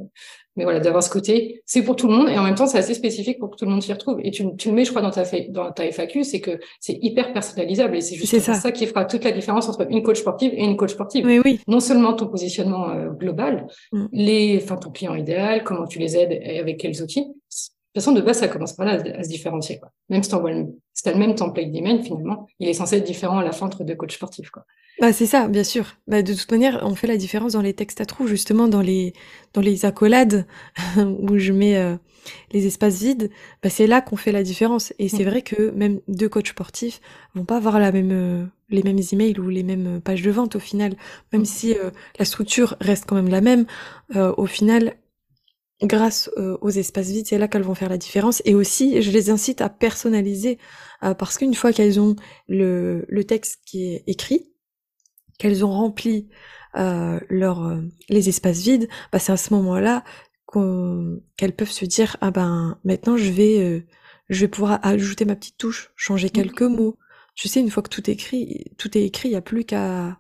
mais 0.56 0.64
voilà, 0.64 0.80
d'avoir 0.80 1.04
ce 1.04 1.10
côté. 1.10 1.62
C'est 1.66 1.84
pour 1.84 1.96
tout 1.96 2.08
le 2.08 2.14
monde 2.14 2.30
et 2.30 2.38
en 2.38 2.44
même 2.44 2.56
temps, 2.56 2.68
c'est 2.68 2.78
assez 2.78 2.94
spécifique 2.94 3.40
pour 3.40 3.52
que 3.52 3.56
tout 3.56 3.66
le 3.66 3.72
monde 3.72 3.82
s'y 3.82 3.94
retrouve. 3.94 4.20
Et 4.24 4.32
tu, 4.32 4.56
tu 4.56 4.70
le 4.70 4.76
mets, 4.76 4.86
je 4.86 4.90
crois, 4.90 5.02
dans 5.02 5.12
ta, 5.12 5.24
dans 5.50 5.72
ta 5.72 5.92
FAQ, 5.92 6.24
c'est 6.24 6.42
que 6.42 6.60
c'est 6.80 6.98
hyper 7.02 7.34
personnalisable 7.34 7.96
et 7.96 8.02
c'est 8.02 8.16
juste 8.16 8.40
ça. 8.40 8.54
ça. 8.54 8.72
qui 8.72 8.86
fera 8.88 9.06
toute 9.06 9.24
la 9.24 9.32
différence 9.32 9.70
entre 9.70 9.86
une 9.90 10.04
coach 10.04 10.20
sportive 10.20 10.54
et 10.54 10.64
une 10.64 10.78
coach 10.78 10.94
sportive. 10.94 11.26
Oui, 11.26 11.40
oui. 11.44 11.60
Non 11.68 11.80
seulement 11.80 12.14
ton 12.14 12.28
positionnement 12.28 12.90
euh, 12.90 13.10
global, 13.10 13.68
mm. 13.92 14.06
les, 14.12 14.60
enfin, 14.64 14.78
ton 14.78 14.92
client 14.92 15.16
idéal, 15.16 15.64
comment 15.64 15.88
tu 15.88 16.00
les 16.00 16.18
aides 16.18 16.32
et 16.32 16.60
avec 16.60 16.80
quels 16.80 17.02
outils 17.02 17.28
toute 17.94 18.04
façon, 18.04 18.12
de 18.12 18.22
base, 18.22 18.40
ça 18.40 18.48
commence 18.48 18.74
par 18.74 18.86
là 18.86 18.94
à, 18.94 19.24
se 19.24 19.30
différencier. 19.30 19.80
Quoi. 19.80 19.92
Même 20.10 20.24
si 20.24 20.30
tu 20.30 20.36
le, 20.36 20.66
si 20.94 21.08
as 21.08 21.14
le 21.14 21.20
même 21.20 21.36
template 21.36 21.72
d'email, 21.72 22.04
finalement, 22.04 22.48
il 22.60 22.68
est 22.68 22.74
censé 22.74 22.98
être 22.98 23.04
différent 23.04 23.38
à 23.38 23.44
la 23.44 23.52
fin 23.52 23.68
entre 23.68 23.84
deux 23.84 23.96
coachs 23.96 24.14
sportifs. 24.14 24.50
Quoi. 24.50 24.66
Bah, 25.00 25.12
c'est 25.12 25.26
ça, 25.26 25.48
bien 25.48 25.64
sûr. 25.64 25.86
Bah, 26.08 26.22
de 26.22 26.34
toute 26.34 26.52
manière, 26.52 26.82
on 26.84 26.96
fait 26.96 27.08
la 27.08 27.18
différence 27.18 27.54
dans 27.54 27.62
les 27.62 27.74
textes 27.74 28.00
à 28.02 28.06
trous, 28.06 28.28
justement, 28.28 28.68
dans 28.68 28.82
les, 28.82 29.14
dans 29.54 29.62
les 29.62 29.86
accolades 29.86 30.46
où 30.98 31.38
je 31.38 31.52
mets 31.52 31.78
euh, 31.78 31.96
les 32.52 32.68
espaces 32.68 33.00
vides. 33.00 33.32
Bah, 33.64 33.70
c'est 33.70 33.88
là 33.88 34.02
qu'on 34.02 34.16
fait 34.16 34.32
la 34.32 34.44
différence. 34.44 34.94
Et 35.00 35.10
c'est 35.10 35.24
vrai 35.24 35.42
que 35.42 35.72
même 35.72 36.00
deux 36.08 36.30
coachs 36.30 36.48
sportifs 36.48 37.02
vont 37.34 37.46
pas 37.46 37.58
avoir 37.58 37.80
la 37.80 37.92
même, 37.92 38.12
euh, 38.12 38.46
les 38.70 38.84
mêmes 38.84 39.00
emails 39.12 39.40
ou 39.40 39.50
les 39.50 39.64
mêmes 39.64 40.00
pages 40.00 40.22
de 40.22 40.32
vente 40.32 40.56
au 40.56 40.60
final. 40.60 40.96
Même 41.32 41.46
si 41.46 41.74
euh, 41.74 41.90
la 42.20 42.26
structure 42.26 42.76
reste 42.80 43.06
quand 43.08 43.16
même 43.16 43.30
la 43.30 43.42
même, 43.42 43.66
au 44.16 44.46
final, 44.46 44.96
grâce 45.84 46.30
euh, 46.38 46.58
aux 46.62 46.70
espaces 46.70 47.10
vides, 47.10 47.28
c'est 47.28 47.38
là 47.38 47.48
qu'elles 47.48 47.64
vont 47.64 47.76
faire 47.76 47.90
la 47.90 47.98
différence. 47.98 48.42
Et 48.46 48.56
aussi, 48.56 49.02
je 49.02 49.12
les 49.12 49.30
incite 49.30 49.62
à 49.62 49.70
personnaliser, 49.70 50.58
euh, 51.04 51.14
parce 51.14 51.38
qu'une 51.38 51.54
fois 51.54 51.74
qu'elles 51.74 52.00
ont 52.00 52.16
le, 52.48 53.06
le, 53.08 53.24
texte 53.24 53.62
qui 53.66 53.86
est 53.86 54.04
écrit, 54.08 54.52
qu'elles 55.38 55.66
ont 55.66 55.72
rempli 55.72 56.30
euh, 56.76 57.20
leur, 57.30 57.80
les 58.10 58.30
espaces 58.30 58.62
vides, 58.62 58.88
bah 59.12 59.20
c'est 59.20 59.32
à 59.32 59.38
ce 59.38 59.54
moment-là 59.54 60.04
qu'elles 61.36 61.56
peuvent 61.56 61.72
se 61.72 61.86
dire 61.86 62.16
ah 62.22 62.30
ben 62.30 62.78
maintenant 62.84 63.18
je 63.18 63.32
vais 63.32 63.84
je 64.30 64.40
vais 64.42 64.48
pouvoir 64.48 64.80
ajouter 64.84 65.26
ma 65.26 65.36
petite 65.36 65.58
touche, 65.58 65.92
changer 65.96 66.28
mmh. 66.28 66.32
quelques 66.32 66.62
mots. 66.62 67.00
Tu 67.34 67.48
sais, 67.48 67.60
une 67.60 67.72
fois 67.72 67.82
que 67.82 67.90
tout 67.90 68.08
est 68.08 68.14
écrit, 68.14 68.66
tout 68.78 68.96
est 68.96 69.04
écrit, 69.04 69.30
il 69.30 69.32
n'y 69.32 69.38
a 69.38 69.42
plus 69.42 69.66
qu'à 69.66 70.20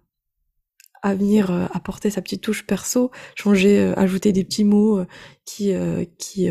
à 1.04 1.13
venir 1.13 1.52
euh, 1.52 1.66
apporter 1.74 2.10
sa 2.10 2.22
petite 2.22 2.42
touche 2.42 2.66
perso, 2.66 3.12
changer, 3.36 3.80
euh, 3.80 3.94
ajouter 4.00 4.32
des 4.32 4.44
petits 4.44 4.63
mots 4.63 5.00
euh, 5.00 5.06
qui 5.46 5.74
qui 6.18 6.50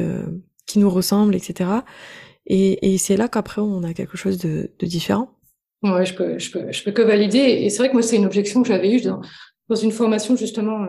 qui 0.67 0.79
nous 0.79 0.91
ressemblent, 0.91 1.35
etc. 1.35 1.71
Et, 2.47 2.93
et 2.93 2.99
c'est 2.99 3.17
là 3.17 3.29
qu'après 3.29 3.61
on 3.61 3.83
a 3.83 3.95
quelque 3.95 4.17
chose 4.17 4.39
de, 4.39 4.71
de 4.79 4.87
différent. 4.87 5.31
Ouais, 5.83 6.07
je 6.07 6.15
peux, 6.15 6.39
je 6.39 6.51
peux, 6.53 6.71
je 6.71 6.85
peux 6.85 6.93
que 6.93 7.03
valider. 7.03 7.39
Et 7.39 7.71
c'est 7.71 7.79
vrai 7.79 7.89
que 7.89 7.95
moi, 7.95 8.03
c'est 8.03 8.17
une 8.17 8.27
objection 8.27 8.63
que 8.63 8.69
j'avais 8.69 8.93
eue 8.93 9.01
dans, 9.01 9.21
dans 9.69 9.75
une 9.75 9.91
formation 9.91 10.37
justement, 10.37 10.87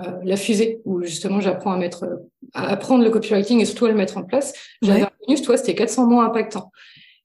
euh, 0.00 0.18
la 0.22 0.36
fusée, 0.36 0.80
où 0.84 1.02
justement 1.02 1.40
j'apprends 1.40 1.72
à 1.72 1.78
mettre, 1.78 2.04
à 2.54 2.68
apprendre 2.68 3.04
le 3.04 3.10
copywriting 3.10 3.60
et 3.60 3.64
surtout 3.64 3.86
à 3.86 3.88
le 3.90 3.94
mettre 3.94 4.18
en 4.18 4.24
place. 4.24 4.52
J'avais 4.82 5.02
ouais. 5.28 5.42
toi, 5.42 5.56
c'était 5.56 5.74
400 5.74 6.06
mots 6.06 6.20
impactants. 6.20 6.70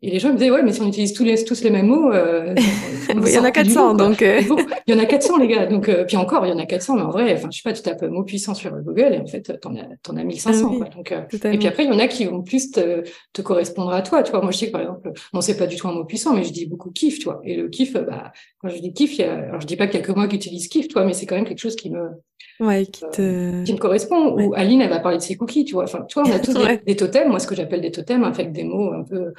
Et 0.05 0.11
les 0.11 0.19
gens 0.19 0.31
me 0.31 0.37
disaient, 0.37 0.51
ouais, 0.51 0.61
mais 0.61 0.71
si 0.71 0.81
on 0.81 0.87
utilise 0.87 1.13
tous 1.13 1.23
les, 1.23 1.43
tous 1.43 1.63
les 1.63 1.71
mêmes 1.71 1.87
mots, 1.87 2.11
euh, 2.11 2.53
il 3.09 3.27
y 3.27 3.39
en 3.39 3.43
a 3.43 3.49
400, 3.49 3.95
donc. 3.95 4.21
Euh... 4.21 4.39
il 4.85 4.93
y 4.93 4.95
en 4.95 5.01
a 5.01 5.05
400, 5.05 5.37
les 5.39 5.47
gars. 5.47 5.65
Donc, 5.65 5.89
euh, 5.89 6.03
puis 6.03 6.15
encore, 6.15 6.45
il 6.45 6.49
y 6.49 6.53
en 6.53 6.59
a 6.59 6.67
400, 6.67 6.97
mais 6.97 7.01
en 7.01 7.09
vrai, 7.09 7.33
enfin, 7.33 7.49
je 7.51 7.57
sais 7.57 7.63
pas, 7.63 7.73
tu 7.73 7.81
tapes 7.81 8.03
mots 8.03 8.23
puissants 8.23 8.53
sur 8.53 8.69
Google 8.83 9.15
et 9.15 9.17
en 9.17 9.25
fait, 9.25 9.59
t'en 9.59 9.75
as, 9.75 9.87
t'en 10.03 10.15
as 10.15 10.23
1500, 10.23 10.73
ah, 10.73 10.77
quoi. 10.77 10.89
Donc, 10.89 11.11
euh, 11.11 11.21
et 11.51 11.57
puis 11.57 11.67
après, 11.67 11.85
il 11.85 11.91
y 11.91 11.91
en 11.91 11.97
a 11.97 12.07
qui 12.07 12.25
vont 12.25 12.43
plus 12.43 12.69
te, 12.69 13.03
te 13.33 13.41
correspondre 13.41 13.93
à 13.93 14.03
toi, 14.03 14.21
tu 14.21 14.29
vois. 14.29 14.43
Moi, 14.43 14.51
je 14.51 14.59
sais 14.59 14.67
que, 14.67 14.73
par 14.73 14.81
exemple, 14.81 15.11
non, 15.33 15.41
c'est 15.41 15.57
pas 15.57 15.65
du 15.65 15.75
tout 15.75 15.87
un 15.87 15.93
mot 15.93 16.05
puissant, 16.05 16.35
mais 16.35 16.43
je 16.43 16.53
dis 16.53 16.67
beaucoup 16.67 16.91
kiff, 16.91 17.17
tu 17.17 17.25
vois. 17.25 17.41
Et 17.43 17.55
le 17.55 17.67
kiff, 17.69 17.93
bah, 17.93 18.31
quand 18.59 18.69
je 18.69 18.77
dis 18.77 18.93
kiff, 18.93 19.17
il 19.17 19.21
y 19.21 19.23
a, 19.23 19.33
alors 19.33 19.61
je 19.61 19.65
dis 19.65 19.75
pas 19.75 19.87
qu'il 19.87 19.99
y 19.99 20.03
a 20.03 20.05
que 20.05 20.11
moi 20.11 20.27
qui 20.27 20.35
utilise 20.35 20.67
kiff, 20.67 20.87
tu 20.87 20.93
vois, 20.93 21.05
mais 21.05 21.13
c'est 21.13 21.25
quand 21.25 21.35
même 21.35 21.45
quelque 21.45 21.57
chose 21.57 21.75
qui 21.75 21.89
me, 21.89 22.09
Ouais, 22.59 22.85
qui 22.85 23.01
te... 23.11 23.21
Euh, 23.21 23.63
qui 23.63 23.73
me 23.73 23.77
correspond. 23.77 24.39
Ou 24.39 24.53
Aline, 24.53 24.81
elle 24.81 24.89
va 24.89 24.99
parler 24.99 25.17
de 25.17 25.23
ses 25.23 25.35
cookies, 25.35 25.65
tu 25.65 25.73
vois. 25.73 25.83
Enfin, 25.83 26.05
tu 26.07 26.19
vois, 26.19 26.29
on 26.29 26.33
a 26.33 26.39
tous 26.39 26.53
des, 26.53 26.77
des, 26.85 26.95
totems, 26.95 27.29
moi, 27.29 27.39
ce 27.39 27.47
que 27.47 27.55
j'appelle 27.55 27.81
des 27.81 27.91
totems, 27.91 28.23
avec 28.23 28.51
des 28.51 28.63
mots 28.63 28.93
un 28.93 29.03
peu 29.03 29.33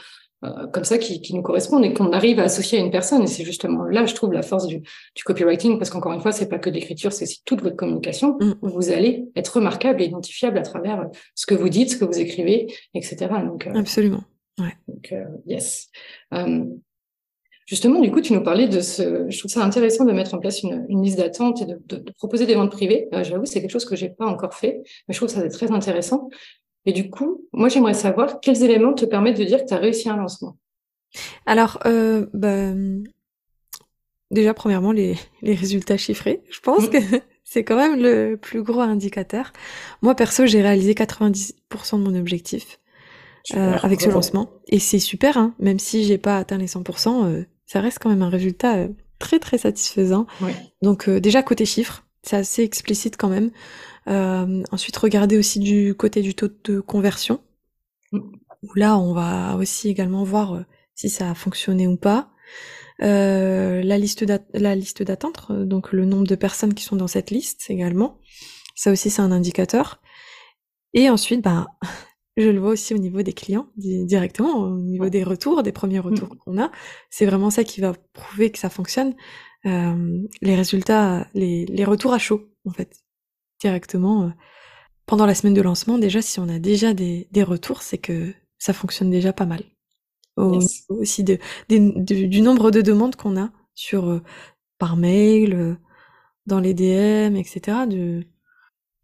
comme 0.72 0.84
ça 0.84 0.98
qui, 0.98 1.20
qui, 1.20 1.34
nous 1.34 1.42
correspondent 1.42 1.84
et 1.84 1.92
qu'on 1.92 2.12
arrive 2.12 2.40
à 2.40 2.44
associer 2.44 2.78
à 2.78 2.82
une 2.82 2.90
personne. 2.90 3.22
Et 3.22 3.26
c'est 3.26 3.44
justement 3.44 3.84
là, 3.84 4.06
je 4.06 4.14
trouve, 4.14 4.32
la 4.32 4.42
force 4.42 4.66
du, 4.66 4.80
du 5.14 5.24
copywriting, 5.24 5.78
parce 5.78 5.90
qu'encore 5.90 6.12
une 6.12 6.20
fois, 6.20 6.32
c'est 6.32 6.48
pas 6.48 6.58
que 6.58 6.70
l'écriture, 6.70 7.12
c'est 7.12 7.24
aussi 7.24 7.42
toute 7.44 7.62
votre 7.62 7.76
communication 7.76 8.36
mm. 8.40 8.54
où 8.62 8.68
vous 8.68 8.90
allez 8.90 9.26
être 9.36 9.56
remarquable 9.56 10.02
et 10.02 10.06
identifiable 10.06 10.58
à 10.58 10.62
travers 10.62 11.08
ce 11.34 11.46
que 11.46 11.54
vous 11.54 11.68
dites, 11.68 11.90
ce 11.90 11.96
que 11.96 12.04
vous 12.04 12.18
écrivez, 12.18 12.66
etc. 12.94 13.28
Donc, 13.44 13.66
euh, 13.66 13.72
Absolument. 13.74 14.24
Ouais. 14.58 14.74
Donc, 14.88 15.12
euh, 15.12 15.24
yes. 15.46 15.90
Justement, 17.66 18.00
du 18.00 18.12
coup, 18.12 18.20
tu 18.20 18.32
nous 18.32 18.44
parlais 18.44 18.68
de 18.68 18.80
ce. 18.80 19.26
Je 19.28 19.38
trouve 19.40 19.50
ça 19.50 19.64
intéressant 19.64 20.04
de 20.04 20.12
mettre 20.12 20.34
en 20.34 20.38
place 20.38 20.62
une, 20.62 20.86
une 20.88 21.02
liste 21.02 21.18
d'attente 21.18 21.62
et 21.62 21.66
de, 21.66 21.82
de, 21.86 21.96
de, 21.96 22.12
proposer 22.12 22.46
des 22.46 22.54
ventes 22.54 22.70
privées. 22.70 23.08
J'avoue, 23.22 23.44
c'est 23.44 23.60
quelque 23.60 23.72
chose 23.72 23.84
que 23.84 23.96
j'ai 23.96 24.08
pas 24.08 24.26
encore 24.26 24.54
fait, 24.54 24.82
mais 25.08 25.14
je 25.14 25.18
trouve 25.18 25.28
que 25.28 25.34
ça 25.34 25.40
c'est 25.40 25.48
très 25.48 25.72
intéressant. 25.72 26.28
Et 26.86 26.92
du 26.92 27.10
coup, 27.10 27.44
moi, 27.52 27.68
j'aimerais 27.68 27.94
savoir 27.94 28.40
quels 28.40 28.62
éléments 28.62 28.94
te 28.94 29.04
permettent 29.04 29.38
de 29.38 29.44
dire 29.44 29.58
que 29.58 29.68
tu 29.68 29.74
as 29.74 29.78
réussi 29.78 30.08
un 30.08 30.16
lancement. 30.16 30.56
Alors, 31.44 31.80
euh, 31.84 32.26
bah, 32.32 32.72
déjà, 34.30 34.54
premièrement, 34.54 34.92
les, 34.92 35.16
les, 35.42 35.54
résultats 35.54 35.96
chiffrés. 35.96 36.42
Je 36.48 36.60
pense 36.60 36.84
mmh. 36.84 36.90
que 36.90 36.98
c'est 37.44 37.64
quand 37.64 37.76
même 37.76 38.00
le 38.00 38.36
plus 38.36 38.62
gros 38.62 38.80
indicateur. 38.80 39.52
Moi, 40.00 40.14
perso, 40.14 40.46
j'ai 40.46 40.62
réalisé 40.62 40.94
90% 40.94 41.54
de 41.98 42.04
mon 42.04 42.14
objectif 42.14 42.78
euh, 43.54 43.76
avec 43.82 44.00
ce 44.00 44.08
lancement. 44.08 44.50
Et 44.68 44.78
c'est 44.78 45.00
super, 45.00 45.36
hein, 45.36 45.54
même 45.58 45.80
si 45.80 46.04
j'ai 46.04 46.18
pas 46.18 46.38
atteint 46.38 46.58
les 46.58 46.68
100%, 46.68 47.26
euh, 47.26 47.44
ça 47.66 47.80
reste 47.80 47.98
quand 48.00 48.10
même 48.10 48.22
un 48.22 48.30
résultat 48.30 48.86
très, 49.18 49.40
très 49.40 49.58
satisfaisant. 49.58 50.26
Donc, 50.82 51.10
déjà, 51.10 51.42
côté 51.42 51.64
chiffres, 51.64 52.04
c'est 52.22 52.36
assez 52.36 52.62
explicite 52.62 53.16
quand 53.16 53.28
même. 53.28 53.50
Euh, 54.08 54.62
ensuite, 54.70 54.96
regarder 54.96 55.36
aussi 55.36 55.58
du 55.58 55.94
côté 55.94 56.22
du 56.22 56.34
taux 56.34 56.48
de 56.64 56.80
conversion. 56.80 57.40
Où 58.12 58.74
là, 58.74 58.98
on 58.98 59.12
va 59.12 59.56
aussi 59.56 59.88
également 59.88 60.24
voir 60.24 60.54
euh, 60.54 60.62
si 60.94 61.10
ça 61.10 61.30
a 61.30 61.34
fonctionné 61.34 61.86
ou 61.86 61.96
pas. 61.96 62.30
Euh, 63.02 63.82
la 63.82 63.98
liste 63.98 64.24
la 64.54 64.74
liste 64.74 65.02
d'attente, 65.02 65.52
donc 65.52 65.92
le 65.92 66.06
nombre 66.06 66.26
de 66.26 66.34
personnes 66.34 66.72
qui 66.72 66.84
sont 66.84 66.96
dans 66.96 67.08
cette 67.08 67.30
liste 67.30 67.66
également. 67.68 68.20
Ça 68.74 68.92
aussi, 68.92 69.10
c'est 69.10 69.22
un 69.22 69.32
indicateur. 69.32 70.00
Et 70.94 71.10
ensuite, 71.10 71.42
bah, 71.42 71.66
je 72.36 72.48
le 72.48 72.60
vois 72.60 72.70
aussi 72.70 72.94
au 72.94 72.98
niveau 72.98 73.22
des 73.22 73.32
clients 73.32 73.68
directement, 73.76 74.54
au 74.54 74.78
niveau 74.78 75.08
des 75.08 75.24
retours, 75.24 75.62
des 75.62 75.72
premiers 75.72 75.98
retours 75.98 76.34
mm. 76.34 76.38
qu'on 76.38 76.62
a. 76.62 76.70
C'est 77.10 77.26
vraiment 77.26 77.50
ça 77.50 77.64
qui 77.64 77.80
va 77.80 77.92
prouver 78.12 78.50
que 78.50 78.58
ça 78.58 78.70
fonctionne. 78.70 79.14
Euh, 79.66 80.22
les 80.42 80.54
résultats, 80.54 81.26
les, 81.34 81.66
les 81.66 81.84
retours 81.84 82.12
à 82.12 82.18
chaud, 82.18 82.48
en 82.64 82.70
fait 82.70 83.05
directement 83.66 84.24
euh, 84.24 84.28
pendant 85.06 85.26
la 85.26 85.34
semaine 85.34 85.54
de 85.54 85.62
lancement. 85.62 85.98
Déjà, 85.98 86.22
si 86.22 86.38
on 86.40 86.48
a 86.48 86.58
déjà 86.58 86.94
des, 86.94 87.28
des 87.32 87.42
retours, 87.42 87.82
c'est 87.82 87.98
que 87.98 88.32
ça 88.58 88.72
fonctionne 88.72 89.10
déjà 89.10 89.32
pas 89.32 89.46
mal. 89.46 89.62
Aussi 90.36 91.24
de, 91.24 91.38
du 91.68 92.40
nombre 92.42 92.70
de 92.70 92.82
demandes 92.82 93.16
qu'on 93.16 93.40
a 93.40 93.50
sur 93.74 94.10
euh, 94.10 94.22
par 94.78 94.96
mail, 94.96 95.54
euh, 95.54 95.74
dans 96.44 96.60
les 96.60 96.74
DM, 96.74 97.36
etc. 97.36 97.78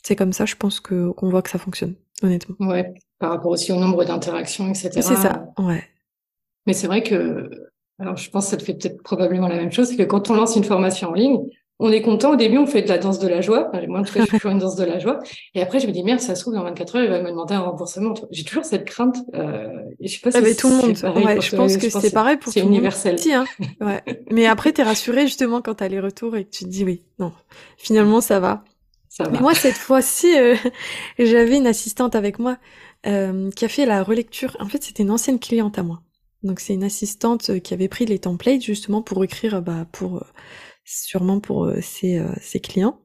C'est 0.04 0.14
comme 0.16 0.32
ça, 0.32 0.44
je 0.44 0.56
pense 0.56 0.78
que 0.78 1.10
qu'on 1.12 1.30
voit 1.30 1.42
que 1.42 1.50
ça 1.50 1.58
fonctionne, 1.58 1.94
honnêtement. 2.22 2.54
Ouais, 2.60 2.92
par 3.18 3.30
rapport 3.30 3.50
aussi 3.50 3.72
au 3.72 3.76
nombre 3.76 4.04
d'interactions, 4.04 4.68
etc. 4.68 4.90
C'est 4.94 5.16
ça, 5.16 5.46
ouais. 5.58 5.82
Mais 6.66 6.74
c'est 6.74 6.86
vrai 6.86 7.02
que, 7.02 7.50
alors 7.98 8.16
je 8.16 8.30
pense 8.30 8.44
que 8.44 8.50
ça 8.50 8.56
te 8.58 8.62
fait 8.62 8.74
peut-être 8.74 9.02
probablement 9.02 9.48
la 9.48 9.56
même 9.56 9.72
chose, 9.72 9.88
c'est 9.88 9.96
que 9.96 10.02
quand 10.02 10.28
on 10.30 10.34
lance 10.34 10.54
une 10.54 10.64
formation 10.64 11.08
en 11.08 11.14
ligne, 11.14 11.40
on 11.82 11.90
est 11.90 12.00
content. 12.00 12.30
Au 12.30 12.36
début, 12.36 12.58
on 12.58 12.66
fait 12.66 12.82
de 12.82 12.88
la 12.88 12.96
danse 12.96 13.18
de 13.18 13.26
la 13.26 13.40
joie. 13.40 13.70
moi, 13.88 14.00
en 14.00 14.04
tout 14.04 14.14
cas, 14.14 14.20
je 14.20 14.26
fais 14.26 14.38
toujours 14.38 14.52
une 14.52 14.58
danse 14.58 14.76
de 14.76 14.84
la 14.84 15.00
joie. 15.00 15.18
Et 15.54 15.60
après, 15.60 15.80
je 15.80 15.88
me 15.88 15.92
dis, 15.92 16.04
merde, 16.04 16.20
ça 16.20 16.36
se 16.36 16.42
trouve, 16.42 16.54
dans 16.54 16.62
24 16.62 16.96
heures, 16.96 17.04
il 17.04 17.10
va 17.10 17.20
me 17.20 17.30
demander 17.30 17.54
un 17.54 17.60
remboursement. 17.60 18.14
J'ai 18.30 18.44
toujours 18.44 18.64
cette 18.64 18.84
crainte. 18.84 19.16
Euh, 19.34 19.66
et 19.98 20.06
je 20.06 20.14
sais 20.14 20.20
pas 20.20 20.30
ah, 20.32 20.44
si 20.44 20.56
tout 20.56 20.68
le 20.68 20.76
monde. 20.76 21.24
Ouais, 21.24 21.40
je 21.40 21.56
pense 21.56 21.76
que 21.76 21.90
c'est 21.90 22.12
pareil 22.12 22.36
pour 22.36 22.52
tout 22.52 22.58
le 22.60 22.64
monde. 22.64 22.72
C'est 22.72 22.78
universel. 22.78 23.16
hein. 23.32 23.44
ouais. 23.80 24.02
Mais 24.30 24.46
après, 24.46 24.72
t'es 24.72 24.84
rassuré 24.84 25.22
justement 25.22 25.60
quand 25.60 25.74
t'as 25.74 25.88
les 25.88 25.98
retours 25.98 26.36
et 26.36 26.44
que 26.44 26.50
tu 26.50 26.64
te 26.64 26.68
dis, 26.70 26.84
oui, 26.84 27.02
non, 27.18 27.32
finalement, 27.76 28.20
ça 28.20 28.38
va. 28.38 28.62
Ça 29.08 29.24
va. 29.24 29.40
Moi, 29.40 29.52
cette 29.54 29.74
fois-ci, 29.74 30.38
euh, 30.38 30.54
j'avais 31.18 31.56
une 31.56 31.66
assistante 31.66 32.14
avec 32.14 32.38
moi 32.38 32.58
euh, 33.06 33.50
qui 33.50 33.64
a 33.64 33.68
fait 33.68 33.86
la 33.86 34.04
relecture. 34.04 34.56
En 34.60 34.68
fait, 34.68 34.84
c'était 34.84 35.02
une 35.02 35.10
ancienne 35.10 35.40
cliente 35.40 35.80
à 35.80 35.82
moi. 35.82 36.00
Donc, 36.44 36.60
c'est 36.60 36.74
une 36.74 36.84
assistante 36.84 37.50
euh, 37.50 37.58
qui 37.58 37.74
avait 37.74 37.88
pris 37.88 38.06
les 38.06 38.20
templates 38.20 38.62
justement 38.62 39.02
pour 39.02 39.24
écrire, 39.24 39.62
bah, 39.62 39.84
pour 39.90 40.22
sûrement 40.84 41.40
pour 41.40 41.70
ses, 41.80 42.18
euh, 42.18 42.32
ses, 42.40 42.60
clients. 42.60 43.00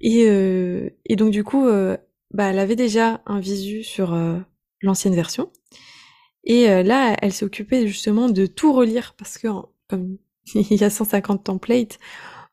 Et, 0.00 0.24
euh, 0.26 0.90
et 1.06 1.16
donc 1.16 1.30
du 1.30 1.44
coup, 1.44 1.66
euh, 1.66 1.96
bah, 2.32 2.50
elle 2.50 2.58
avait 2.58 2.76
déjà 2.76 3.22
un 3.26 3.40
visu 3.40 3.84
sur 3.84 4.12
euh, 4.14 4.38
l'ancienne 4.82 5.14
version. 5.14 5.50
Et 6.44 6.66
là, 6.82 7.14
elle 7.22 7.32
s'est 7.32 7.44
occupée 7.44 7.86
justement 7.86 8.28
de 8.28 8.46
tout 8.46 8.72
relire 8.72 9.14
parce 9.16 9.38
que 9.38 9.46
il 10.54 10.74
y 10.74 10.82
a 10.82 10.90
150 10.90 11.44
templates, 11.44 12.00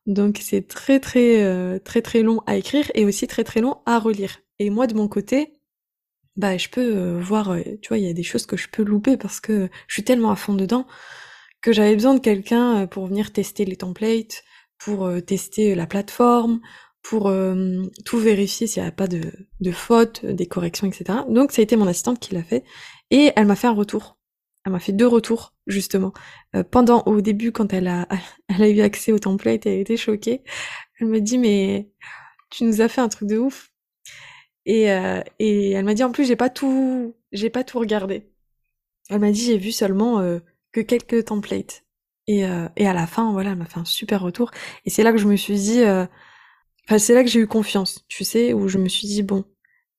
donc 0.06 0.38
c'est 0.40 0.68
très 0.68 1.00
très 1.00 1.80
très 1.80 2.00
très 2.00 2.22
long 2.22 2.40
à 2.46 2.56
écrire 2.56 2.88
et 2.94 3.04
aussi 3.04 3.26
très 3.26 3.42
très 3.42 3.60
long 3.60 3.78
à 3.86 3.98
relire. 3.98 4.38
Et 4.60 4.70
moi 4.70 4.86
de 4.86 4.94
mon 4.94 5.08
côté, 5.08 5.58
bah 6.36 6.56
je 6.56 6.68
peux 6.68 7.18
voir, 7.18 7.56
tu 7.82 7.88
vois, 7.88 7.98
il 7.98 8.04
y 8.04 8.08
a 8.08 8.12
des 8.12 8.22
choses 8.22 8.46
que 8.46 8.56
je 8.56 8.68
peux 8.68 8.84
louper 8.84 9.16
parce 9.16 9.40
que 9.40 9.68
je 9.88 9.94
suis 9.94 10.04
tellement 10.04 10.30
à 10.30 10.36
fond 10.36 10.54
dedans 10.54 10.86
que 11.62 11.72
j'avais 11.72 11.94
besoin 11.94 12.14
de 12.14 12.20
quelqu'un 12.20 12.86
pour 12.86 13.06
venir 13.06 13.32
tester 13.32 13.64
les 13.64 13.76
templates, 13.76 14.44
pour 14.78 15.10
tester 15.26 15.74
la 15.74 15.86
plateforme, 15.86 16.60
pour 17.02 17.32
tout 18.04 18.18
vérifier 18.18 18.66
s'il 18.66 18.82
n'y 18.82 18.88
a 18.88 18.92
pas 18.92 19.06
de, 19.06 19.20
de 19.60 19.70
fautes, 19.70 20.24
des 20.24 20.46
corrections, 20.46 20.86
etc. 20.86 21.20
Donc 21.28 21.52
ça 21.52 21.60
a 21.60 21.62
été 21.62 21.76
mon 21.76 21.86
assistante 21.86 22.18
qui 22.18 22.34
l'a 22.34 22.42
fait 22.42 22.64
et 23.10 23.32
elle 23.36 23.46
m'a 23.46 23.56
fait 23.56 23.66
un 23.66 23.72
retour. 23.72 24.18
Elle 24.64 24.72
m'a 24.72 24.80
fait 24.80 24.92
deux 24.92 25.06
retours 25.06 25.54
justement. 25.66 26.12
Euh, 26.54 26.64
pendant 26.64 27.02
au 27.06 27.20
début 27.20 27.52
quand 27.52 27.72
elle 27.72 27.88
a 27.88 28.06
elle 28.48 28.62
a 28.62 28.68
eu 28.68 28.80
accès 28.80 29.12
au 29.12 29.18
template, 29.18 29.66
elle 29.66 29.80
été 29.80 29.96
choquée. 29.96 30.42
Elle 31.00 31.08
me 31.08 31.20
dit 31.20 31.38
mais 31.38 31.90
tu 32.50 32.64
nous 32.64 32.80
as 32.80 32.88
fait 32.88 33.00
un 33.00 33.08
truc 33.08 33.28
de 33.28 33.38
ouf. 33.38 33.72
Et, 34.66 34.90
euh, 34.92 35.22
et 35.38 35.70
elle 35.72 35.84
m'a 35.84 35.94
dit 35.94 36.04
en 36.04 36.12
plus 36.12 36.26
j'ai 36.26 36.36
pas 36.36 36.50
tout 36.50 37.16
j'ai 37.32 37.50
pas 37.50 37.64
tout 37.64 37.78
regardé. 37.78 38.30
Elle 39.08 39.20
m'a 39.20 39.30
dit 39.32 39.44
j'ai 39.44 39.58
vu 39.58 39.72
seulement 39.72 40.20
euh, 40.20 40.40
que 40.72 40.80
quelques 40.80 41.26
templates. 41.26 41.84
Et, 42.26 42.44
et 42.76 42.86
à 42.86 42.92
la 42.92 43.08
fin 43.08 43.32
voilà 43.32 43.50
elle 43.50 43.56
m'a 43.56 43.64
fait 43.64 43.80
un 43.80 43.84
super 43.84 44.20
retour. 44.20 44.52
Et 44.84 44.90
c'est 44.90 45.02
là 45.02 45.10
que 45.10 45.18
je 45.18 45.26
me 45.26 45.36
suis 45.36 45.54
dit 45.54 45.82
c'est 46.98 47.14
là 47.14 47.22
que 47.22 47.30
j'ai 47.30 47.40
eu 47.40 47.46
confiance, 47.46 48.04
tu 48.08 48.24
sais, 48.24 48.52
où 48.52 48.68
je 48.68 48.78
me 48.78 48.88
suis 48.88 49.06
dit, 49.06 49.22
bon, 49.22 49.44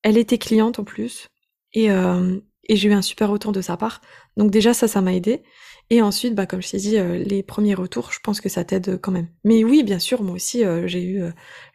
elle 0.03 0.17
était 0.17 0.37
cliente 0.37 0.79
en 0.79 0.83
plus, 0.83 1.29
et, 1.73 1.91
euh, 1.91 2.39
et 2.67 2.75
j'ai 2.75 2.89
eu 2.89 2.93
un 2.93 3.01
super 3.01 3.29
retour 3.29 3.51
de 3.51 3.61
sa 3.61 3.77
part. 3.77 4.01
Donc 4.37 4.51
déjà, 4.51 4.73
ça, 4.73 4.87
ça 4.87 5.01
m'a 5.01 5.13
aidé. 5.13 5.43
Et 5.91 6.01
ensuite, 6.01 6.33
bah, 6.33 6.47
comme 6.47 6.63
je 6.63 6.71
t'ai 6.71 6.77
dit, 6.77 6.97
euh, 6.97 7.17
les 7.17 7.43
premiers 7.43 7.75
retours, 7.75 8.11
je 8.11 8.19
pense 8.23 8.41
que 8.41 8.49
ça 8.49 8.63
t'aide 8.63 8.99
quand 8.99 9.11
même. 9.11 9.27
Mais 9.43 9.63
oui, 9.63 9.83
bien 9.83 9.99
sûr, 9.99 10.23
moi 10.23 10.33
aussi, 10.33 10.65
euh, 10.65 10.87
j'ai 10.87 11.03
eu, 11.03 11.21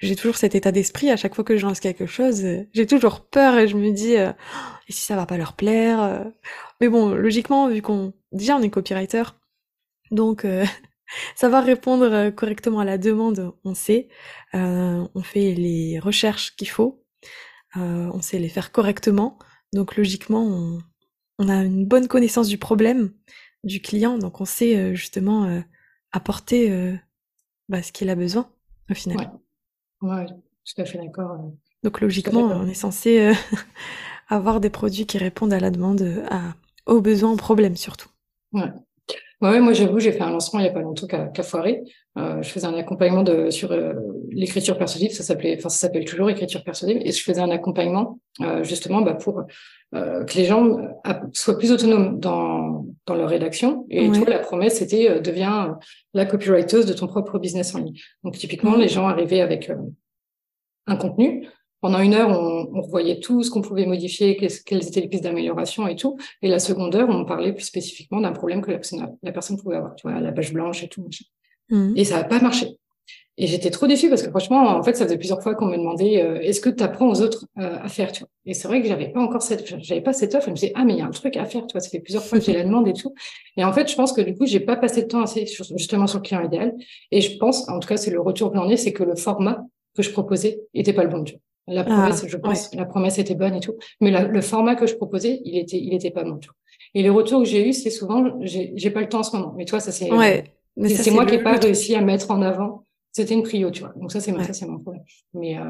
j'ai 0.00 0.16
toujours 0.16 0.36
cet 0.36 0.56
état 0.56 0.72
d'esprit. 0.72 1.10
À 1.10 1.16
chaque 1.16 1.34
fois 1.36 1.44
que 1.44 1.56
je 1.56 1.64
lance 1.64 1.78
quelque 1.78 2.06
chose, 2.06 2.44
j'ai 2.72 2.86
toujours 2.86 3.20
peur 3.20 3.56
et 3.58 3.68
je 3.68 3.76
me 3.76 3.92
dis, 3.92 4.14
et 4.14 4.32
si 4.88 5.02
ça 5.02 5.14
va 5.14 5.26
pas 5.26 5.36
leur 5.36 5.52
plaire 5.52 6.24
Mais 6.80 6.88
bon, 6.88 7.10
logiquement, 7.14 7.68
vu 7.68 7.82
qu'on, 7.82 8.12
déjà, 8.32 8.56
on 8.56 8.62
est 8.62 8.70
copywriter, 8.70 9.22
donc 10.10 10.44
Savoir 11.34 11.64
répondre 11.64 12.12
euh, 12.12 12.30
correctement 12.30 12.80
à 12.80 12.84
la 12.84 12.98
demande, 12.98 13.52
on 13.64 13.74
sait. 13.74 14.08
Euh, 14.54 15.06
on 15.14 15.22
fait 15.22 15.54
les 15.54 15.98
recherches 15.98 16.54
qu'il 16.56 16.68
faut. 16.68 17.04
Euh, 17.76 18.10
on 18.12 18.22
sait 18.22 18.38
les 18.38 18.48
faire 18.48 18.72
correctement. 18.72 19.38
Donc 19.72 19.96
logiquement, 19.96 20.80
on, 21.38 21.48
a 21.48 21.64
une 21.64 21.86
bonne 21.86 22.08
connaissance 22.08 22.48
du 22.48 22.58
problème 22.58 23.12
du 23.66 23.80
client. 23.82 24.18
Donc 24.18 24.40
on 24.40 24.44
sait 24.44 24.94
justement 24.94 25.62
apporter 26.12 26.96
bah, 27.68 27.82
ce 27.82 27.92
qu'il 27.92 28.08
a 28.08 28.14
besoin 28.14 28.48
au 28.90 28.94
final. 28.94 29.30
Ouais, 30.00 30.10
ouais 30.10 30.26
tout 30.26 30.80
à 30.80 30.84
fait 30.84 30.98
d'accord. 30.98 31.52
Donc 31.82 32.00
logiquement, 32.00 32.46
on 32.46 32.66
est 32.66 32.74
censé 32.74 33.32
avoir 34.28 34.60
des 34.60 34.70
produits 34.70 35.06
qui 35.06 35.18
répondent 35.18 35.52
à 35.52 35.60
la 35.60 35.70
demande, 35.70 36.24
à, 36.30 36.54
aux 36.86 37.00
besoins, 37.00 37.32
aux 37.32 37.36
problèmes 37.36 37.76
surtout. 37.76 38.08
Ouais. 38.52 38.72
Ouais, 39.42 39.60
moi 39.60 39.74
j'avoue, 39.74 39.98
j'ai 39.98 40.12
fait 40.12 40.22
un 40.22 40.30
lancement 40.30 40.60
il 40.60 40.64
y 40.64 40.68
a 40.68 40.72
pas 40.72 40.80
longtemps 40.80 41.06
qu'à 41.06 41.42
foiré. 41.42 41.82
Euh, 42.16 42.40
je 42.42 42.48
faisais 42.48 42.66
un 42.66 42.74
accompagnement 42.74 43.22
de 43.22 43.50
sur 43.50 43.70
euh, 43.70 43.92
l'écriture 44.30 44.78
persuasive, 44.78 45.12
ça 45.12 45.22
s'appelait, 45.22 45.56
enfin 45.58 45.68
ça 45.68 45.76
s'appelle 45.76 46.06
toujours 46.06 46.30
écriture 46.30 46.64
persuasive, 46.64 47.02
et 47.04 47.12
je 47.12 47.22
faisais 47.22 47.42
un 47.42 47.50
accompagnement 47.50 48.18
euh, 48.40 48.64
justement 48.64 49.02
bah, 49.02 49.12
pour 49.12 49.42
euh, 49.94 50.24
que 50.24 50.38
les 50.38 50.46
gens 50.46 50.78
soient 51.34 51.58
plus 51.58 51.70
autonomes 51.70 52.18
dans 52.18 52.86
dans 53.04 53.14
leur 53.14 53.28
rédaction. 53.28 53.84
Et 53.90 54.10
toi, 54.10 54.24
la 54.26 54.38
promesse 54.38 54.78
c'était 54.78 55.20
deviens 55.20 55.78
la 56.14 56.24
copywriter 56.24 56.84
de 56.84 56.94
ton 56.94 57.06
propre 57.06 57.38
business 57.38 57.74
en 57.74 57.80
ligne. 57.80 57.94
Donc 58.24 58.38
typiquement, 58.38 58.74
les 58.74 58.88
gens 58.88 59.06
arrivaient 59.06 59.42
avec 59.42 59.70
un 60.86 60.96
contenu, 60.96 61.46
pendant 61.80 62.00
une 62.00 62.14
heure, 62.14 62.28
on, 62.30 62.68
on 62.72 62.82
revoyait 62.82 63.20
tout 63.20 63.42
ce 63.42 63.50
qu'on 63.50 63.62
pouvait 63.62 63.86
modifier, 63.86 64.36
quelles 64.36 64.86
étaient 64.86 65.00
les 65.00 65.08
pistes 65.08 65.24
d'amélioration 65.24 65.86
et 65.86 65.96
tout. 65.96 66.16
Et 66.42 66.48
la 66.48 66.58
seconde 66.58 66.94
heure, 66.94 67.08
on 67.08 67.24
parlait 67.24 67.52
plus 67.52 67.64
spécifiquement 67.64 68.20
d'un 68.20 68.32
problème 68.32 68.62
que 68.62 68.70
la 68.70 68.78
personne, 68.78 69.16
la 69.22 69.32
personne 69.32 69.56
pouvait 69.56 69.76
avoir, 69.76 69.94
tu 69.94 70.08
vois, 70.08 70.20
la 70.20 70.32
page 70.32 70.52
blanche 70.52 70.82
et 70.82 70.88
tout. 70.88 71.08
Mmh. 71.70 71.92
Et 71.96 72.04
ça 72.04 72.16
n'a 72.18 72.24
pas 72.24 72.40
marché. 72.40 72.76
Et 73.38 73.46
j'étais 73.46 73.68
trop 73.70 73.86
déçue 73.86 74.08
parce 74.08 74.22
que 74.22 74.30
franchement, 74.30 74.62
en 74.62 74.82
fait, 74.82 74.96
ça 74.96 75.04
faisait 75.04 75.18
plusieurs 75.18 75.42
fois 75.42 75.54
qu'on 75.54 75.66
me 75.66 75.76
demandait 75.76 76.22
euh, 76.22 76.40
est-ce 76.40 76.60
que 76.60 76.70
tu 76.70 76.82
apprends 76.82 77.08
aux 77.08 77.20
autres 77.20 77.44
euh, 77.58 77.78
à 77.82 77.88
faire, 77.88 78.10
tu 78.10 78.20
vois. 78.20 78.30
Et 78.46 78.54
c'est 78.54 78.66
vrai 78.66 78.80
que 78.80 78.88
j'avais 78.88 79.08
pas 79.08 79.20
encore 79.20 79.42
cette, 79.42 79.82
j'avais 79.82 80.00
pas 80.00 80.14
cette 80.14 80.34
offre. 80.34 80.46
Je 80.46 80.50
me 80.50 80.54
disais 80.54 80.72
ah 80.74 80.84
mais 80.84 80.94
il 80.94 80.98
y 81.00 81.02
a 81.02 81.06
un 81.06 81.10
truc 81.10 81.36
à 81.36 81.44
faire, 81.44 81.66
tu 81.66 81.72
vois. 81.72 81.82
Ça 81.82 81.90
fait 81.90 82.00
plusieurs 82.00 82.24
fois 82.24 82.38
que 82.38 82.44
j'ai 82.44 82.54
la 82.54 82.64
demande 82.64 82.88
et 82.88 82.94
tout. 82.94 83.12
Et 83.58 83.64
en 83.64 83.72
fait, 83.74 83.90
je 83.90 83.94
pense 83.94 84.14
que 84.14 84.22
du 84.22 84.34
coup, 84.34 84.46
j'ai 84.46 84.60
pas 84.60 84.76
passé 84.76 85.02
de 85.02 85.08
temps 85.08 85.20
assez 85.20 85.44
sur, 85.44 85.66
justement 85.76 86.06
sur 86.06 86.20
le 86.20 86.22
client 86.22 86.42
idéal. 86.42 86.74
Et 87.10 87.20
je 87.20 87.36
pense, 87.36 87.68
en 87.68 87.78
tout 87.78 87.88
cas, 87.88 87.98
c'est 87.98 88.10
le 88.10 88.20
retour 88.20 88.52
que 88.52 88.56
j'en 88.56 88.70
ai, 88.70 88.78
c'est 88.78 88.94
que 88.94 89.02
le 89.02 89.16
format 89.16 89.62
que 89.94 90.02
je 90.02 90.10
proposais 90.12 90.60
était 90.72 90.94
pas 90.94 91.04
le 91.04 91.10
bon. 91.10 91.22
Tu 91.22 91.34
vois. 91.34 91.40
La 91.68 91.82
promesse, 91.82 92.22
ah, 92.24 92.28
je 92.28 92.36
pense, 92.36 92.72
la 92.74 92.84
promesse 92.84 93.18
était 93.18 93.34
bonne 93.34 93.54
et 93.54 93.60
tout, 93.60 93.74
mais 94.00 94.10
le 94.10 94.40
format 94.40 94.76
que 94.76 94.86
je 94.86 94.94
proposais, 94.94 95.40
il 95.44 95.58
était, 95.58 95.78
il 95.78 95.92
était 95.94 96.12
pas 96.12 96.22
bon. 96.22 96.38
Et 96.94 97.02
les 97.02 97.10
retours 97.10 97.42
que 97.42 97.48
j'ai 97.48 97.68
eu, 97.68 97.72
c'est 97.72 97.90
souvent, 97.90 98.24
j'ai 98.42 98.90
pas 98.90 99.00
le 99.00 99.08
temps 99.08 99.20
en 99.20 99.22
ce 99.24 99.36
moment. 99.36 99.52
Mais 99.56 99.64
toi, 99.64 99.80
ça 99.80 99.90
c'est, 99.90 100.10
ouais, 100.12 100.44
c'est 100.86 101.10
moi 101.10 101.26
qui 101.26 101.36
n'ai 101.36 101.42
pas 101.42 101.56
réussi 101.56 101.94
à 101.94 102.00
mettre 102.00 102.30
en 102.30 102.40
avant. 102.42 102.84
C'était 103.12 103.32
une 103.32 103.42
prio, 103.42 103.70
tu 103.70 103.80
vois. 103.80 103.94
Donc 103.96 104.12
ça, 104.12 104.20
c'est 104.20 104.30
ça, 104.30 104.52
c'est 104.52 104.66
mon 104.66 104.78
problème. 104.78 105.02
Mais, 105.32 105.58
euh, 105.58 105.62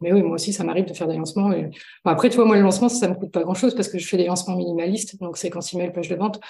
mais 0.00 0.10
oui, 0.10 0.22
moi 0.22 0.36
aussi, 0.36 0.54
ça 0.54 0.64
m'arrive 0.64 0.86
de 0.86 0.94
faire 0.94 1.06
des 1.06 1.18
lancements. 1.18 1.52
Et... 1.52 1.64
Bon, 2.02 2.10
après, 2.10 2.30
tu 2.30 2.36
vois, 2.36 2.46
moi, 2.46 2.56
le 2.56 2.62
lancement, 2.62 2.88
ça, 2.88 3.00
ça 3.00 3.08
me 3.08 3.14
coûte 3.14 3.30
pas 3.30 3.42
grand 3.42 3.52
chose 3.52 3.74
parce 3.74 3.88
que 3.88 3.98
je 3.98 4.08
fais 4.08 4.16
des 4.16 4.24
lancements 4.24 4.56
minimalistes. 4.56 5.20
Donc, 5.20 5.36
c'est 5.36 5.50
quand 5.50 5.60
page 5.94 6.08
de 6.08 6.14
vente. 6.14 6.40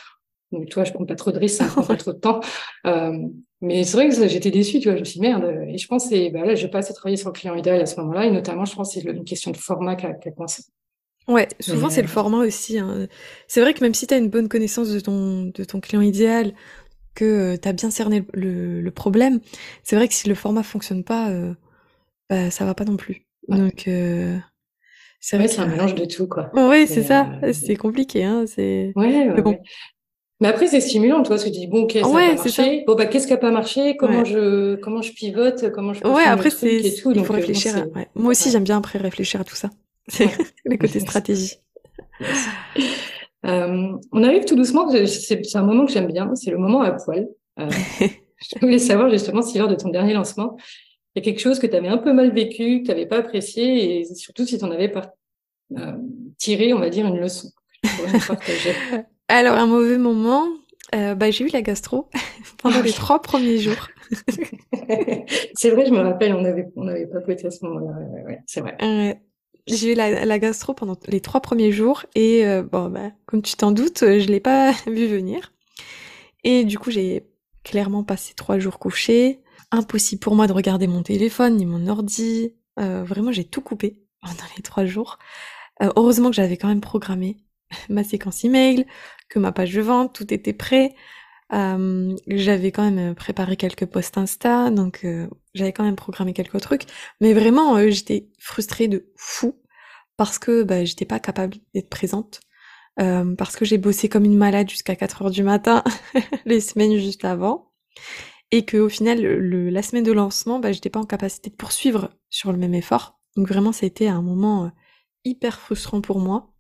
Donc, 0.54 0.66
tu 0.68 0.74
vois, 0.74 0.84
je 0.84 0.92
prends 0.92 1.04
pas 1.04 1.14
trop 1.16 1.32
de 1.32 1.38
risques, 1.38 1.56
ça 1.58 1.66
prend 1.66 1.82
pas 1.82 1.96
trop 1.96 2.12
de 2.12 2.18
temps. 2.18 2.40
Euh, 2.86 3.12
mais 3.60 3.84
c'est 3.84 3.96
vrai 3.96 4.08
que 4.08 4.28
j'étais 4.28 4.50
déçue, 4.50 4.80
tu 4.80 4.88
vois. 4.88 4.96
Je 4.96 5.00
me 5.00 5.04
suis 5.04 5.20
dit, 5.20 5.26
merde. 5.26 5.44
Et 5.68 5.78
je 5.78 5.86
pense 5.86 6.08
que 6.08 6.32
bah, 6.32 6.44
là, 6.44 6.54
je 6.54 6.62
vais 6.64 6.70
pas 6.70 6.78
assez 6.78 6.94
travailler 6.94 7.16
sur 7.16 7.28
le 7.28 7.34
client 7.34 7.54
idéal 7.54 7.80
à 7.80 7.86
ce 7.86 8.00
moment-là. 8.00 8.26
Et 8.26 8.30
notamment, 8.30 8.64
je 8.64 8.74
pense 8.74 8.94
que 8.94 9.00
c'est 9.00 9.08
une 9.08 9.24
question 9.24 9.50
de 9.50 9.56
format 9.56 9.96
qui 9.96 10.06
a, 10.06 10.14
qui 10.14 10.28
Ouais, 11.26 11.48
souvent 11.60 11.88
c'est 11.88 12.02
le 12.02 12.08
format 12.08 12.38
aussi. 12.38 12.78
Hein. 12.78 13.08
C'est 13.48 13.62
vrai 13.62 13.72
que 13.72 13.82
même 13.82 13.94
si 13.94 14.06
tu 14.06 14.12
as 14.12 14.18
une 14.18 14.28
bonne 14.28 14.48
connaissance 14.48 14.90
de 14.90 15.00
ton, 15.00 15.44
de 15.46 15.64
ton 15.64 15.80
client 15.80 16.02
idéal, 16.02 16.52
que 17.14 17.24
euh, 17.24 17.56
tu 17.56 17.68
as 17.68 17.72
bien 17.72 17.90
cerné 17.90 18.24
le, 18.34 18.80
le 18.80 18.90
problème, 18.90 19.40
c'est 19.82 19.96
vrai 19.96 20.08
que 20.08 20.14
si 20.14 20.28
le 20.28 20.34
format 20.34 20.62
fonctionne 20.62 21.04
pas, 21.04 21.30
euh, 21.30 21.54
bah, 22.28 22.50
ça 22.50 22.64
va 22.64 22.74
pas 22.74 22.84
non 22.84 22.96
plus. 22.96 23.26
Donc, 23.48 23.88
euh, 23.88 24.38
c'est 25.20 25.38
vrai. 25.38 25.48
c'est 25.48 25.60
un 25.60 25.66
mélange 25.66 25.94
de 25.94 26.04
tout, 26.04 26.26
quoi. 26.28 26.50
Oui, 26.54 26.86
c'est 26.86 27.02
ça. 27.02 27.30
C'est 27.52 27.76
compliqué, 27.76 28.24
hein. 28.24 28.44
C'est. 28.46 28.92
Ouais, 28.96 29.30
ouais, 29.30 29.42
bon. 29.42 29.58
Mais 30.44 30.50
après, 30.50 30.66
c'est 30.66 30.82
stimulant, 30.82 31.22
toi, 31.22 31.38
tu 31.38 31.46
te 31.46 31.56
dis, 31.56 31.66
bon, 31.66 31.84
ok, 31.84 31.92
ça 31.92 32.06
ouais, 32.06 32.32
a 32.32 32.34
pas 32.34 32.44
marché. 32.44 32.84
Bon, 32.86 32.94
bah, 32.94 33.06
qu'est-ce 33.06 33.26
qui 33.26 33.32
a 33.32 33.38
pas 33.38 33.50
marché? 33.50 33.96
Comment 33.96 34.26
je, 34.26 34.74
comment 34.74 35.00
je 35.00 35.10
pivote? 35.10 35.70
Comment 35.72 35.94
je 35.94 36.04
Ouais, 36.04 36.24
après, 36.24 36.50
c'est, 36.50 36.82
il 36.82 37.00
faut 37.00 37.16
euh, 37.16 37.32
réfléchir. 37.32 37.74
ouais. 37.96 38.08
Moi 38.14 38.32
aussi, 38.32 38.50
j'aime 38.50 38.64
bien 38.64 38.76
après 38.76 38.98
réfléchir 38.98 39.40
à 39.40 39.44
tout 39.44 39.54
ça. 39.54 39.70
C'est 40.08 40.28
le 40.66 40.76
côté 40.76 41.00
stratégie. 41.00 41.54
euh, 43.46 43.92
on 44.12 44.22
arrive 44.22 44.44
tout 44.44 44.54
doucement, 44.54 44.90
c'est 44.90 45.56
un 45.56 45.62
moment 45.62 45.86
que 45.86 45.92
j'aime 45.92 46.12
bien, 46.12 46.34
c'est 46.34 46.50
le 46.50 46.58
moment 46.58 46.82
à 46.82 46.90
poil. 46.90 47.26
Euh, 47.58 47.70
je 48.00 48.58
voulais 48.60 48.78
savoir 48.78 49.08
justement 49.08 49.40
si 49.40 49.56
lors 49.56 49.68
de 49.68 49.76
ton 49.76 49.88
dernier 49.88 50.12
lancement, 50.12 50.58
il 51.14 51.20
y 51.20 51.22
a 51.22 51.24
quelque 51.24 51.40
chose 51.40 51.58
que 51.58 51.66
tu 51.66 51.74
avais 51.74 51.88
un 51.88 51.96
peu 51.96 52.12
mal 52.12 52.34
vécu, 52.34 52.80
que 52.80 52.84
tu 52.84 52.88
n'avais 52.88 53.06
pas 53.06 53.16
apprécié, 53.16 54.00
et 54.00 54.14
surtout 54.14 54.44
si 54.44 54.58
tu 54.58 54.64
en 54.66 54.70
avais 54.70 54.90
pas 54.90 55.14
euh, 55.78 55.92
tiré, 56.36 56.74
on 56.74 56.80
va 56.80 56.90
dire, 56.90 57.06
une 57.06 57.18
leçon. 57.18 57.48
Alors, 59.28 59.56
un 59.56 59.66
mauvais 59.66 59.98
moment, 59.98 60.46
euh, 60.94 61.14
bah, 61.14 61.30
j'ai 61.30 61.44
eu 61.44 61.48
la 61.48 61.62
gastro 61.62 62.08
pendant 62.58 62.82
les 62.82 62.92
trois 62.92 63.20
premiers 63.20 63.58
jours. 63.58 63.88
c'est 65.54 65.70
vrai, 65.70 65.86
je 65.86 65.92
me 65.92 66.00
rappelle, 66.00 66.34
on 66.34 66.44
avait, 66.44 66.68
on 66.76 66.88
avait 66.88 67.06
pas 67.06 67.18
à 67.18 67.50
ce 67.50 67.64
moment-là. 67.64 67.98
Ouais, 68.26 68.40
c'est 68.46 68.60
vrai. 68.60 68.76
Euh, 68.82 69.14
j'ai 69.66 69.92
eu 69.92 69.94
la, 69.94 70.24
la, 70.24 70.38
gastro 70.38 70.74
pendant 70.74 70.96
les 71.08 71.20
trois 71.20 71.40
premiers 71.40 71.72
jours 71.72 72.04
et 72.14 72.46
euh, 72.46 72.62
bon, 72.62 72.90
bah, 72.90 73.12
comme 73.24 73.40
tu 73.40 73.56
t'en 73.56 73.72
doutes, 73.72 74.00
je 74.00 74.28
l'ai 74.28 74.40
pas 74.40 74.72
vu 74.86 75.06
venir. 75.06 75.52
Et 76.44 76.64
du 76.64 76.78
coup, 76.78 76.90
j'ai 76.90 77.26
clairement 77.64 78.04
passé 78.04 78.34
trois 78.34 78.58
jours 78.58 78.78
couchés. 78.78 79.40
Impossible 79.70 80.20
pour 80.20 80.36
moi 80.36 80.46
de 80.46 80.52
regarder 80.52 80.86
mon 80.86 81.02
téléphone 81.02 81.56
ni 81.56 81.66
mon 81.66 81.88
ordi. 81.88 82.54
Euh, 82.78 83.02
vraiment, 83.02 83.32
j'ai 83.32 83.44
tout 83.44 83.62
coupé 83.62 84.04
pendant 84.20 84.44
les 84.56 84.62
trois 84.62 84.84
jours. 84.84 85.18
Euh, 85.82 85.90
heureusement 85.96 86.30
que 86.30 86.36
j'avais 86.36 86.56
quand 86.56 86.68
même 86.68 86.80
programmé 86.80 87.38
ma 87.88 88.04
séquence 88.04 88.44
email, 88.44 88.86
que 89.28 89.38
ma 89.38 89.52
page 89.52 89.72
de 89.74 89.80
vente, 89.80 90.14
tout 90.14 90.32
était 90.32 90.52
prêt. 90.52 90.94
Euh, 91.52 92.16
j'avais 92.26 92.72
quand 92.72 92.90
même 92.90 93.14
préparé 93.14 93.56
quelques 93.56 93.86
posts 93.86 94.18
Insta, 94.18 94.70
donc 94.70 95.04
euh, 95.04 95.28
j'avais 95.54 95.72
quand 95.72 95.84
même 95.84 95.96
programmé 95.96 96.32
quelques 96.32 96.60
trucs. 96.60 96.84
Mais 97.20 97.34
vraiment, 97.34 97.76
euh, 97.76 97.90
j'étais 97.90 98.28
frustrée 98.38 98.88
de 98.88 99.12
fou 99.16 99.60
parce 100.16 100.38
que 100.38 100.62
bah, 100.62 100.84
j'étais 100.84 101.04
pas 101.04 101.20
capable 101.20 101.56
d'être 101.74 101.90
présente. 101.90 102.40
parce 102.96 103.56
que 103.56 103.64
j'ai 103.64 103.78
bossé 103.78 104.08
comme 104.08 104.24
une 104.24 104.36
malade 104.36 104.70
jusqu'à 104.70 104.96
4 104.96 105.22
heures 105.22 105.30
du 105.30 105.42
matin 105.42 105.82
les 106.46 106.60
semaines 106.60 106.96
juste 106.98 107.24
avant. 107.24 107.72
et 108.52 108.64
que 108.64 108.76
au 108.78 108.88
final, 108.88 109.20
le, 109.22 109.70
la 109.70 109.82
semaine 109.82 110.04
de 110.04 110.12
lancement, 110.12 110.60
bah, 110.60 110.72
j'étais 110.72 110.90
pas 110.90 111.00
en 111.00 111.06
capacité 111.06 111.50
de 111.50 111.56
poursuivre 111.56 112.10
sur 112.30 112.52
le 112.52 112.58
même 112.58 112.74
effort. 112.74 113.20
Donc 113.36 113.48
vraiment, 113.48 113.72
ça 113.72 113.86
a 113.86 113.88
été 113.88 114.08
un 114.08 114.22
moment 114.22 114.72
hyper 115.24 115.60
frustrant 115.60 116.00
pour 116.00 116.20
moi 116.20 116.53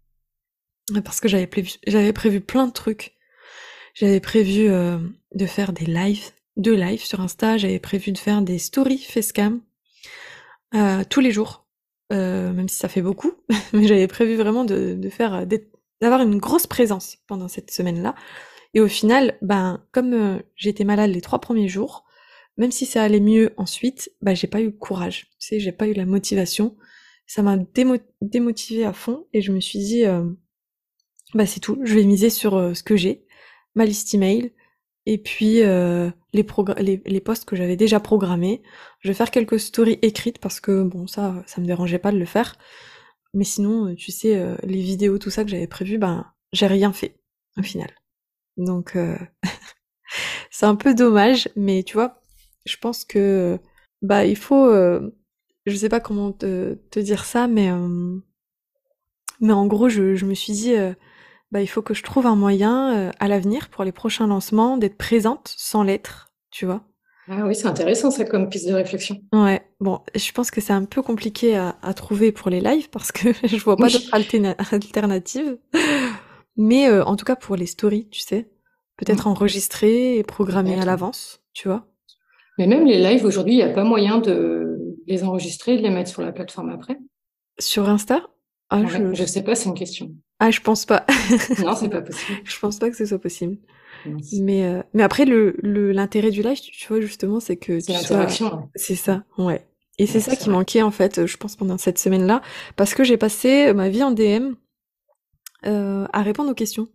parce 1.04 1.20
que 1.20 1.28
j'avais 1.28 1.46
prévu, 1.46 1.72
j'avais 1.86 2.12
prévu 2.12 2.40
plein 2.40 2.66
de 2.66 2.72
trucs. 2.72 3.14
J'avais 3.94 4.20
prévu 4.20 4.68
de 4.68 5.46
faire 5.46 5.72
des 5.72 5.86
lives, 5.86 6.30
deux 6.56 6.74
lives 6.74 7.04
sur 7.04 7.20
Insta. 7.20 7.58
J'avais 7.58 7.78
prévu 7.78 8.12
de 8.12 8.18
faire 8.18 8.42
des 8.42 8.58
stories 8.58 8.98
facecam 8.98 9.60
euh, 10.74 11.04
tous 11.08 11.20
les 11.20 11.30
jours, 11.30 11.66
euh, 12.12 12.52
même 12.52 12.68
si 12.68 12.76
ça 12.76 12.88
fait 12.88 13.02
beaucoup. 13.02 13.32
mais 13.72 13.86
j'avais 13.86 14.08
prévu 14.08 14.34
vraiment 14.34 14.64
de, 14.64 15.08
faire, 15.10 15.46
d'avoir 16.00 16.22
une 16.22 16.38
grosse 16.38 16.66
présence 16.66 17.18
pendant 17.26 17.48
cette 17.48 17.70
semaine-là. 17.70 18.14
Et 18.74 18.80
au 18.80 18.88
final, 18.88 19.38
ben, 19.40 19.84
comme 19.92 20.12
euh, 20.12 20.38
j'étais 20.56 20.84
malade 20.84 21.10
les 21.10 21.20
trois 21.20 21.40
premiers 21.40 21.68
jours, 21.68 22.04
même 22.56 22.72
si 22.72 22.86
ça 22.86 23.02
allait 23.02 23.20
mieux 23.20 23.54
ensuite, 23.56 24.10
ben, 24.20 24.34
j'ai 24.34 24.48
pas 24.48 24.60
eu 24.60 24.66
le 24.66 24.72
courage. 24.72 25.28
Tu 25.38 25.48
sais, 25.48 25.60
j'ai 25.60 25.72
pas 25.72 25.86
eu 25.86 25.92
la 25.92 26.06
motivation. 26.06 26.76
Ça 27.26 27.42
m'a 27.42 27.56
démo 27.56 27.96
démotivé 28.20 28.84
à 28.84 28.92
fond 28.92 29.26
et 29.32 29.40
je 29.40 29.52
me 29.52 29.60
suis 29.60 29.78
dit, 29.78 30.04
euh, 30.04 30.24
bah 31.34 31.46
c'est 31.46 31.60
tout. 31.60 31.78
Je 31.84 31.94
vais 31.94 32.04
miser 32.04 32.30
sur 32.30 32.56
euh, 32.56 32.74
ce 32.74 32.82
que 32.82 32.96
j'ai, 32.96 33.26
ma 33.74 33.84
liste 33.84 34.14
email, 34.14 34.52
et 35.06 35.18
puis 35.18 35.62
euh, 35.62 36.10
les, 36.32 36.46
les, 36.78 37.02
les 37.04 37.20
posts 37.20 37.44
que 37.44 37.56
j'avais 37.56 37.76
déjà 37.76 38.00
programmés. 38.00 38.62
Je 39.00 39.08
vais 39.08 39.14
faire 39.14 39.30
quelques 39.30 39.60
stories 39.60 39.98
écrites 40.02 40.38
parce 40.38 40.60
que 40.60 40.82
bon 40.82 41.06
ça 41.06 41.42
ça 41.46 41.60
me 41.60 41.66
dérangeait 41.66 41.98
pas 41.98 42.12
de 42.12 42.18
le 42.18 42.24
faire. 42.26 42.56
Mais 43.34 43.44
sinon, 43.44 43.94
tu 43.96 44.12
sais, 44.12 44.40
les 44.62 44.80
vidéos, 44.80 45.18
tout 45.18 45.30
ça 45.30 45.44
que 45.44 45.50
j'avais 45.50 45.66
prévu, 45.66 45.98
ben 45.98 46.32
j'ai 46.52 46.66
rien 46.68 46.92
fait 46.92 47.16
au 47.58 47.62
final. 47.62 47.90
Donc 48.56 48.96
euh, 48.96 49.16
c'est 50.50 50.66
un 50.66 50.76
peu 50.76 50.94
dommage, 50.94 51.48
mais 51.56 51.82
tu 51.82 51.94
vois, 51.94 52.22
je 52.66 52.76
pense 52.76 53.04
que 53.04 53.58
bah 54.02 54.24
il 54.26 54.36
faut, 54.36 54.66
euh, 54.66 55.10
je 55.66 55.76
sais 55.76 55.88
pas 55.88 56.00
comment 56.00 56.32
te, 56.32 56.74
te 56.90 57.00
dire 57.00 57.24
ça, 57.24 57.48
mais 57.48 57.70
euh, 57.70 58.18
mais 59.40 59.52
en 59.52 59.66
gros 59.66 59.88
je, 59.88 60.14
je 60.14 60.26
me 60.26 60.34
suis 60.34 60.52
dit 60.52 60.74
bah 61.54 61.62
il 61.62 61.66
faut 61.68 61.80
que 61.80 61.94
je 61.94 62.02
trouve 62.02 62.26
un 62.26 62.36
moyen 62.36 63.10
à 63.18 63.28
l'avenir 63.28 63.70
pour 63.70 63.84
les 63.84 63.92
prochains 63.92 64.26
lancements 64.26 64.76
d'être 64.76 64.98
présente 64.98 65.54
sans 65.56 65.84
l'être, 65.84 66.32
tu 66.50 66.66
vois. 66.66 66.82
Ah 67.28 67.46
oui, 67.46 67.54
c'est 67.54 67.68
intéressant 67.68 68.10
ça 68.10 68.24
comme 68.24 68.50
piste 68.50 68.68
de 68.68 68.74
réflexion. 68.74 69.22
Ouais, 69.32 69.62
bon, 69.80 70.00
je 70.14 70.30
pense 70.32 70.50
que 70.50 70.60
c'est 70.60 70.72
un 70.72 70.84
peu 70.84 71.00
compliqué 71.00 71.56
à, 71.56 71.78
à, 71.80 71.94
trouver 71.94 72.32
pour 72.32 72.50
les 72.50 72.60
lives 72.60 72.90
parce 72.90 73.12
que 73.12 73.32
je 73.46 73.56
vois 73.56 73.76
pas 73.76 73.88
d'autres 73.88 74.12
alternatives. 74.12 75.56
Mais 76.56 76.88
euh, 76.88 77.04
en 77.04 77.16
tout 77.16 77.24
cas 77.24 77.36
pour 77.36 77.56
les 77.56 77.66
stories, 77.66 78.08
tu 78.10 78.20
sais, 78.20 78.50
peut-être 78.96 79.26
mmh. 79.26 79.30
enregistrer 79.30 80.18
et 80.18 80.22
programmer 80.22 80.78
à 80.78 80.84
l'avance, 80.84 81.40
tu 81.52 81.68
vois. 81.68 81.86
Mais 82.58 82.66
même 82.66 82.84
les 82.84 82.98
lives 82.98 83.24
aujourd'hui, 83.24 83.54
il 83.54 83.58
n'y 83.58 83.62
a 83.62 83.70
pas 83.72 83.84
moyen 83.84 84.18
de 84.18 84.78
les 85.06 85.24
enregistrer 85.24 85.74
et 85.74 85.78
de 85.78 85.82
les 85.82 85.90
mettre 85.90 86.10
sur 86.10 86.22
la 86.22 86.32
plateforme 86.32 86.70
après? 86.70 86.98
Sur 87.58 87.88
Insta? 87.88 88.28
Ah, 88.70 88.84
je... 88.86 89.14
je 89.14 89.24
sais 89.24 89.42
pas, 89.42 89.54
c'est 89.54 89.68
une 89.68 89.74
question. 89.74 90.10
Ah, 90.40 90.50
je 90.50 90.60
pense 90.60 90.84
pas. 90.84 91.06
non, 91.58 91.74
c'est 91.74 91.88
pas 91.88 92.02
possible. 92.02 92.38
je 92.44 92.58
pense 92.58 92.78
pas 92.78 92.90
que 92.90 92.96
ce 92.96 93.06
soit 93.06 93.20
possible. 93.20 93.56
Mais 94.32 94.66
euh, 94.66 94.82
mais 94.92 95.02
après 95.02 95.24
le 95.24 95.56
l'intérêt 95.62 96.30
du 96.30 96.42
live, 96.42 96.60
tu 96.60 96.88
vois 96.88 97.00
justement, 97.00 97.40
c'est 97.40 97.56
que 97.56 97.80
c'est 97.80 97.92
l'interaction. 97.92 98.68
C'est 98.74 98.96
ça, 98.96 99.24
ouais. 99.38 99.66
Et 99.98 100.06
c'est 100.06 100.20
ça 100.20 100.36
qui 100.36 100.50
manquait 100.50 100.82
en 100.82 100.90
fait, 100.90 101.24
je 101.24 101.36
pense 101.36 101.56
pendant 101.56 101.78
cette 101.78 101.98
semaine-là, 101.98 102.42
parce 102.76 102.94
que 102.94 103.04
j'ai 103.04 103.16
passé 103.16 103.72
ma 103.72 103.88
vie 103.88 104.02
en 104.02 104.10
DM 104.10 104.54
euh, 105.66 106.06
à 106.12 106.22
répondre 106.22 106.50
aux 106.50 106.54
questions. 106.54 106.88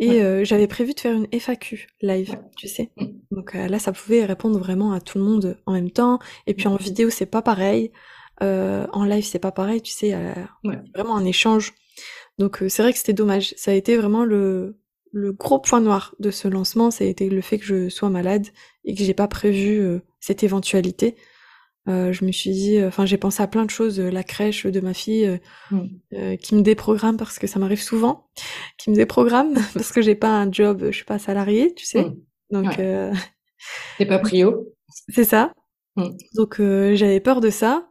Et 0.00 0.22
euh, 0.22 0.44
j'avais 0.44 0.66
prévu 0.66 0.92
de 0.92 1.00
faire 1.00 1.14
une 1.14 1.28
FAQ 1.30 1.86
live, 2.00 2.36
tu 2.56 2.66
sais. 2.66 2.90
Mm. 2.96 3.06
Donc 3.30 3.54
euh, 3.54 3.68
là, 3.68 3.78
ça 3.78 3.92
pouvait 3.92 4.24
répondre 4.24 4.58
vraiment 4.58 4.92
à 4.92 5.00
tout 5.00 5.18
le 5.18 5.24
monde 5.24 5.56
en 5.66 5.72
même 5.72 5.90
temps. 5.90 6.18
Et 6.48 6.54
puis 6.54 6.66
en 6.66 6.74
mm. 6.74 6.78
vidéo, 6.78 7.10
c'est 7.10 7.26
pas 7.26 7.42
pareil. 7.42 7.92
en 8.40 9.04
live, 9.04 9.24
c'est 9.24 9.38
pas 9.38 9.52
pareil, 9.52 9.80
tu 9.80 9.92
sais. 9.92 10.12
Vraiment 10.94 11.16
un 11.16 11.24
échange. 11.24 11.74
Donc 12.38 12.62
c'est 12.68 12.82
vrai 12.82 12.92
que 12.92 12.98
c'était 12.98 13.12
dommage. 13.12 13.54
Ça 13.56 13.70
a 13.70 13.74
été 13.74 13.96
vraiment 13.96 14.24
le, 14.24 14.78
le 15.12 15.32
gros 15.32 15.58
point 15.58 15.80
noir 15.80 16.14
de 16.18 16.30
ce 16.30 16.48
lancement, 16.48 16.90
ça 16.90 17.04
a 17.04 17.06
été 17.06 17.28
le 17.28 17.40
fait 17.40 17.58
que 17.58 17.64
je 17.64 17.88
sois 17.88 18.10
malade 18.10 18.48
et 18.84 18.94
que 18.94 19.04
j'ai 19.04 19.14
pas 19.14 19.28
prévu 19.28 20.00
cette 20.20 20.42
éventualité. 20.42 21.16
Euh, 21.86 22.12
je 22.12 22.24
me 22.24 22.32
suis 22.32 22.50
dit, 22.50 22.78
euh, 22.78 22.88
enfin, 22.88 23.04
j'ai 23.04 23.18
pensé 23.18 23.42
à 23.42 23.46
plein 23.46 23.64
de 23.64 23.70
choses, 23.70 24.00
euh, 24.00 24.10
la 24.10 24.22
crèche 24.22 24.64
de 24.64 24.80
ma 24.80 24.94
fille, 24.94 25.38
mmh. 25.70 26.36
qui 26.40 26.54
me 26.54 26.62
déprogramme 26.62 27.16
parce 27.16 27.38
que 27.38 27.46
ça 27.46 27.58
m'arrive 27.58 27.82
souvent, 27.82 28.28
qui 28.78 28.90
me 28.90 28.94
déprogramme 28.94 29.54
parce 29.74 29.92
que 29.92 30.00
j'ai 30.00 30.14
pas 30.14 30.30
un 30.30 30.50
job, 30.50 30.84
je 30.86 30.96
suis 30.96 31.04
pas 31.04 31.18
salariée, 31.18 31.74
tu 31.74 31.84
sais. 31.84 32.04
Mmh. 32.04 32.16
Donc, 32.50 32.78
ouais. 32.78 33.10
c'est 33.98 34.06
pas 34.06 34.18
prio. 34.18 34.72
C'est 35.08 35.24
ça. 35.24 35.52
Mmh. 35.96 36.08
Donc, 36.36 36.56
j'avais 36.58 37.20
peur 37.20 37.40
de 37.40 37.50
ça 37.50 37.88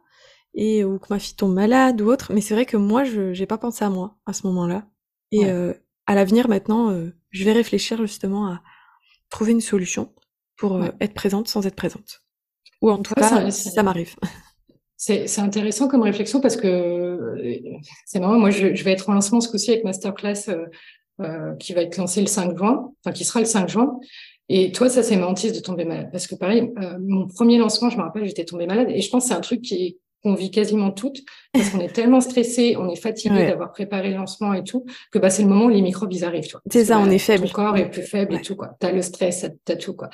et 0.54 0.84
ou 0.84 0.98
que 0.98 1.06
ma 1.10 1.18
fille 1.18 1.36
tombe 1.36 1.54
malade 1.54 2.00
ou 2.00 2.10
autre. 2.10 2.32
Mais 2.32 2.40
c'est 2.40 2.54
vrai 2.54 2.66
que 2.66 2.76
moi, 2.76 3.04
je 3.04 3.32
j'ai 3.32 3.46
pas 3.46 3.58
pensé 3.58 3.84
à 3.84 3.90
moi 3.90 4.16
à 4.26 4.32
ce 4.32 4.46
moment-là. 4.46 4.86
Et 5.32 5.46
à 6.06 6.14
l'avenir, 6.14 6.48
maintenant, 6.48 6.96
je 7.30 7.44
vais 7.44 7.52
réfléchir 7.52 7.98
justement 7.98 8.46
à 8.46 8.62
trouver 9.30 9.52
une 9.52 9.60
solution 9.60 10.12
pour 10.56 10.80
être 11.00 11.14
présente 11.14 11.48
sans 11.48 11.66
être 11.66 11.74
présente. 11.74 12.22
Ou 12.82 12.90
en 12.90 12.98
tout 12.98 13.14
cas, 13.14 13.50
ça, 13.50 13.50
ça 13.50 13.82
m'arrive. 13.82 14.14
C'est 14.96 15.40
intéressant 15.40 15.86
comme 15.86 16.02
réflexion 16.02 16.40
parce 16.40 16.56
que 16.56 16.66
euh, 16.66 17.60
c'est 18.06 18.20
marrant. 18.20 18.38
Moi, 18.38 18.48
je, 18.48 18.74
je, 18.74 18.84
vais 18.84 18.92
être 18.92 19.10
en 19.10 19.12
lancement 19.12 19.42
ce 19.42 19.50
coup-ci 19.50 19.70
avec 19.70 19.84
masterclass 19.84 20.48
euh, 20.48 20.64
euh, 21.20 21.54
qui 21.56 21.74
va 21.74 21.82
être 21.82 21.96
lancé 21.98 22.20
le 22.20 22.26
5 22.26 22.56
juin, 22.56 22.90
enfin 23.04 23.12
qui 23.12 23.24
sera 23.24 23.40
le 23.40 23.46
5 23.46 23.68
juin. 23.68 23.98
Et 24.48 24.72
toi, 24.72 24.88
ça, 24.88 25.02
c'est 25.02 25.16
ma 25.16 25.26
hantise 25.26 25.52
de 25.52 25.60
tomber 25.60 25.84
malade. 25.84 26.08
Parce 26.10 26.26
que 26.26 26.34
pareil, 26.34 26.72
euh, 26.80 26.98
mon 27.00 27.26
premier 27.26 27.58
lancement, 27.58 27.90
je 27.90 27.98
me 27.98 28.02
rappelle, 28.02 28.24
j'étais 28.24 28.44
tombée 28.44 28.66
malade. 28.66 28.88
Et 28.90 29.00
je 29.00 29.10
pense 29.10 29.24
que 29.24 29.28
c'est 29.28 29.34
un 29.34 29.40
truc 29.40 29.62
qui 29.62 29.98
qu'on 30.24 30.34
vit 30.34 30.50
quasiment 30.50 30.90
toutes, 30.90 31.20
parce 31.52 31.70
qu'on 31.70 31.80
est 31.80 31.92
tellement 31.92 32.20
stressé, 32.20 32.76
on 32.78 32.88
est 32.88 32.96
fatigué 32.96 33.46
d'avoir 33.46 33.70
préparé 33.70 34.10
le 34.10 34.16
lancement 34.16 34.54
et 34.54 34.64
tout, 34.64 34.86
que 35.12 35.18
bah, 35.18 35.30
c'est 35.30 35.42
le 35.42 35.48
moment 35.48 35.66
où 35.66 35.68
les 35.68 35.82
microbes 35.82 36.12
ils 36.12 36.24
arrivent. 36.24 36.48
C'est 36.70 36.86
ça, 36.86 36.98
on 36.98 37.10
est 37.10 37.18
faible. 37.18 37.46
Ton 37.46 37.52
corps 37.52 37.76
est 37.76 37.90
plus 37.90 38.02
faible 38.02 38.34
et 38.34 38.40
tout. 38.40 38.56
quoi. 38.56 38.76
Tu 38.80 38.86
as 38.86 38.92
le 38.92 39.02
stress, 39.02 39.46
tu 39.64 39.72
as 39.72 39.76
tout. 39.76 39.94
quoi. 39.94 40.08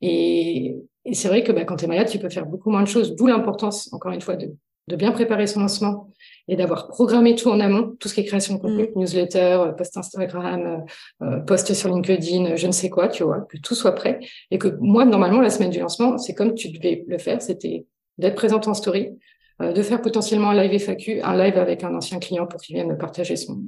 Et, 0.00 0.76
et 1.04 1.14
c'est 1.14 1.28
vrai 1.28 1.42
que 1.42 1.52
bah, 1.52 1.64
quand 1.64 1.76
tu 1.76 1.84
es 1.84 1.88
malade, 1.88 2.08
tu 2.08 2.18
peux 2.18 2.30
faire 2.30 2.46
beaucoup 2.46 2.70
moins 2.70 2.82
de 2.82 2.88
choses, 2.88 3.14
d'où 3.16 3.26
l'importance, 3.26 3.92
encore 3.92 4.12
une 4.12 4.20
fois, 4.20 4.36
de, 4.36 4.54
de 4.88 4.96
bien 4.96 5.10
préparer 5.10 5.46
son 5.48 5.60
lancement 5.60 6.12
et 6.48 6.54
d'avoir 6.54 6.86
programmé 6.86 7.34
tout 7.34 7.48
en 7.48 7.58
amont, 7.58 7.96
tout 7.98 8.08
ce 8.08 8.14
qui 8.14 8.20
est 8.20 8.24
création 8.24 8.54
de 8.54 8.60
contenu, 8.60 8.84
mm. 8.84 9.00
newsletter, 9.00 9.72
post 9.76 9.96
Instagram, 9.96 10.84
euh, 11.22 11.40
post 11.40 11.74
sur 11.74 11.92
LinkedIn, 11.92 12.54
je 12.54 12.66
ne 12.68 12.72
sais 12.72 12.88
quoi, 12.88 13.08
tu 13.08 13.24
vois, 13.24 13.40
que 13.40 13.58
tout 13.58 13.74
soit 13.74 13.96
prêt. 13.96 14.20
Et 14.52 14.58
que 14.58 14.68
moi, 14.78 15.04
normalement, 15.04 15.40
la 15.40 15.50
semaine 15.50 15.70
du 15.70 15.80
lancement, 15.80 16.18
c'est 16.18 16.34
comme 16.34 16.54
tu 16.54 16.70
devais 16.70 17.04
le 17.08 17.18
faire, 17.18 17.42
c'était 17.42 17.84
d'être 18.18 18.36
présente 18.36 18.68
en 18.68 18.74
story, 18.74 19.08
euh, 19.08 19.14
de 19.60 19.82
faire 19.82 20.02
potentiellement 20.02 20.50
un 20.50 20.62
live 20.62 20.78
FAQ, 20.78 21.22
un 21.22 21.36
live 21.36 21.56
avec 21.56 21.82
un 21.82 21.94
ancien 21.94 22.18
client 22.18 22.46
pour 22.46 22.60
qu'il 22.60 22.76
vienne 22.76 22.88
me 22.88 22.98
partager 22.98 23.36
son, 23.36 23.62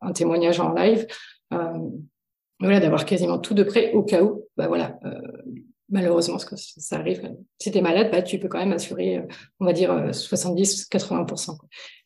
un 0.00 0.12
témoignage 0.12 0.60
en 0.60 0.72
live. 0.72 1.06
Euh, 1.52 1.78
voilà, 2.60 2.80
d'avoir 2.80 3.04
quasiment 3.04 3.38
tout 3.38 3.54
de 3.54 3.62
près 3.62 3.92
au 3.92 4.02
cas 4.02 4.22
où, 4.22 4.44
bah 4.56 4.68
voilà, 4.68 4.98
euh, 5.04 5.20
malheureusement, 5.94 6.38
ce 6.40 6.44
que 6.44 6.56
ça 6.56 6.96
arrive. 6.96 7.22
Si 7.58 7.70
tu 7.70 7.78
es 7.78 7.80
malade, 7.80 8.10
bah, 8.10 8.20
tu 8.20 8.40
peux 8.40 8.48
quand 8.48 8.58
même 8.58 8.72
assurer, 8.72 9.18
euh, 9.18 9.22
on 9.60 9.64
va 9.64 9.72
dire, 9.72 10.10
70-80%. 10.10 11.52
Euh, 11.52 11.54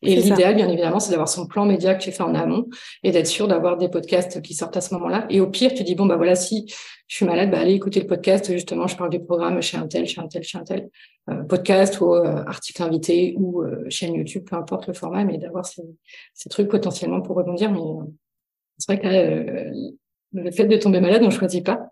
et 0.03 0.15
l'idéal, 0.15 0.55
bien 0.55 0.69
évidemment, 0.69 0.99
c'est 0.99 1.09
d'avoir 1.09 1.27
son 1.27 1.47
plan 1.47 1.65
média 1.65 1.95
que 1.95 2.03
tu 2.03 2.11
fais 2.11 2.21
en 2.21 2.35
amont 2.35 2.67
et 3.01 3.11
d'être 3.11 3.25
sûr 3.25 3.47
d'avoir 3.47 3.77
des 3.77 3.89
podcasts 3.89 4.43
qui 4.43 4.53
sortent 4.53 4.77
à 4.77 4.81
ce 4.81 4.93
moment-là. 4.93 5.25
Et 5.31 5.41
au 5.41 5.47
pire, 5.47 5.73
tu 5.73 5.83
dis, 5.83 5.95
bon, 5.95 6.05
bah 6.05 6.17
voilà, 6.17 6.35
si 6.35 6.71
je 7.07 7.15
suis 7.15 7.25
malade, 7.25 7.49
bah 7.49 7.59
allez 7.59 7.73
écouter 7.73 7.99
le 7.99 8.05
podcast. 8.05 8.51
Justement, 8.51 8.85
je 8.85 8.95
parle 8.95 9.09
du 9.09 9.21
programme 9.21 9.59
chez 9.59 9.77
un 9.77 9.87
tel, 9.87 10.05
chez 10.05 10.21
un 10.21 10.27
tel, 10.27 10.43
chez 10.43 10.59
un 10.59 10.63
tel. 10.63 10.89
Euh, 11.31 11.43
podcast 11.43 11.99
ou 11.99 12.13
article 12.13 12.83
invité 12.83 13.35
ou 13.39 13.63
chaîne 13.89 14.13
YouTube, 14.13 14.43
peu 14.47 14.55
importe 14.55 14.85
le 14.85 14.93
format, 14.93 15.25
mais 15.25 15.39
d'avoir 15.39 15.65
ces, 15.65 15.81
ces, 16.35 16.49
trucs 16.49 16.69
potentiellement 16.69 17.21
pour 17.21 17.35
rebondir. 17.35 17.71
Mais 17.71 17.79
c'est 18.77 18.93
vrai 18.93 19.01
que 19.01 19.71
le 20.31 20.51
fait 20.51 20.65
de 20.65 20.77
tomber 20.77 21.01
malade, 21.01 21.23
on 21.23 21.27
ne 21.27 21.31
choisit 21.31 21.65
pas 21.65 21.89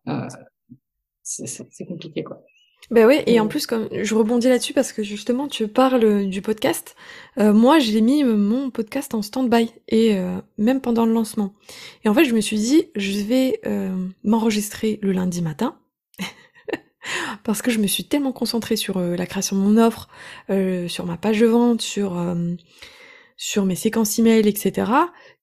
c'est 1.28 1.86
compliqué, 1.86 2.24
quoi. 2.24 2.44
Ben 2.90 3.06
oui, 3.06 3.22
et 3.26 3.42
en 3.42 3.48
plus, 3.48 3.68
comme 3.68 3.90
je 3.92 4.16
rebondis 4.16 4.48
là-dessus 4.48 4.74
parce 4.74 4.94
que 4.94 5.04
justement, 5.04 5.50
tu 5.50 5.68
parles 5.68 6.26
du 6.28 6.42
podcast. 6.42 6.96
Euh, 7.38 7.52
moi, 7.52 7.80
j'ai 7.80 8.00
mis 8.00 8.24
mon 8.24 8.70
podcast 8.70 9.14
en 9.14 9.22
stand-by 9.22 9.74
et 9.90 10.16
euh, 10.16 10.38
même 10.58 10.80
pendant 10.80 11.06
le 11.06 11.12
lancement. 11.12 11.54
Et 12.06 12.10
en 12.10 12.14
fait, 12.14 12.24
je 12.24 12.34
me 12.34 12.40
suis 12.40 12.58
dit, 12.58 12.86
je 12.96 13.20
vais 13.24 13.60
euh, 13.66 14.08
m'enregistrer 14.24 15.00
le 15.02 15.12
lundi 15.12 15.42
matin 15.42 15.78
parce 17.44 17.62
que 17.62 17.72
je 17.72 17.80
me 17.80 17.88
suis 17.88 18.06
tellement 18.06 18.32
concentrée 18.32 18.78
sur 18.78 19.02
la 19.02 19.26
création 19.26 19.58
de 19.58 19.62
mon 19.62 19.78
offre, 19.78 20.08
sur 20.88 21.06
ma 21.06 21.18
page 21.18 21.42
de 21.42 21.48
vente, 21.48 21.82
sur 21.82 22.16
sur 23.38 23.66
mes 23.66 23.76
séquences 23.76 24.18
email, 24.18 24.48
etc., 24.48 24.92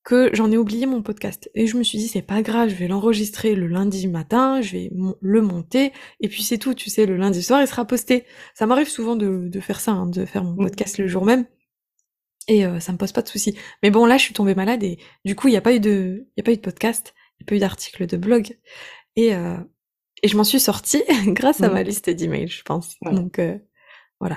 que 0.05 0.29
j'en 0.35 0.53
ai 0.53 0.59
oublié 0.59 0.85
mon 0.85 1.03
podcast. 1.03 1.51
Et 1.55 1.67
je 1.67 1.79
me 1.79 1.83
suis 1.83 1.97
dit, 1.97 2.09
c'est 2.09 2.23
pas 2.23 2.43
grave, 2.43 2.69
je 2.69 2.75
vais 2.75 2.89
l'enregistrer 2.89 3.55
le 3.55 3.67
lundi 3.67 4.07
matin, 4.07 4.61
je 4.61 4.73
vais 4.73 4.91
le 5.21 5.41
monter, 5.41 5.93
et 6.21 6.29
puis 6.29 6.43
c'est 6.43 6.59
tout, 6.59 6.75
tu 6.75 6.91
sais, 6.91 7.07
le 7.07 7.17
lundi 7.17 7.43
soir, 7.43 7.63
il 7.63 7.67
sera 7.67 7.87
posté. 7.87 8.27
Ça 8.55 8.67
m'arrive 8.67 8.89
souvent 8.89 9.17
de, 9.17 9.49
de, 9.49 9.61
faire 9.61 9.81
ça, 9.81 9.93
hein, 9.93 10.07
de 10.07 10.27
faire 10.27 10.45
mon 10.45 10.57
podcast 10.57 10.99
le 10.99 11.07
jour 11.07 11.25
même. 11.25 11.47
Et 12.49 12.67
euh, 12.67 12.79
ça 12.81 12.93
me 12.93 12.99
pose 12.99 13.13
pas 13.13 13.23
de 13.23 13.29
soucis. 13.29 13.57
Mais 13.83 13.91
bon, 13.91 14.05
là, 14.05 14.19
je 14.19 14.23
suis 14.23 14.35
tombée 14.35 14.55
malade 14.55 14.83
et 14.83 14.99
du 15.25 15.35
coup, 15.35 15.49
il 15.49 15.53
n'y 15.53 15.57
a 15.57 15.63
pas 15.63 15.75
eu 15.75 15.81
de, 15.81 16.27
il 16.29 16.33
y 16.37 16.41
a 16.41 16.45
pas 16.45 16.53
eu 16.53 16.57
de 16.57 16.61
podcast, 16.61 17.15
il 17.17 17.45
n'y 17.45 17.47
a 17.47 17.49
pas 17.49 17.57
eu 17.57 17.61
d'article 17.61 18.07
de 18.07 18.19
blog. 18.19 18.59
Et, 19.17 19.35
euh, 19.35 19.57
Et 20.23 20.29
je 20.29 20.37
m'en 20.37 20.45
suis 20.45 20.61
sortie 20.61 21.03
grâce 21.29 21.63
à 21.63 21.71
ma 21.71 21.83
liste 21.83 22.11
d'emails, 22.11 22.49
je 22.49 22.63
pense. 22.63 22.97
Donc, 23.01 23.41
voilà. 24.21 24.37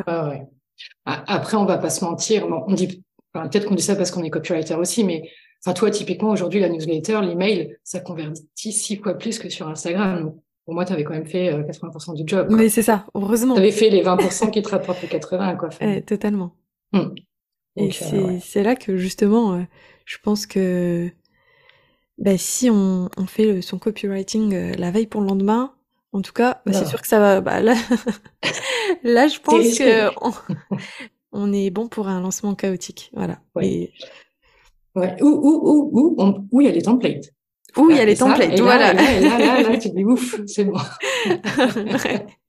Après, 1.03 1.57
on 1.57 1.65
va 1.65 1.77
pas 1.77 1.89
se 1.89 2.05
mentir. 2.05 2.47
on 2.47 2.73
dit, 2.73 3.03
peut-être 3.33 3.65
qu'on 3.65 3.75
dit 3.75 3.83
ça 3.83 3.97
parce 3.97 4.11
qu'on 4.11 4.23
est 4.23 4.29
copywriter 4.29 4.75
aussi, 4.75 5.03
mais 5.03 5.29
enfin, 5.65 5.73
toi, 5.73 5.91
typiquement, 5.91 6.29
aujourd'hui, 6.29 6.59
la 6.59 6.69
newsletter, 6.69 7.19
l'email, 7.21 7.77
ça 7.83 7.99
convertit 7.99 8.71
six 8.71 8.97
fois 8.97 9.13
plus 9.15 9.39
que 9.39 9.49
sur 9.49 9.67
Instagram. 9.67 10.33
Pour 10.65 10.73
moi, 10.73 10.83
tu 10.85 10.93
avais 10.93 11.03
quand 11.03 11.13
même 11.13 11.25
fait 11.25 11.51
80% 11.51 12.15
du 12.15 12.23
job. 12.25 12.47
Mais 12.49 12.69
c'est 12.69 12.81
ça, 12.81 13.05
heureusement. 13.13 13.53
Tu 13.53 13.61
avais 13.61 13.71
fait 13.71 13.89
les 13.89 14.03
20% 14.03 14.51
qui 14.51 14.61
te 14.61 14.69
rapportent 14.69 15.01
les 15.01 15.07
80, 15.07 15.55
quoi. 15.55 15.69
Eh, 15.81 16.01
totalement. 16.01 16.53
Hum. 16.93 17.13
Et 17.77 17.91
euh, 18.13 18.39
c'est 18.41 18.63
là 18.63 18.75
que 18.75 18.97
justement, 18.97 19.53
euh, 19.53 19.61
je 20.05 20.17
pense 20.21 20.47
que 20.47 21.09
bah, 22.17 22.37
si 22.37 22.69
on, 22.71 23.09
on, 23.17 23.25
fait 23.27 23.61
son 23.61 23.77
copywriting 23.77 24.53
euh, 24.53 24.73
la 24.77 24.89
veille 24.89 25.05
pour 25.05 25.21
le 25.21 25.27
lendemain, 25.27 25.75
en 26.11 26.21
tout 26.21 26.33
cas, 26.33 26.61
bah, 26.65 26.73
c'est 26.73 26.87
sûr 26.87 27.01
que 27.01 27.07
ça 27.07 27.19
va. 27.19 27.39
Bah, 27.39 27.61
là, 27.61 27.75
là, 29.03 29.27
je 29.27 29.39
pense 29.39 29.77
que 29.77 30.09
on, 31.31 31.53
est 31.53 31.69
bon 31.69 31.87
pour 31.87 32.07
un 32.07 32.19
lancement 32.19 32.55
chaotique. 32.55 33.11
Voilà. 33.13 33.39
Ouais. 33.55 33.91
Ouais. 34.97 35.15
Ou, 35.21 35.27
ou, 35.27 35.91
ou, 35.93 36.47
où 36.51 36.61
il 36.61 36.65
y 36.65 36.69
a 36.69 36.73
les 36.73 36.81
templates. 36.81 37.31
Où 37.75 37.91
il 37.91 37.97
y 37.97 37.99
a 37.99 38.05
les 38.05 38.15
templates, 38.15 38.59
voilà. 38.59 38.93
Là, 38.93 39.19
là, 39.19 39.61
là, 39.61 39.77
tu 39.77 39.89
dis 39.91 40.03
ouf, 40.03 40.41
c'est 40.47 40.63
bon. 40.63 40.73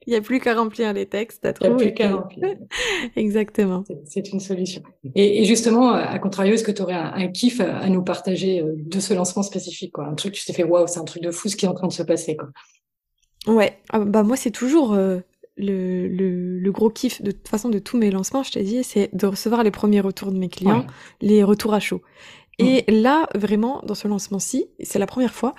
Il 0.07 0.13
n'y 0.13 0.17
a 0.17 0.23
plus 0.23 0.41
qu'à 0.41 0.55
remplir 0.55 0.95
les 0.95 1.05
textes, 1.05 1.43
t'as 1.43 1.53
Il 1.61 1.69
n'y 1.69 1.75
a 1.75 1.77
plus 1.77 1.93
qu'à 1.93 2.17
remplir. 2.17 2.57
Exactement. 3.17 3.85
C'est 4.07 4.33
une 4.33 4.41
solution. 4.41 4.83
Et, 5.15 5.45
justement, 5.45 5.93
à 5.93 6.19
contrario, 6.19 6.55
est-ce 6.55 6.65
que 6.65 6.73
tu 6.73 6.81
aurais 6.81 6.95
un, 6.95 7.29
kiff 7.29 7.61
à, 7.61 7.87
nous 7.91 8.03
partager 8.03 8.63
euh, 8.63 8.75
de 8.79 9.01
ce 9.01 9.13
lancement 9.13 9.43
spécifique, 9.43 9.93
quoi? 9.93 10.07
Un 10.07 10.15
truc, 10.15 10.33
tu 10.33 10.47
t'es 10.47 10.55
fait, 10.55 10.65
waouh, 10.65 10.87
c'est 10.87 11.01
un 11.01 11.05
truc 11.05 11.23
de 11.23 11.31
fou 11.31 11.49
ce 11.49 11.57
qui 11.57 11.67
est 11.67 11.69
en 11.69 11.75
train 11.75 11.89
de 11.89 11.93
se 11.93 12.03
passer, 12.03 12.37
quoi. 12.37 12.49
Ouais, 13.47 13.79
ah, 13.91 13.99
bah 14.01 14.23
moi, 14.23 14.37
c'est 14.37 14.51
toujours 14.51 14.95
euh, 14.95 15.19
le, 15.59 16.09
le, 16.09 16.73
gros 16.73 16.91
kiff 16.91 17.21
de 17.23 17.31
toute 17.31 17.49
façon 17.49 17.69
de 17.69 17.79
tous 17.79 17.99
mes 17.99 18.11
lancements, 18.11 18.43
je 18.43 18.53
t'ai 18.53 18.63
dit, 18.63 18.83
c'est 18.85 19.15
de 19.15 19.27
recevoir 19.27 19.63
les 19.63 19.71
premiers 19.71 20.01
retours 20.01 20.33
de 20.33 20.39
mes 20.39 20.49
clients, 20.49 20.87
les 21.21 21.43
retours 21.43 21.75
à 21.75 21.81
chaud. 21.81 22.03
Et 22.59 22.85
mmh. 22.89 22.95
là, 23.03 23.29
vraiment, 23.35 23.83
dans 23.87 23.95
ce 23.95 24.09
lancement-ci, 24.09 24.67
c'est 24.81 24.99
la 24.99 25.07
première 25.07 25.35
fois 25.35 25.55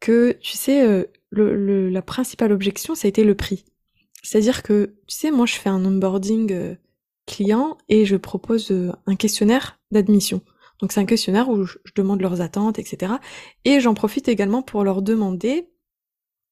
que, 0.00 0.38
tu 0.40 0.56
sais, 0.56 0.86
euh, 0.86 1.04
la 1.32 2.02
principale 2.02 2.52
objection, 2.52 2.94
ça 2.94 3.06
a 3.06 3.08
été 3.08 3.24
le 3.24 3.34
prix. 3.34 3.64
C'est-à-dire 4.22 4.62
que, 4.62 4.94
tu 5.06 5.16
sais, 5.16 5.30
moi, 5.30 5.46
je 5.46 5.54
fais 5.54 5.68
un 5.68 5.84
onboarding 5.84 6.52
euh, 6.52 6.74
client 7.26 7.76
et 7.88 8.06
je 8.06 8.16
propose 8.16 8.70
euh, 8.70 8.90
un 9.06 9.16
questionnaire 9.16 9.78
d'admission. 9.90 10.40
Donc, 10.80 10.92
c'est 10.92 11.00
un 11.00 11.04
questionnaire 11.04 11.48
où 11.48 11.64
je, 11.64 11.76
demande 11.94 12.20
leurs 12.20 12.40
attentes, 12.40 12.78
etc. 12.78 13.14
Et 13.64 13.80
j'en 13.80 13.94
profite 13.94 14.28
également 14.28 14.62
pour 14.62 14.82
leur 14.82 15.02
demander, 15.02 15.68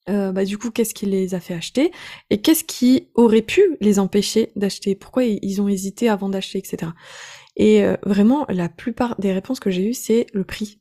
euh, 0.08 0.32
bah, 0.32 0.44
du 0.44 0.58
coup, 0.58 0.70
qu'est-ce 0.70 0.94
qui 0.94 1.06
les 1.06 1.34
a 1.34 1.40
fait 1.40 1.54
acheter 1.54 1.92
et 2.30 2.40
qu'est-ce 2.40 2.64
qui 2.64 3.08
aurait 3.14 3.42
pu 3.42 3.62
les 3.80 3.98
empêcher 3.98 4.52
d'acheter, 4.54 4.94
pourquoi 4.94 5.24
ils 5.24 5.62
ont 5.62 5.68
hésité 5.68 6.08
avant 6.08 6.28
d'acheter, 6.28 6.58
etc. 6.58 6.92
Et 7.56 7.84
vraiment, 8.04 8.46
la 8.48 8.68
plupart 8.68 9.18
des 9.20 9.32
réponses 9.32 9.60
que 9.60 9.70
j'ai 9.70 9.86
eues, 9.86 9.94
c'est 9.94 10.26
le 10.32 10.44
prix. 10.44 10.80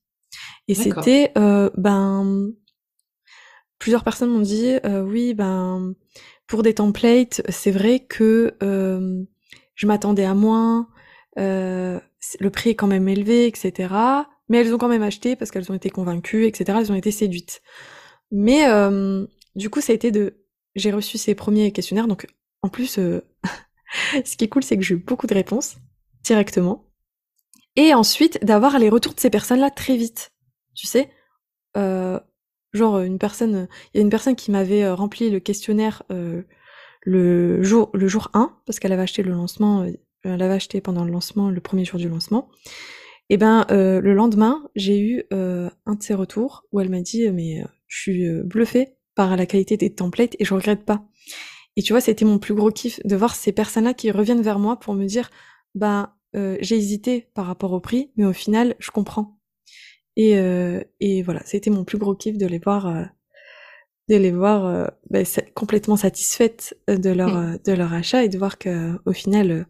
Et 0.67 0.75
c'était, 0.75 1.31
ben, 1.35 2.51
plusieurs 3.77 4.03
personnes 4.03 4.29
m'ont 4.29 4.39
dit, 4.39 4.75
oui, 4.85 5.33
ben, 5.33 5.93
pour 6.51 6.63
des 6.63 6.73
templates, 6.73 7.41
c'est 7.47 7.71
vrai 7.71 8.01
que 8.01 8.57
euh, 8.61 9.23
je 9.73 9.87
m'attendais 9.87 10.25
à 10.25 10.33
moins, 10.33 10.89
euh, 11.39 11.97
le 12.41 12.49
prix 12.49 12.71
est 12.71 12.75
quand 12.75 12.87
même 12.87 13.07
élevé, 13.07 13.47
etc. 13.47 13.93
Mais 14.49 14.57
elles 14.57 14.73
ont 14.75 14.77
quand 14.77 14.89
même 14.89 15.01
acheté 15.01 15.37
parce 15.37 15.49
qu'elles 15.49 15.71
ont 15.71 15.75
été 15.75 15.89
convaincues, 15.89 16.45
etc. 16.45 16.79
Elles 16.81 16.91
ont 16.91 16.95
été 16.95 17.09
séduites. 17.09 17.61
Mais 18.31 18.67
euh, 18.67 19.25
du 19.55 19.69
coup, 19.69 19.79
ça 19.79 19.93
a 19.93 19.95
été 19.95 20.11
de... 20.11 20.43
J'ai 20.75 20.91
reçu 20.91 21.17
ces 21.17 21.35
premiers 21.35 21.71
questionnaires, 21.71 22.09
donc 22.09 22.27
en 22.63 22.67
plus, 22.67 22.89
ce 24.25 24.35
qui 24.35 24.43
est 24.43 24.49
cool, 24.49 24.63
c'est 24.63 24.75
que 24.75 24.83
j'ai 24.83 24.95
eu 24.95 24.97
beaucoup 24.97 25.27
de 25.27 25.33
réponses 25.33 25.77
directement. 26.23 26.87
Et 27.75 27.93
ensuite, 27.93 28.43
d'avoir 28.43 28.79
les 28.79 28.89
retours 28.89 29.13
de 29.13 29.19
ces 29.19 29.29
personnes-là 29.29 29.69
très 29.69 29.95
vite. 29.95 30.31
Tu 30.75 30.87
sais, 30.87 31.09
Genre 32.73 32.99
une 33.01 33.19
personne, 33.19 33.67
il 33.93 33.97
y 33.97 33.99
a 33.99 34.03
une 34.03 34.09
personne 34.09 34.35
qui 34.35 34.51
m'avait 34.51 34.83
euh, 34.83 34.95
rempli 34.95 35.29
le 35.29 35.39
questionnaire 35.39 36.03
euh, 36.11 36.43
le 37.03 37.61
jour 37.63 37.89
le 37.93 38.07
jour 38.07 38.29
1 38.33 38.55
parce 38.65 38.79
qu'elle 38.79 38.93
avait 38.93 39.01
acheté 39.01 39.23
le 39.23 39.31
lancement, 39.31 39.81
euh, 39.81 39.91
elle 40.23 40.41
avait 40.41 40.53
acheté 40.53 40.79
pendant 40.79 41.03
le 41.03 41.11
lancement, 41.11 41.49
le 41.49 41.59
premier 41.59 41.83
jour 41.83 41.99
du 41.99 42.07
lancement. 42.07 42.49
Et 43.29 43.37
ben 43.37 43.65
le 43.69 44.13
lendemain, 44.13 44.61
j'ai 44.75 44.99
eu 44.99 45.23
un 45.31 45.95
de 45.95 46.03
ses 46.03 46.13
retours 46.13 46.65
où 46.73 46.81
elle 46.81 46.89
m'a 46.89 46.99
dit 46.99 47.31
mais 47.31 47.63
je 47.87 48.01
suis 48.01 48.29
bluffée 48.43 48.97
par 49.15 49.37
la 49.37 49.45
qualité 49.45 49.77
des 49.77 49.95
templates 49.95 50.35
et 50.37 50.43
je 50.43 50.53
regrette 50.53 50.83
pas. 50.83 51.05
Et 51.77 51.81
tu 51.81 51.93
vois, 51.93 52.01
c'était 52.01 52.25
mon 52.25 52.39
plus 52.39 52.53
gros 52.53 52.71
kiff 52.71 52.99
de 53.05 53.15
voir 53.15 53.33
ces 53.33 53.53
personnes-là 53.53 53.93
qui 53.93 54.11
reviennent 54.11 54.41
vers 54.41 54.59
moi 54.59 54.77
pour 54.77 54.95
me 54.95 55.05
dire 55.05 55.29
bah 55.75 56.15
j'ai 56.33 56.77
hésité 56.77 57.29
par 57.33 57.45
rapport 57.45 57.73
au 57.73 57.81
prix, 57.81 58.11
mais 58.15 58.25
au 58.25 58.31
final, 58.31 58.75
je 58.79 58.89
comprends. 58.89 59.37
Et, 60.15 60.37
euh, 60.37 60.81
et 60.99 61.23
voilà, 61.23 61.41
c'était 61.45 61.69
mon 61.69 61.83
plus 61.83 61.97
gros 61.97 62.15
kiff 62.15 62.37
de 62.37 62.45
les 62.45 62.59
voir, 62.59 62.87
euh, 62.87 63.03
de 64.09 64.15
les 64.15 64.31
voir 64.31 64.65
euh, 64.65 64.87
bah, 65.09 65.19
complètement 65.53 65.97
satisfaites 65.97 66.77
de 66.87 67.09
leur, 67.09 67.35
mmh. 67.35 67.59
de 67.65 67.73
leur 67.73 67.93
achat 67.93 68.23
et 68.23 68.29
de 68.29 68.37
voir 68.37 68.57
que 68.57 68.97
au 69.05 69.13
final, 69.13 69.67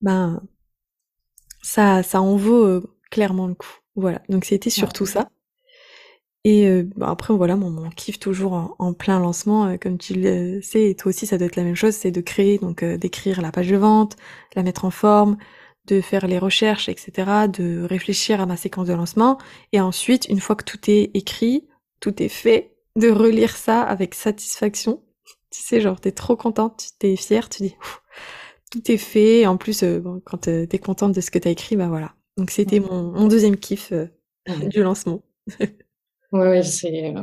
ben 0.00 0.42
ça, 1.62 2.02
ça 2.02 2.20
en 2.20 2.36
vaut 2.36 2.82
clairement 3.10 3.46
le 3.46 3.54
coup. 3.54 3.78
Voilà, 3.94 4.22
donc 4.28 4.44
c'était 4.44 4.70
surtout 4.70 5.06
ça. 5.06 5.28
Et 6.44 6.82
bah, 6.96 7.08
après, 7.08 7.32
voilà, 7.34 7.54
mon, 7.54 7.70
mon 7.70 7.88
kiff 7.90 8.18
toujours 8.18 8.74
en, 8.78 8.92
plein 8.94 9.20
lancement, 9.20 9.76
comme 9.78 9.96
tu 9.96 10.14
le 10.14 10.60
sais, 10.60 10.90
et 10.90 10.96
toi 10.96 11.10
aussi, 11.10 11.26
ça 11.26 11.38
doit 11.38 11.46
être 11.46 11.56
la 11.56 11.62
même 11.62 11.76
chose, 11.76 11.94
c'est 11.94 12.10
de 12.10 12.20
créer, 12.20 12.58
donc 12.58 12.84
d'écrire 12.84 13.40
la 13.40 13.52
page 13.52 13.68
de 13.68 13.76
vente, 13.76 14.16
la 14.56 14.64
mettre 14.64 14.84
en 14.84 14.90
forme, 14.90 15.36
de 15.86 16.00
faire 16.00 16.26
les 16.26 16.38
recherches, 16.38 16.88
etc., 16.88 17.48
de 17.48 17.82
réfléchir 17.82 18.40
à 18.40 18.46
ma 18.46 18.56
séquence 18.56 18.88
de 18.88 18.94
lancement, 18.94 19.38
et 19.72 19.80
ensuite, 19.80 20.26
une 20.28 20.40
fois 20.40 20.56
que 20.56 20.64
tout 20.64 20.90
est 20.90 21.10
écrit, 21.14 21.68
tout 22.00 22.22
est 22.22 22.28
fait, 22.28 22.72
de 22.96 23.10
relire 23.10 23.56
ça 23.56 23.82
avec 23.82 24.14
satisfaction. 24.14 25.02
Tu 25.50 25.62
sais, 25.62 25.80
genre, 25.80 26.00
t'es 26.00 26.12
trop 26.12 26.36
contente, 26.36 26.90
t'es 26.98 27.16
fière, 27.16 27.48
tu 27.48 27.64
dis, 27.64 27.76
tout 28.70 28.90
est 28.90 28.98
fait, 28.98 29.46
en 29.46 29.56
plus, 29.56 29.82
euh, 29.82 30.00
quand 30.24 30.48
euh, 30.48 30.66
t'es 30.66 30.78
contente 30.78 31.12
de 31.12 31.20
ce 31.20 31.30
que 31.30 31.38
t'as 31.38 31.50
écrit, 31.50 31.76
bah 31.76 31.88
voilà. 31.88 32.14
Donc 32.38 32.50
c'était 32.50 32.80
mon, 32.80 33.28
deuxième 33.28 33.56
kiff 33.56 33.92
euh, 33.92 34.06
du 34.68 34.82
lancement. 34.82 35.22
ouais, 36.32 36.48
ouais, 36.48 36.62
c'est... 36.62 37.14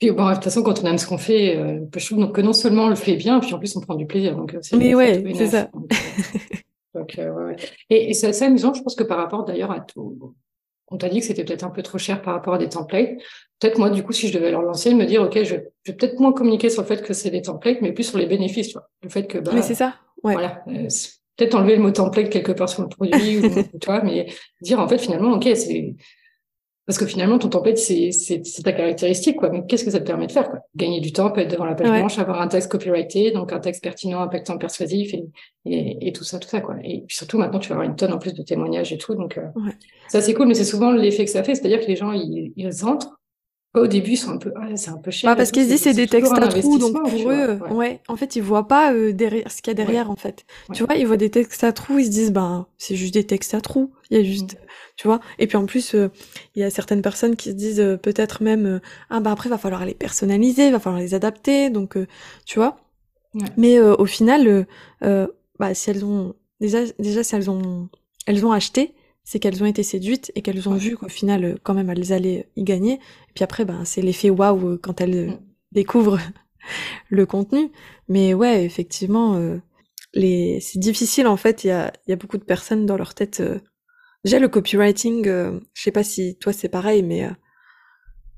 Puis 0.00 0.10
bon, 0.10 0.28
de 0.28 0.34
toute 0.34 0.44
façon, 0.44 0.62
quand 0.62 0.82
on 0.82 0.86
aime 0.86 0.98
ce 0.98 1.06
qu'on 1.06 1.18
fait, 1.18 1.56
je 1.96 2.06
trouve 2.06 2.32
que 2.32 2.40
non 2.40 2.52
seulement 2.52 2.84
on 2.84 2.88
le 2.88 2.96
fait 2.96 3.16
bien, 3.16 3.40
puis 3.40 3.54
en 3.54 3.58
plus 3.58 3.74
on 3.76 3.80
prend 3.80 3.94
du 3.94 4.06
plaisir. 4.06 4.36
Donc, 4.36 4.54
Mais 4.76 4.94
ouais, 4.94 5.22
c'est 5.34 5.46
ça. 5.46 5.70
Donc, 6.94 7.18
euh, 7.18 7.32
ouais, 7.32 7.56
Et, 7.90 8.10
et 8.10 8.14
c'est 8.14 8.28
assez 8.28 8.44
amusant, 8.44 8.72
je 8.72 8.82
pense 8.82 8.94
que 8.94 9.02
par 9.02 9.18
rapport 9.18 9.44
d'ailleurs 9.44 9.72
à 9.72 9.80
tout, 9.80 10.34
on 10.88 10.96
t'a 10.96 11.08
dit 11.08 11.20
que 11.20 11.26
c'était 11.26 11.44
peut-être 11.44 11.64
un 11.64 11.70
peu 11.70 11.82
trop 11.82 11.98
cher 11.98 12.22
par 12.22 12.34
rapport 12.34 12.54
à 12.54 12.58
des 12.58 12.68
templates. 12.68 13.16
Peut-être 13.58 13.78
moi, 13.78 13.90
du 13.90 14.02
coup, 14.02 14.12
si 14.12 14.28
je 14.28 14.34
devais 14.34 14.50
leur 14.50 14.62
lancer, 14.62 14.94
me 14.94 15.06
dire, 15.06 15.22
OK, 15.22 15.42
je, 15.42 15.56
vais 15.56 15.72
peut-être 15.84 16.20
moins 16.20 16.32
communiquer 16.32 16.70
sur 16.70 16.82
le 16.82 16.86
fait 16.86 17.02
que 17.02 17.12
c'est 17.12 17.30
des 17.30 17.42
templates, 17.42 17.78
mais 17.80 17.92
plus 17.92 18.04
sur 18.04 18.18
les 18.18 18.26
bénéfices, 18.26 18.68
tu 18.68 18.74
vois. 18.74 18.88
Le 19.02 19.08
fait 19.08 19.26
que, 19.26 19.38
bah, 19.38 19.52
mais 19.54 19.62
c'est 19.62 19.74
ça, 19.74 19.94
ouais. 20.22 20.34
Voilà. 20.34 20.62
Euh, 20.68 20.88
peut-être 21.36 21.54
enlever 21.54 21.76
le 21.76 21.82
mot 21.82 21.90
template 21.90 22.30
quelque 22.30 22.52
part 22.52 22.68
sur 22.68 22.82
le 22.82 22.88
produit, 22.88 23.38
ou, 23.38 23.62
tu 23.80 23.86
vois, 23.86 24.02
mais 24.02 24.26
dire, 24.60 24.78
en 24.78 24.86
fait, 24.86 24.98
finalement, 24.98 25.32
OK, 25.32 25.48
c'est, 25.54 25.94
parce 26.86 26.98
que 26.98 27.06
finalement, 27.06 27.38
ton 27.38 27.48
template, 27.48 27.78
c'est, 27.78 28.12
c'est, 28.12 28.42
ta 28.62 28.72
caractéristique, 28.72 29.36
quoi. 29.36 29.48
Mais 29.48 29.64
qu'est-ce 29.66 29.84
que 29.84 29.90
ça 29.90 30.00
te 30.00 30.04
permet 30.04 30.26
de 30.26 30.32
faire, 30.32 30.50
quoi? 30.50 30.60
Gagner 30.76 31.00
du 31.00 31.12
temps, 31.12 31.30
peut 31.30 31.40
être 31.40 31.50
devant 31.50 31.64
la 31.64 31.74
page 31.74 31.88
blanche, 31.88 32.18
avoir 32.18 32.42
un 32.42 32.48
texte 32.48 32.70
copyrighté, 32.70 33.30
donc 33.30 33.52
un 33.52 33.60
texte 33.60 33.82
pertinent, 33.82 34.20
impactant, 34.20 34.58
persuasif, 34.58 35.14
et, 35.14 35.24
et, 35.64 36.08
et, 36.08 36.12
tout 36.12 36.24
ça, 36.24 36.38
tout 36.38 36.48
ça, 36.48 36.60
quoi. 36.60 36.76
Et 36.84 37.04
puis 37.06 37.16
surtout, 37.16 37.38
maintenant, 37.38 37.58
tu 37.58 37.70
vas 37.70 37.76
avoir 37.76 37.88
une 37.88 37.96
tonne 37.96 38.12
en 38.12 38.18
plus 38.18 38.34
de 38.34 38.42
témoignages 38.42 38.92
et 38.92 38.98
tout, 38.98 39.14
donc 39.14 39.38
euh, 39.38 39.46
ça, 40.08 40.20
c'est 40.20 40.34
cool, 40.34 40.46
mais 40.46 40.54
c'est 40.54 40.64
souvent 40.64 40.92
l'effet 40.92 41.24
que 41.24 41.30
ça 41.30 41.42
fait, 41.42 41.54
c'est-à-dire 41.54 41.80
que 41.80 41.86
les 41.86 41.96
gens, 41.96 42.12
ils, 42.12 42.52
ils 42.56 42.84
entrent, 42.84 43.18
au 43.74 43.86
début, 43.88 44.12
ils 44.12 44.16
sont 44.16 44.30
un 44.30 44.36
peu, 44.36 44.52
ah, 44.56 44.68
c'est 44.76 44.90
un 44.90 44.98
peu 44.98 45.10
cher. 45.10 45.28
Bah 45.28 45.36
parce 45.36 45.50
qu'ils 45.50 45.64
se 45.64 45.68
disent 45.68 45.82
c'est 45.82 45.94
des 45.94 46.06
textes 46.06 46.32
à 46.32 46.46
trous, 46.46 46.78
donc 46.78 46.92
pour 46.92 47.30
eux, 47.30 47.58
ouais. 47.70 48.00
en 48.06 48.16
fait, 48.16 48.36
ils 48.36 48.42
voient 48.42 48.68
pas 48.68 48.92
euh, 48.92 49.12
derrière 49.12 49.50
ce 49.50 49.62
qu'il 49.62 49.70
y 49.70 49.72
a 49.72 49.74
derrière, 49.74 50.10
en 50.10 50.16
fait. 50.16 50.46
Tu 50.72 50.84
vois, 50.84 50.94
ils 50.94 51.06
voient 51.06 51.16
des 51.16 51.30
textes 51.30 51.64
à 51.64 51.72
trous, 51.72 51.98
ils 51.98 52.06
se 52.06 52.10
disent, 52.10 52.32
ben, 52.32 52.66
c'est 52.78 52.94
juste 52.94 53.14
des 53.14 53.24
textes 53.24 53.52
à 53.52 53.60
trous. 53.60 53.92
Il 54.10 54.16
y 54.16 54.20
a 54.20 54.24
juste, 54.24 54.54
mm. 54.54 54.66
tu 54.96 55.08
vois. 55.08 55.20
Et 55.40 55.48
puis 55.48 55.56
en 55.56 55.66
plus, 55.66 55.94
euh, 55.94 56.08
il 56.54 56.60
y 56.60 56.62
a 56.62 56.70
certaines 56.70 57.02
personnes 57.02 57.34
qui 57.34 57.50
se 57.50 57.54
disent 57.54 57.80
euh, 57.80 57.96
peut-être 57.96 58.42
même, 58.42 58.80
ah 59.10 59.18
bah 59.20 59.32
après, 59.32 59.48
va 59.48 59.58
falloir 59.58 59.84
les 59.84 59.94
personnaliser, 59.94 60.70
va 60.70 60.78
falloir 60.78 61.00
les 61.00 61.14
adapter, 61.14 61.70
donc, 61.70 61.96
tu 62.46 62.58
vois. 62.58 62.78
Mais 63.56 63.80
au 63.80 64.06
final, 64.06 64.66
bah 65.00 65.74
si 65.74 65.90
elles 65.90 66.04
ont, 66.04 66.34
déjà, 66.60 66.78
déjà 67.00 67.24
si 67.24 67.34
elles 67.34 67.50
ont, 67.50 67.88
elles 68.26 68.46
ont 68.46 68.52
acheté, 68.52 68.94
c'est 69.24 69.38
qu'elles 69.38 69.62
ont 69.62 69.66
été 69.66 69.82
séduites 69.82 70.30
et 70.34 70.42
qu'elles 70.42 70.68
ont 70.68 70.74
vu 70.74 70.96
qu'au 70.96 71.08
final, 71.08 71.44
euh, 71.44 71.54
quand 71.62 71.74
même, 71.74 71.90
elles 71.90 72.12
allaient 72.12 72.48
y 72.56 72.62
gagner. 72.62 72.94
Et 72.94 73.32
puis 73.34 73.42
après, 73.42 73.64
ben, 73.64 73.84
c'est 73.84 74.02
l'effet 74.02 74.30
waouh 74.30 74.68
euh, 74.68 74.78
quand 74.80 75.00
elles 75.00 75.30
mm. 75.30 75.38
découvrent 75.72 76.20
le 77.08 77.24
contenu. 77.24 77.72
Mais 78.08 78.34
ouais, 78.34 78.64
effectivement, 78.64 79.36
euh, 79.36 79.56
les... 80.12 80.60
c'est 80.60 80.78
difficile 80.78 81.26
en 81.26 81.38
fait. 81.38 81.64
Il 81.64 81.68
y 81.68 81.70
a, 81.70 81.92
y 82.06 82.12
a 82.12 82.16
beaucoup 82.16 82.38
de 82.38 82.44
personnes 82.44 82.84
dans 82.84 82.98
leur 82.98 83.14
tête. 83.14 83.42
Déjà 84.24 84.38
le 84.38 84.48
copywriting, 84.48 85.24
je 85.24 85.82
sais 85.82 85.90
pas 85.90 86.04
si 86.04 86.36
toi 86.38 86.52
c'est 86.52 86.68
pareil, 86.68 87.02
mais 87.02 87.28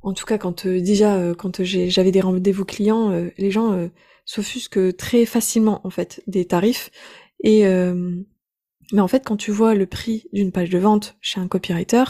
en 0.03 0.13
tout 0.15 0.27
cas, 0.27 0.37
quand 0.37 0.67
déjà, 0.67 1.33
quand 1.39 1.63
j'avais 1.63 2.11
des 2.11 2.21
rendez-vous 2.21 2.65
clients, 2.65 3.13
les 3.39 3.51
gens 3.53 3.89
s'offusquent 4.25 4.97
très 4.97 5.27
facilement 5.27 5.81
en 5.85 5.91
fait 5.91 6.25
des 6.27 6.45
tarifs. 6.45 6.91
Et 7.45 7.65
mais 8.93 9.01
en 9.01 9.09
fait, 9.09 9.25
quand 9.25 9.37
tu 9.37 9.51
vois 9.51 9.75
le 9.75 9.87
prix 9.87 10.27
d'une 10.33 10.53
page 10.53 10.71
de 10.71 10.79
vente 10.79 11.17
chez 11.21 11.41
un 11.41 11.49
copywriter, 11.49 12.05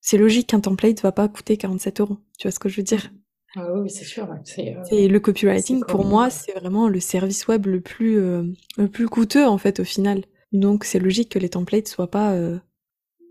c'est 0.00 0.18
logique 0.18 0.48
qu'un 0.48 0.60
template 0.60 1.02
va 1.02 1.12
pas 1.12 1.28
coûter 1.28 1.56
47 1.56 2.00
euros. 2.00 2.18
Tu 2.38 2.46
vois 2.46 2.52
ce 2.52 2.58
que 2.58 2.68
je 2.68 2.76
veux 2.76 2.82
dire? 2.82 3.10
Ah 3.56 3.66
oui, 3.74 3.90
c'est 3.90 4.04
sûr. 4.04 4.28
C'est 4.44 5.08
le 5.08 5.20
copywriting 5.20 5.84
pour 5.84 6.04
moi, 6.04 6.30
c'est 6.30 6.52
vraiment 6.52 6.88
le 6.88 7.00
service 7.00 7.48
web 7.48 7.66
le 7.66 7.80
plus 7.80 8.14
le 8.14 8.88
plus 8.88 9.08
coûteux 9.08 9.44
en 9.44 9.58
fait 9.58 9.80
au 9.80 9.84
final. 9.84 10.22
Donc 10.52 10.84
c'est 10.84 11.00
logique 11.00 11.30
que 11.30 11.40
les 11.40 11.48
templates 11.48 11.88
soient 11.88 12.10
pas 12.10 12.36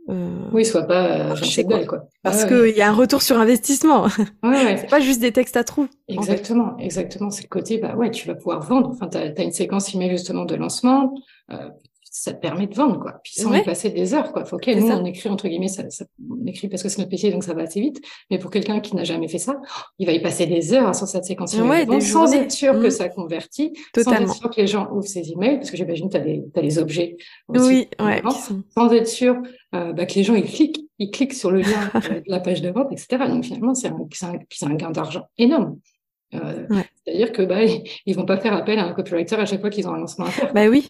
euh, 0.10 0.50
oui, 0.52 0.66
soit 0.66 0.84
pas 0.84 1.32
euh, 1.32 1.36
quoi. 1.68 1.86
quoi. 1.86 2.08
Parce 2.24 2.46
qu'il 2.46 2.76
y 2.76 2.82
a 2.82 2.90
un 2.90 2.94
retour 2.94 3.22
sur 3.22 3.38
investissement. 3.38 4.08
Ouais, 4.42 4.78
c'est 4.78 4.90
pas 4.90 5.00
juste 5.00 5.22
des 5.22 5.32
textes 5.32 5.56
à 5.56 5.64
trous. 5.64 5.88
Exactement, 6.08 6.78
exactement. 6.80 7.30
C'est 7.30 7.44
le 7.44 7.48
côté, 7.48 7.78
bah 7.78 7.96
ouais, 7.96 8.10
tu 8.10 8.28
vas 8.28 8.34
pouvoir 8.34 8.62
vendre. 8.62 8.90
Enfin, 8.90 9.08
tu 9.08 9.18
as, 9.18 9.44
une 9.44 9.52
séquence 9.52 9.94
email 9.94 10.10
justement 10.10 10.46
de 10.46 10.56
lancement. 10.56 11.14
Euh, 12.10 12.16
ça 12.20 12.34
te 12.34 12.40
permet 12.40 12.68
de 12.68 12.76
vendre, 12.76 13.00
quoi. 13.00 13.20
Puis 13.24 13.34
sans 13.34 13.54
y 13.54 13.64
passer 13.64 13.90
des 13.90 14.14
heures, 14.14 14.32
quoi. 14.34 14.46
Faut 14.46 14.58
nous, 14.58 14.88
on 14.88 15.06
écrit, 15.06 15.30
entre 15.30 15.48
guillemets, 15.48 15.68
ça, 15.68 15.90
ça, 15.90 16.06
on 16.30 16.46
écrit 16.46 16.68
parce 16.68 16.84
que 16.84 16.90
c'est 16.90 17.00
notre 17.00 17.12
métier, 17.12 17.32
donc 17.32 17.44
ça 17.44 17.54
va 17.54 17.64
assez 17.64 17.80
vite. 17.80 18.02
Mais 18.30 18.40
pour 18.40 18.52
quelqu'un 18.52 18.80
qui 18.80 18.96
n'a 18.96 19.04
jamais 19.04 19.28
fait 19.28 19.38
ça, 19.38 19.60
il 20.00 20.06
va 20.06 20.14
y 20.14 20.22
passer 20.22 20.46
des 20.46 20.74
heures 20.74 20.96
sur 20.96 21.08
cette 21.08 21.26
séquence 21.26 21.54
email 21.56 22.02
sans 22.02 22.34
être 22.34 22.52
sûr 22.52 22.74
que 22.74 22.88
mmh. 22.88 22.92
ça 22.92 23.10
convertit, 23.10 23.74
Totalement. 23.94 24.28
sans 24.28 24.34
être 24.34 24.40
sûr 24.40 24.50
que 24.50 24.62
les 24.62 24.68
gens 24.68 24.90
ouvrent 24.92 25.08
ces 25.08 25.32
emails, 25.32 25.58
parce 25.58 25.72
que 25.72 25.78
j'imagine 25.78 26.10
que 26.10 26.18
tu 26.18 26.60
as, 26.60 26.62
les 26.62 26.80
objets 26.80 27.18
aussi, 27.48 27.88
oui, 28.00 28.06
ouais, 28.06 28.22
sans 28.76 28.92
être 28.92 29.08
sûr 29.08 29.36
euh, 29.76 29.94
bah, 29.94 30.06
que 30.06 30.16
les 30.16 30.24
gens, 30.24 30.36
ils 30.36 30.44
cliquent, 30.44 30.82
ils 30.98 31.12
cliquent 31.12 31.34
sur 31.34 31.52
le 31.52 31.62
lien 31.62 31.92
de 31.94 32.24
la 32.28 32.40
page 32.40 32.62
de 32.62 32.70
vente, 32.70 32.92
etc. 32.92 33.26
Donc 33.28 33.46
finalement, 33.46 33.74
c'est 33.76 33.88
un, 33.88 33.98
un, 33.98 34.68
un 34.68 34.76
gain 34.76 34.92
d'argent 34.92 35.26
énorme. 35.38 35.78
Euh, 36.36 36.68
C'est-à-dire 37.06 37.32
que 37.32 37.42
bah, 37.42 37.62
ils 38.06 38.16
vont 38.16 38.26
pas 38.26 38.38
faire 38.38 38.54
appel 38.54 38.80
à 38.80 38.86
un 38.86 38.94
copywriter 38.94 39.36
à 39.36 39.46
chaque 39.46 39.62
fois 39.62 39.70
qu'ils 39.70 39.88
ont 39.88 39.94
un 39.94 40.00
lancement 40.00 40.26
à 40.26 40.32
faire. 40.32 40.54
Bah 40.54 40.68
oui, 40.68 40.88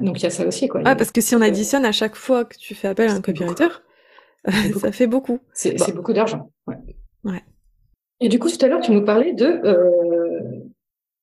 donc 0.00 0.20
il 0.20 0.22
y 0.24 0.26
a 0.26 0.30
ça 0.30 0.46
aussi. 0.46 0.68
Quoi. 0.68 0.82
Ah, 0.84 0.96
parce 0.96 1.10
que 1.10 1.20
si 1.20 1.34
on 1.34 1.40
additionne 1.40 1.84
à 1.84 1.92
chaque 1.92 2.16
fois 2.16 2.44
que 2.44 2.56
tu 2.56 2.74
fais 2.74 2.88
appel 2.88 3.10
à 3.10 3.14
un 3.14 3.20
copywriter, 3.20 3.68
ça 4.80 4.92
fait 4.92 5.06
beaucoup. 5.06 5.40
C'est 5.52 5.94
beaucoup 5.94 6.12
d'argent. 6.12 6.50
Ouais. 7.24 7.42
Et 8.20 8.28
du 8.28 8.38
coup, 8.38 8.50
tout 8.50 8.64
à 8.64 8.68
l'heure, 8.68 8.80
tu 8.80 8.92
nous 8.92 9.04
parlais 9.04 9.34
de, 9.34 9.44
euh, 9.44 10.40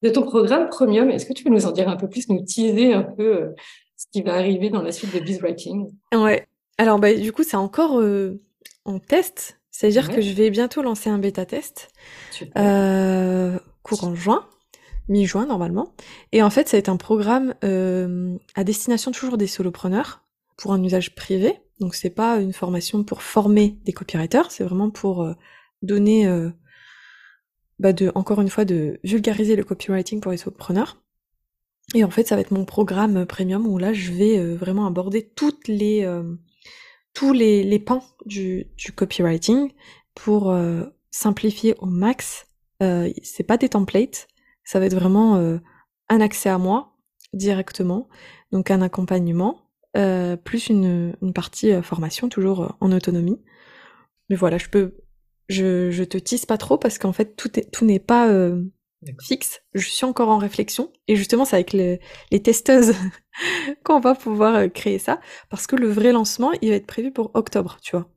de 0.03 0.09
ton 0.09 0.23
programme 0.23 0.69
Premium. 0.69 1.09
Est-ce 1.09 1.25
que 1.25 1.33
tu 1.33 1.43
peux 1.43 1.49
nous 1.49 1.65
en 1.65 1.71
dire 1.71 1.89
un 1.89 1.95
peu 1.95 2.07
plus, 2.07 2.29
nous 2.29 2.43
teaser 2.43 2.93
un 2.93 3.03
peu 3.03 3.35
euh, 3.35 3.49
ce 3.97 4.05
qui 4.11 4.21
va 4.21 4.35
arriver 4.35 4.69
dans 4.69 4.81
la 4.81 4.91
suite 4.91 5.13
de 5.13 5.19
BizWriting 5.19 5.89
Ouais. 6.13 6.47
Alors, 6.77 6.99
bah, 6.99 7.13
du 7.13 7.31
coup, 7.31 7.43
c'est 7.43 7.57
encore 7.57 7.99
euh, 7.99 8.41
en 8.85 8.99
test. 8.99 9.59
C'est-à-dire 9.71 10.13
que 10.13 10.21
je 10.21 10.33
vais 10.33 10.51
bientôt 10.51 10.83
lancer 10.83 11.09
un 11.09 11.17
bêta 11.17 11.45
test 11.45 11.89
courant 13.81 14.15
juin 14.15 14.47
mi-juin 15.07 15.45
normalement. 15.45 15.93
Et 16.31 16.41
en 16.41 16.49
fait, 16.49 16.67
ça 16.67 16.77
va 16.77 16.79
être 16.79 16.89
un 16.89 16.97
programme 16.97 17.55
euh, 17.63 18.37
à 18.55 18.63
destination 18.63 19.11
toujours 19.11 19.37
des 19.37 19.47
solopreneurs 19.47 20.23
pour 20.57 20.73
un 20.73 20.83
usage 20.83 21.15
privé. 21.15 21.59
Donc 21.79 21.95
c'est 21.95 22.09
pas 22.09 22.37
une 22.37 22.53
formation 22.53 23.03
pour 23.03 23.21
former 23.21 23.77
des 23.85 23.93
copywriters, 23.93 24.51
c'est 24.51 24.63
vraiment 24.63 24.89
pour 24.89 25.23
euh, 25.23 25.33
donner, 25.81 26.27
euh, 26.27 26.49
bah 27.79 27.93
de, 27.93 28.11
encore 28.15 28.41
une 28.41 28.49
fois, 28.49 28.65
de 28.65 28.99
vulgariser 29.03 29.55
le 29.55 29.63
copywriting 29.63 30.21
pour 30.21 30.31
les 30.31 30.37
solopreneurs. 30.37 31.01
Et 31.95 32.03
en 32.03 32.09
fait, 32.09 32.27
ça 32.27 32.35
va 32.35 32.41
être 32.41 32.51
mon 32.51 32.65
programme 32.65 33.25
premium 33.25 33.67
où 33.67 33.77
là, 33.77 33.91
je 33.91 34.13
vais 34.13 34.55
vraiment 34.55 34.85
aborder 34.85 35.29
toutes 35.35 35.67
les, 35.67 36.09
tous 37.13 37.33
les, 37.33 37.61
les 37.65 37.79
pans 37.79 38.05
du, 38.25 38.67
du 38.77 38.93
copywriting 38.93 39.69
pour 40.15 40.57
simplifier 41.11 41.75
au 41.79 41.85
max. 41.85 42.47
c'est 42.79 43.43
pas 43.43 43.57
des 43.57 43.67
templates, 43.67 44.29
ça 44.63 44.79
va 44.79 44.85
être 44.85 44.95
vraiment 44.95 45.35
euh, 45.37 45.57
un 46.09 46.21
accès 46.21 46.49
à 46.49 46.57
moi 46.57 46.95
directement, 47.33 48.09
donc 48.51 48.71
un 48.71 48.81
accompagnement, 48.81 49.69
euh, 49.97 50.35
plus 50.35 50.67
une, 50.67 51.15
une 51.21 51.33
partie 51.33 51.71
euh, 51.71 51.81
formation, 51.81 52.29
toujours 52.29 52.75
en 52.79 52.91
autonomie. 52.91 53.41
Mais 54.29 54.35
voilà, 54.35 54.57
je 54.57 54.69
peux, 54.69 54.97
je, 55.49 55.91
je 55.91 56.03
te 56.03 56.17
tisse 56.17 56.45
pas 56.45 56.57
trop 56.57 56.77
parce 56.77 56.97
qu'en 56.97 57.13
fait 57.13 57.35
tout 57.35 57.59
est, 57.59 57.69
tout 57.71 57.85
n'est 57.85 57.99
pas 57.99 58.29
fixe. 59.21 59.61
Je 59.73 59.85
suis 59.87 60.05
encore 60.05 60.29
en 60.29 60.37
réflexion 60.37 60.91
et 61.07 61.15
justement 61.15 61.43
c'est 61.43 61.57
avec 61.57 61.73
les, 61.73 61.99
les 62.31 62.41
testeuses 62.41 62.93
qu'on 63.83 63.99
va 63.99 64.15
pouvoir 64.15 64.71
créer 64.71 64.97
ça 64.97 65.19
parce 65.49 65.67
que 65.67 65.75
le 65.75 65.89
vrai 65.89 66.13
lancement 66.13 66.51
il 66.61 66.69
va 66.69 66.75
être 66.75 66.87
prévu 66.87 67.11
pour 67.11 67.31
octobre, 67.33 67.77
tu 67.81 67.97
vois. 67.97 68.09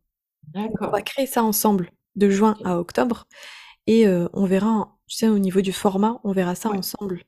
On 0.55 0.90
va 0.90 1.03
créer 1.03 1.26
ça 1.26 1.42
ensemble 1.42 1.90
de 2.14 2.30
juin 2.30 2.57
à 2.64 2.78
octobre 2.78 3.26
et 3.88 4.07
on 4.09 4.44
verra 4.47 4.95
tu 5.07 5.17
sais, 5.17 5.29
au 5.29 5.39
niveau 5.39 5.61
du 5.61 5.73
format, 5.73 6.21
on 6.25 6.33
verra 6.33 6.55
ça 6.55 6.71
ensemble 6.71 7.23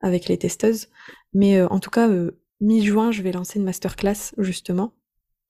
avec 0.00 0.28
les 0.28 0.38
testeuses. 0.38 0.88
Mais 1.32 1.58
euh, 1.58 1.68
en 1.68 1.78
tout 1.78 1.90
cas, 1.90 2.08
euh, 2.08 2.40
mi-juin, 2.60 3.12
je 3.12 3.22
vais 3.22 3.32
lancer 3.32 3.58
une 3.58 3.64
masterclass 3.64 4.34
justement 4.38 4.94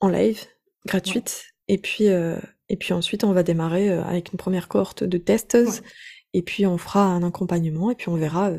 en 0.00 0.08
live, 0.08 0.44
gratuite. 0.86 1.46
Et 1.68 1.78
puis, 1.78 2.08
euh, 2.08 2.38
et 2.68 2.76
puis 2.76 2.92
ensuite, 2.92 3.24
on 3.24 3.32
va 3.32 3.42
démarrer 3.42 3.90
avec 3.90 4.32
une 4.32 4.38
première 4.38 4.68
cohorte 4.68 5.04
de 5.04 5.18
testeuses. 5.18 5.82
Et 6.32 6.42
puis, 6.42 6.66
on 6.66 6.78
fera 6.78 7.04
un 7.04 7.22
accompagnement. 7.22 7.90
Et 7.90 7.94
puis, 7.94 8.08
on 8.08 8.16
verra, 8.16 8.52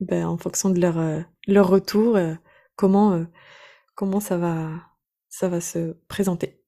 ben, 0.00 0.26
en 0.26 0.36
fonction 0.36 0.70
de 0.70 0.80
leur, 0.80 0.98
leur 1.46 1.68
retour, 1.68 2.18
comment, 2.74 3.24
comment 3.94 4.20
ça 4.20 4.36
va, 4.36 4.70
ça 5.28 5.48
va 5.48 5.60
se 5.60 5.96
présenter. 6.08 6.60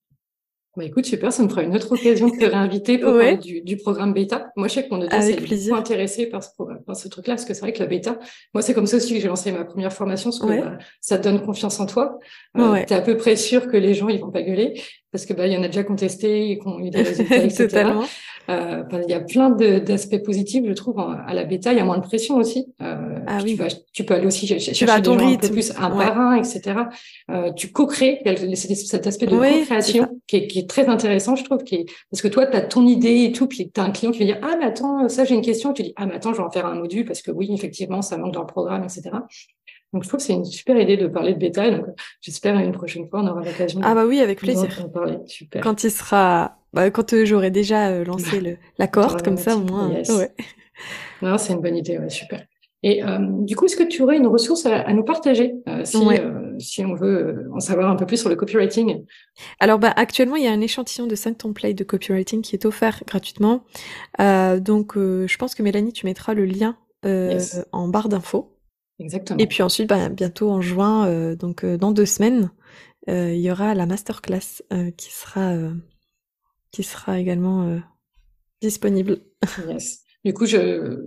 Bah 0.79 0.85
écoute, 0.85 1.07
super, 1.07 1.33
ça 1.33 1.43
me 1.43 1.49
fera 1.49 1.65
une 1.65 1.75
autre 1.75 1.91
occasion 1.91 2.29
de 2.29 2.37
te 2.37 2.45
réinviter 2.45 2.99
pour 2.99 3.11
parler 3.11 3.37
du, 3.37 3.63
du, 3.63 3.77
programme 3.77 4.13
bêta. 4.15 4.53
Moi, 4.55 4.69
je 4.69 4.75
sais 4.75 4.85
que 4.87 4.95
mon 4.95 5.03
audience 5.03 5.27
est 5.27 5.73
intéressé 5.73 6.27
par 6.27 6.45
ce, 6.45 6.51
par 6.87 6.95
ce 6.95 7.09
truc-là, 7.09 7.35
parce 7.35 7.45
que 7.45 7.53
c'est 7.53 7.63
vrai 7.63 7.73
que 7.73 7.81
la 7.81 7.87
bêta, 7.87 8.17
moi, 8.55 8.63
c'est 8.63 8.75
comme 8.75 8.87
ça 8.87 8.99
aussi 8.99 9.13
que 9.13 9.19
j'ai 9.19 9.27
lancé 9.27 9.51
ma 9.51 9.65
première 9.65 9.93
formation, 9.93 10.31
parce 10.31 10.41
que 10.41 10.47
bah, 10.47 10.79
ça 11.01 11.19
te 11.19 11.25
donne 11.25 11.43
confiance 11.43 11.81
en 11.81 11.87
toi. 11.87 12.21
Euh, 12.57 12.85
Tu 12.87 12.93
es 12.93 12.97
à 12.97 13.01
peu 13.01 13.17
près 13.17 13.35
sûr 13.35 13.67
que 13.67 13.77
les 13.77 13.93
gens, 13.93 14.09
ils 14.09 14.21
vont 14.21 14.31
pas 14.31 14.43
gueuler 14.43 14.81
parce 15.11 15.27
que 15.27 15.33
bah 15.33 15.47
il 15.47 15.53
y 15.53 15.57
en 15.57 15.63
a 15.63 15.69
déjà 15.69 15.85
contesté 15.85 16.51
et 16.51 16.59
qu'on 16.59 16.79
eu 16.81 16.91
des 16.91 17.03
résultats, 17.03 17.45
etc. 17.45 17.91
euh, 18.49 18.83
il 19.05 19.11
y 19.11 19.15
a 19.15 19.21
plein 19.21 19.51
d'aspects 19.51 20.23
positifs, 20.23 20.65
je 20.67 20.73
trouve, 20.73 20.99
à 21.01 21.35
la 21.35 21.45
bêta. 21.45 21.73
Il 21.73 21.79
y 21.79 21.81
a 21.81 21.85
moins 21.85 21.99
de 21.99 22.03
pression 22.03 22.37
aussi. 22.37 22.67
Euh, 22.83 23.19
ah 23.27 23.39
oui. 23.43 23.53
tu, 23.53 23.63
vas, 23.63 23.69
tu 23.93 24.05
peux 24.05 24.15
aller 24.15 24.27
aussi 24.27 24.47
chercher 24.47 24.73
tu 24.73 24.87
vas 24.87 25.01
des 25.01 25.05
gens 25.05 25.19
un 25.19 25.37
peu 25.37 25.49
plus 25.51 25.71
un 25.73 25.91
par 25.91 26.19
un, 26.19 26.37
etc. 26.37 26.81
Euh, 27.31 27.53
tu 27.53 27.73
co-crées, 27.73 28.23
cet 28.55 29.07
aspect 29.07 29.27
de 29.27 29.37
co-création 29.37 30.21
qui 30.27 30.37
est, 30.37 30.47
qui 30.47 30.61
est, 30.61 30.69
très 30.69 30.89
intéressant, 30.89 31.37
je 31.37 31.45
trouve, 31.45 31.65
qui 31.65 31.77
est, 31.77 31.87
parce 32.11 32.23
que 32.23 32.29
toi, 32.29 32.47
tu 32.47 32.57
as 32.57 32.63
ton 32.63 32.87
idée 32.87 33.25
et 33.25 33.33
tout, 33.33 33.47
puis 33.47 33.71
tu 33.71 33.81
as 33.81 33.85
un 33.85 33.91
client 33.91 34.13
qui 34.13 34.21
va 34.21 34.25
dire, 34.25 34.39
ah 34.43 34.57
mais 34.59 34.67
attends, 34.67 35.09
ça 35.09 35.25
j'ai 35.25 35.35
une 35.35 35.43
question, 35.43 35.73
tu 35.73 35.83
dis, 35.83 35.93
ah 35.97 36.07
mais 36.07 36.15
attends, 36.15 36.33
je 36.33 36.39
vais 36.39 36.45
en 36.45 36.51
faire 36.51 36.67
un 36.67 36.75
module 36.75 37.05
parce 37.05 37.23
que 37.23 37.31
oui, 37.31 37.51
effectivement, 37.53 38.03
ça 38.03 38.17
manque 38.17 38.35
dans 38.35 38.41
le 38.41 38.47
programme, 38.47 38.85
etc. 38.85 39.11
Donc 39.93 40.03
je 40.03 40.09
trouve 40.09 40.19
que 40.19 40.27
c'est 40.27 40.35
une 40.35 40.45
super 40.45 40.79
idée 40.79 40.97
de 40.97 41.07
parler 41.07 41.33
de 41.35 41.39
bêta. 41.39 41.71
Donc 41.71 41.87
j'espère 42.21 42.59
une 42.59 42.73
prochaine 42.73 43.09
fois 43.09 43.21
on 43.23 43.29
aura 43.29 43.43
l'occasion. 43.43 43.81
Ah 43.83 43.95
bah 43.95 44.05
oui, 44.07 44.21
avec 44.21 44.39
plaisir. 44.39 44.91
parler. 44.93 45.19
Super. 45.27 45.63
Quand 45.63 45.83
il 45.85 45.91
sera, 45.91 46.59
bah, 46.73 46.91
quand 46.91 47.13
euh, 47.15 47.25
j'aurai 47.25 47.51
déjà 47.51 47.89
euh, 47.89 48.05
lancé 48.05 48.41
le... 48.41 48.57
la 48.79 48.87
cohorte 48.87 49.23
comme 49.23 49.39
ça 49.39 49.57
au 49.57 49.61
moins. 49.61 49.89
Ouais. 49.91 50.33
Non, 51.23 51.39
c'est 51.39 51.55
une 51.55 51.61
bonne 51.61 51.77
idée. 51.77 51.99
Ouais, 51.99 52.11
super. 52.11 52.45
Et 52.85 53.03
euh, 53.03 53.19
du 53.21 53.57
coup, 53.57 53.65
est-ce 53.65 53.77
que 53.77 53.83
tu 53.83 54.03
aurais 54.03 54.19
une 54.19 54.29
ressource 54.29 54.65
à, 54.67 54.93
nous 54.93 55.03
partager 55.03 55.55
si, 55.83 55.99
si 56.61 56.85
on 56.85 56.95
veut 56.95 57.49
en 57.53 57.59
savoir 57.59 57.91
un 57.91 57.97
peu 57.97 58.07
plus 58.07 58.19
sur 58.19 58.29
le 58.29 58.37
copywriting? 58.37 59.05
Alors, 59.59 59.81
bah, 59.81 59.93
actuellement, 59.97 60.37
il 60.37 60.45
y 60.45 60.47
a 60.47 60.53
un 60.53 60.61
échantillon 60.61 61.09
de 61.09 61.17
5 61.17 61.39
templates 61.39 61.75
de 61.75 61.83
copywriting 61.83 62.41
qui 62.41 62.55
est 62.55 62.65
offert 62.67 63.03
gratuitement. 63.05 63.65
donc, 64.21 64.93
je 64.95 65.37
pense 65.39 65.57
que 65.57 65.65
Mélanie, 65.65 65.93
tu 65.93 66.07
mettras 66.07 66.35
le 66.35 66.45
lien 66.45 66.77
en 67.03 67.89
barre 67.89 68.09
d'infos. 68.09 68.58
Exactement. 68.99 69.39
Et 69.39 69.47
puis 69.47 69.63
ensuite, 69.63 69.89
bah, 69.89 70.09
bientôt 70.09 70.51
en 70.51 70.61
juin, 70.61 71.07
euh, 71.07 71.37
donc 71.37 71.65
euh, 71.65 71.77
dans 71.77 71.93
deux 71.93 72.07
semaines, 72.07 72.51
euh, 73.09 73.33
il 73.33 73.41
y 73.41 73.51
aura 73.51 73.75
la 73.75 73.87
masterclass 73.87 74.63
qui 74.97 75.13
sera 75.13 75.55
qui 76.71 76.83
sera 76.83 77.19
également 77.19 77.81
disponible. 78.61 79.23
Yes. 79.69 80.03
Du 80.25 80.35
coup, 80.35 80.47
je, 80.47 81.07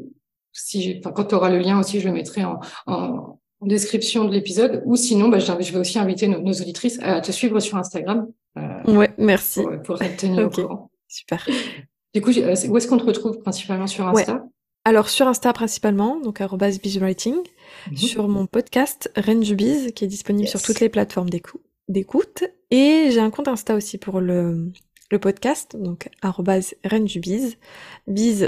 si, 0.53 1.01
quand 1.01 1.25
tu 1.25 1.35
auras 1.35 1.49
le 1.49 1.59
lien 1.59 1.77
aussi, 1.79 1.99
je 1.99 2.07
le 2.07 2.13
mettrai 2.13 2.45
en, 2.45 2.59
en, 2.87 3.37
description 3.61 4.25
de 4.25 4.31
l'épisode. 4.31 4.81
Ou 4.85 4.95
sinon, 4.95 5.27
bah, 5.27 5.37
je 5.37 5.51
vais 5.51 5.77
aussi 5.77 5.99
inviter 5.99 6.27
nos, 6.27 6.41
nos, 6.41 6.53
auditrices 6.53 6.97
à 7.01 7.19
te 7.21 7.31
suivre 7.31 7.59
sur 7.59 7.77
Instagram. 7.77 8.27
ouais, 8.87 9.13
merci. 9.17 9.61
Pour, 9.61 9.81
pour 9.81 10.01
être 10.01 10.17
tenir 10.17 10.47
au 10.47 10.49
courant. 10.49 10.91
Super. 11.07 11.45
Du 12.13 12.21
coup, 12.21 12.31
où 12.31 12.77
est-ce 12.77 12.87
qu'on 12.87 12.97
te 12.97 13.03
retrouve 13.03 13.39
principalement 13.39 13.87
sur 13.87 14.07
Insta? 14.07 14.43
Alors 14.83 15.09
sur 15.09 15.27
Insta 15.27 15.53
principalement, 15.53 16.19
donc 16.19 16.41
@bizwriting. 16.41 17.35
Mhm. 17.87 17.97
sur 17.97 18.27
mon 18.27 18.45
podcast 18.45 19.11
Reine 19.15 19.39
du 19.39 19.55
Biz, 19.55 19.93
qui 19.93 20.05
est 20.05 20.07
disponible 20.07 20.47
sur 20.47 20.61
toutes 20.61 20.79
les 20.79 20.89
plateformes 20.89 21.29
d'écoute. 21.29 22.43
Et 22.69 23.09
j'ai 23.11 23.19
un 23.19 23.31
compte 23.31 23.47
Insta 23.47 23.75
aussi 23.75 23.97
pour 23.97 24.21
le, 24.21 24.71
le 25.11 25.19
podcast, 25.19 25.75
donc 25.75 26.09
du 27.05 27.19
Biz. 27.19 27.57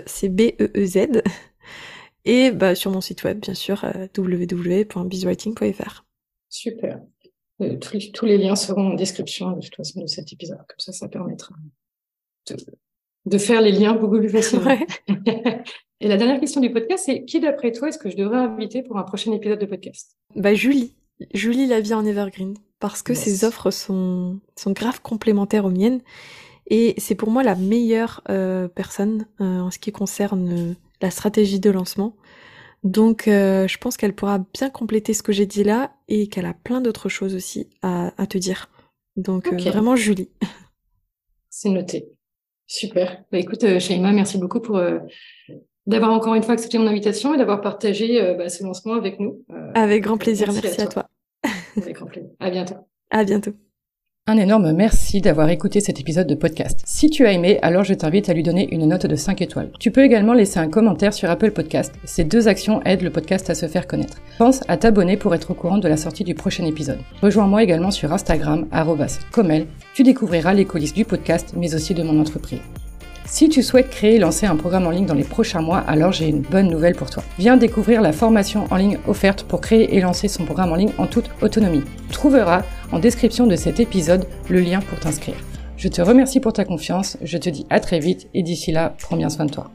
C'est 0.05 0.29
B-E-E-Z. 0.29 1.21
Et 2.25 2.51
bah, 2.51 2.73
sur 2.73 2.89
mon 2.91 3.01
site 3.01 3.23
web, 3.25 3.39
bien 3.39 3.53
sûr, 3.53 3.83
euh, 3.83 4.07
www.bizwriting.fr. 4.17 6.05
Super. 6.49 7.01
Euh, 7.61 7.77
tous, 7.77 8.25
les 8.25 8.37
liens 8.37 8.55
seront 8.55 8.91
en 8.91 8.93
description 8.93 9.51
de 9.51 9.61
toute 9.61 9.75
façon 9.75 10.01
de 10.01 10.07
cet 10.07 10.31
épisode. 10.31 10.57
Comme 10.57 10.79
ça, 10.79 10.93
ça 10.93 11.09
permettra 11.09 11.53
de, 12.47 12.55
de 13.25 13.37
faire 13.37 13.61
les 13.61 13.71
liens 13.71 13.93
beaucoup 13.93 14.17
plus 14.17 14.29
facilement. 14.29 14.77
Et 15.99 16.07
la 16.07 16.17
dernière 16.17 16.39
question 16.39 16.59
du 16.59 16.71
podcast, 16.71 17.03
c'est 17.05 17.23
qui 17.23 17.39
d'après 17.39 17.71
toi 17.71 17.87
est-ce 17.87 17.97
que 17.97 18.09
je 18.09 18.17
devrais 18.17 18.37
inviter 18.37 18.83
pour 18.83 18.97
un 18.97 19.03
prochain 19.03 19.31
épisode 19.31 19.59
de 19.59 19.65
podcast? 19.65 20.17
Bah 20.35 20.53
Julie, 20.53 20.95
Julie 21.33 21.65
la 21.65 21.79
vie 21.79 21.93
en 21.93 22.05
evergreen, 22.05 22.55
parce 22.79 23.01
que 23.01 23.13
ses 23.13 23.45
offres 23.45 23.71
sont 23.71 24.41
sont 24.57 24.71
grave 24.71 25.01
complémentaires 25.01 25.63
aux 25.63 25.69
miennes 25.69 26.01
et 26.67 26.93
c'est 26.97 27.15
pour 27.15 27.29
moi 27.29 27.43
la 27.43 27.55
meilleure 27.55 28.21
euh, 28.29 28.67
personne 28.67 29.27
euh, 29.41 29.59
en 29.59 29.71
ce 29.71 29.79
qui 29.79 29.91
concerne 29.91 30.71
euh, 30.71 30.73
la 31.01 31.11
stratégie 31.11 31.59
de 31.59 31.69
lancement. 31.69 32.15
Donc 32.83 33.23
je 33.27 33.77
pense 33.77 33.95
qu'elle 33.95 34.13
pourra 34.13 34.39
bien 34.39 34.69
compléter 34.69 35.13
ce 35.13 35.23
que 35.23 35.31
j'ai 35.31 35.45
dit 35.45 35.63
là 35.63 35.95
et 36.09 36.27
qu'elle 36.27 36.45
a 36.45 36.53
plein 36.53 36.81
d'autres 36.81 37.07
choses 37.07 37.33
aussi 37.33 37.69
à, 37.81 38.11
à 38.21 38.27
te 38.27 38.37
dire. 38.37 38.69
Donc 39.15 39.53
vraiment 39.53 39.95
Julie. 39.95 40.29
C'est 41.49 41.69
noté. 41.69 42.11
Super. 42.73 43.23
Bah, 43.31 43.37
écoute, 43.37 43.79
Shaima, 43.79 44.11
merci 44.11 44.37
beaucoup 44.37 44.59
pour 44.59 44.79
d'avoir 45.85 46.11
encore 46.11 46.35
une 46.35 46.43
fois 46.43 46.53
accepté 46.53 46.77
mon 46.77 46.87
invitation 46.87 47.33
et 47.33 47.37
d'avoir 47.37 47.61
partagé 47.61 48.21
euh, 48.21 48.35
bah, 48.35 48.49
ce 48.49 48.63
lancement 48.63 48.93
avec 48.93 49.19
nous. 49.19 49.43
Euh, 49.51 49.71
avec 49.73 50.03
grand 50.03 50.17
plaisir, 50.17 50.51
merci, 50.51 50.81
à, 50.81 50.87
toi. 50.87 51.09
avec 51.77 51.95
grand 51.95 52.05
plaisir. 52.05 52.29
À 52.39 52.49
bientôt. 52.49 52.75
À 53.09 53.23
bientôt. 53.23 53.53
Un 54.25 54.37
énorme 54.37 54.71
merci 54.71 55.19
d'avoir 55.19 55.49
écouté 55.49 55.81
cet 55.81 55.99
épisode 55.99 56.27
de 56.27 56.35
podcast. 56.35 56.81
Si 56.85 57.09
tu 57.09 57.25
as 57.25 57.33
aimé, 57.33 57.59
alors 57.61 57.83
je 57.83 57.93
t'invite 57.93 58.29
à 58.29 58.33
lui 58.33 58.41
donner 58.41 58.73
une 58.73 58.87
note 58.87 59.05
de 59.05 59.17
5 59.17 59.41
étoiles. 59.41 59.69
Tu 59.81 59.91
peux 59.91 60.01
également 60.01 60.31
laisser 60.31 60.59
un 60.59 60.69
commentaire 60.69 61.13
sur 61.13 61.29
Apple 61.29 61.51
Podcast. 61.51 61.93
Ces 62.05 62.23
deux 62.23 62.47
actions 62.47 62.81
aident 62.83 63.01
le 63.01 63.09
podcast 63.09 63.49
à 63.49 63.53
se 63.53 63.67
faire 63.67 63.85
connaître. 63.85 64.21
Pense 64.37 64.61
à 64.69 64.77
t'abonner 64.77 65.17
pour 65.17 65.35
être 65.35 65.51
au 65.51 65.55
courant 65.55 65.77
de 65.77 65.89
la 65.89 65.97
sortie 65.97 66.23
du 66.23 66.35
prochain 66.35 66.63
épisode. 66.63 66.99
Rejoins-moi 67.21 67.63
également 67.63 67.91
sur 67.91 68.13
Instagram, 68.13 68.65
comel. 69.33 69.67
Tu 69.93 70.03
découvriras 70.03 70.53
les 70.53 70.63
coulisses 70.63 70.93
du 70.93 71.03
podcast, 71.03 71.53
mais 71.57 71.75
aussi 71.75 71.93
de 71.93 72.03
mon 72.03 72.21
entreprise. 72.21 72.61
Si 73.25 73.49
tu 73.49 73.63
souhaites 73.63 73.89
créer 73.89 74.15
et 74.15 74.19
lancer 74.19 74.45
un 74.45 74.55
programme 74.55 74.85
en 74.85 74.91
ligne 74.91 75.05
dans 75.05 75.15
les 75.15 75.23
prochains 75.23 75.61
mois, 75.61 75.79
alors 75.79 76.11
j'ai 76.11 76.27
une 76.27 76.41
bonne 76.41 76.69
nouvelle 76.69 76.95
pour 76.95 77.09
toi. 77.09 77.23
Viens 77.39 77.57
découvrir 77.57 78.01
la 78.01 78.11
formation 78.11 78.67
en 78.69 78.75
ligne 78.75 78.99
offerte 79.07 79.43
pour 79.43 79.59
créer 79.59 79.95
et 79.95 80.01
lancer 80.01 80.27
son 80.27 80.45
programme 80.45 80.71
en 80.71 80.75
ligne 80.75 80.91
en 80.97 81.07
toute 81.07 81.29
autonomie. 81.41 81.83
Tu 82.09 82.13
trouveras 82.13 82.61
en 82.93 82.99
description 82.99 83.47
de 83.47 83.55
cet 83.55 83.79
épisode 83.79 84.27
le 84.49 84.59
lien 84.59 84.79
pour 84.79 84.99
t'inscrire. 84.99 85.35
Je 85.77 85.87
te 85.87 86.01
remercie 86.01 86.39
pour 86.39 86.53
ta 86.53 86.63
confiance, 86.63 87.17
je 87.23 87.39
te 87.39 87.49
dis 87.49 87.65
à 87.71 87.79
très 87.79 87.99
vite 87.99 88.29
et 88.35 88.43
d'ici 88.43 88.71
là, 88.71 88.95
prends 88.99 89.17
bien 89.17 89.29
soin 89.29 89.45
de 89.45 89.51
toi. 89.51 89.71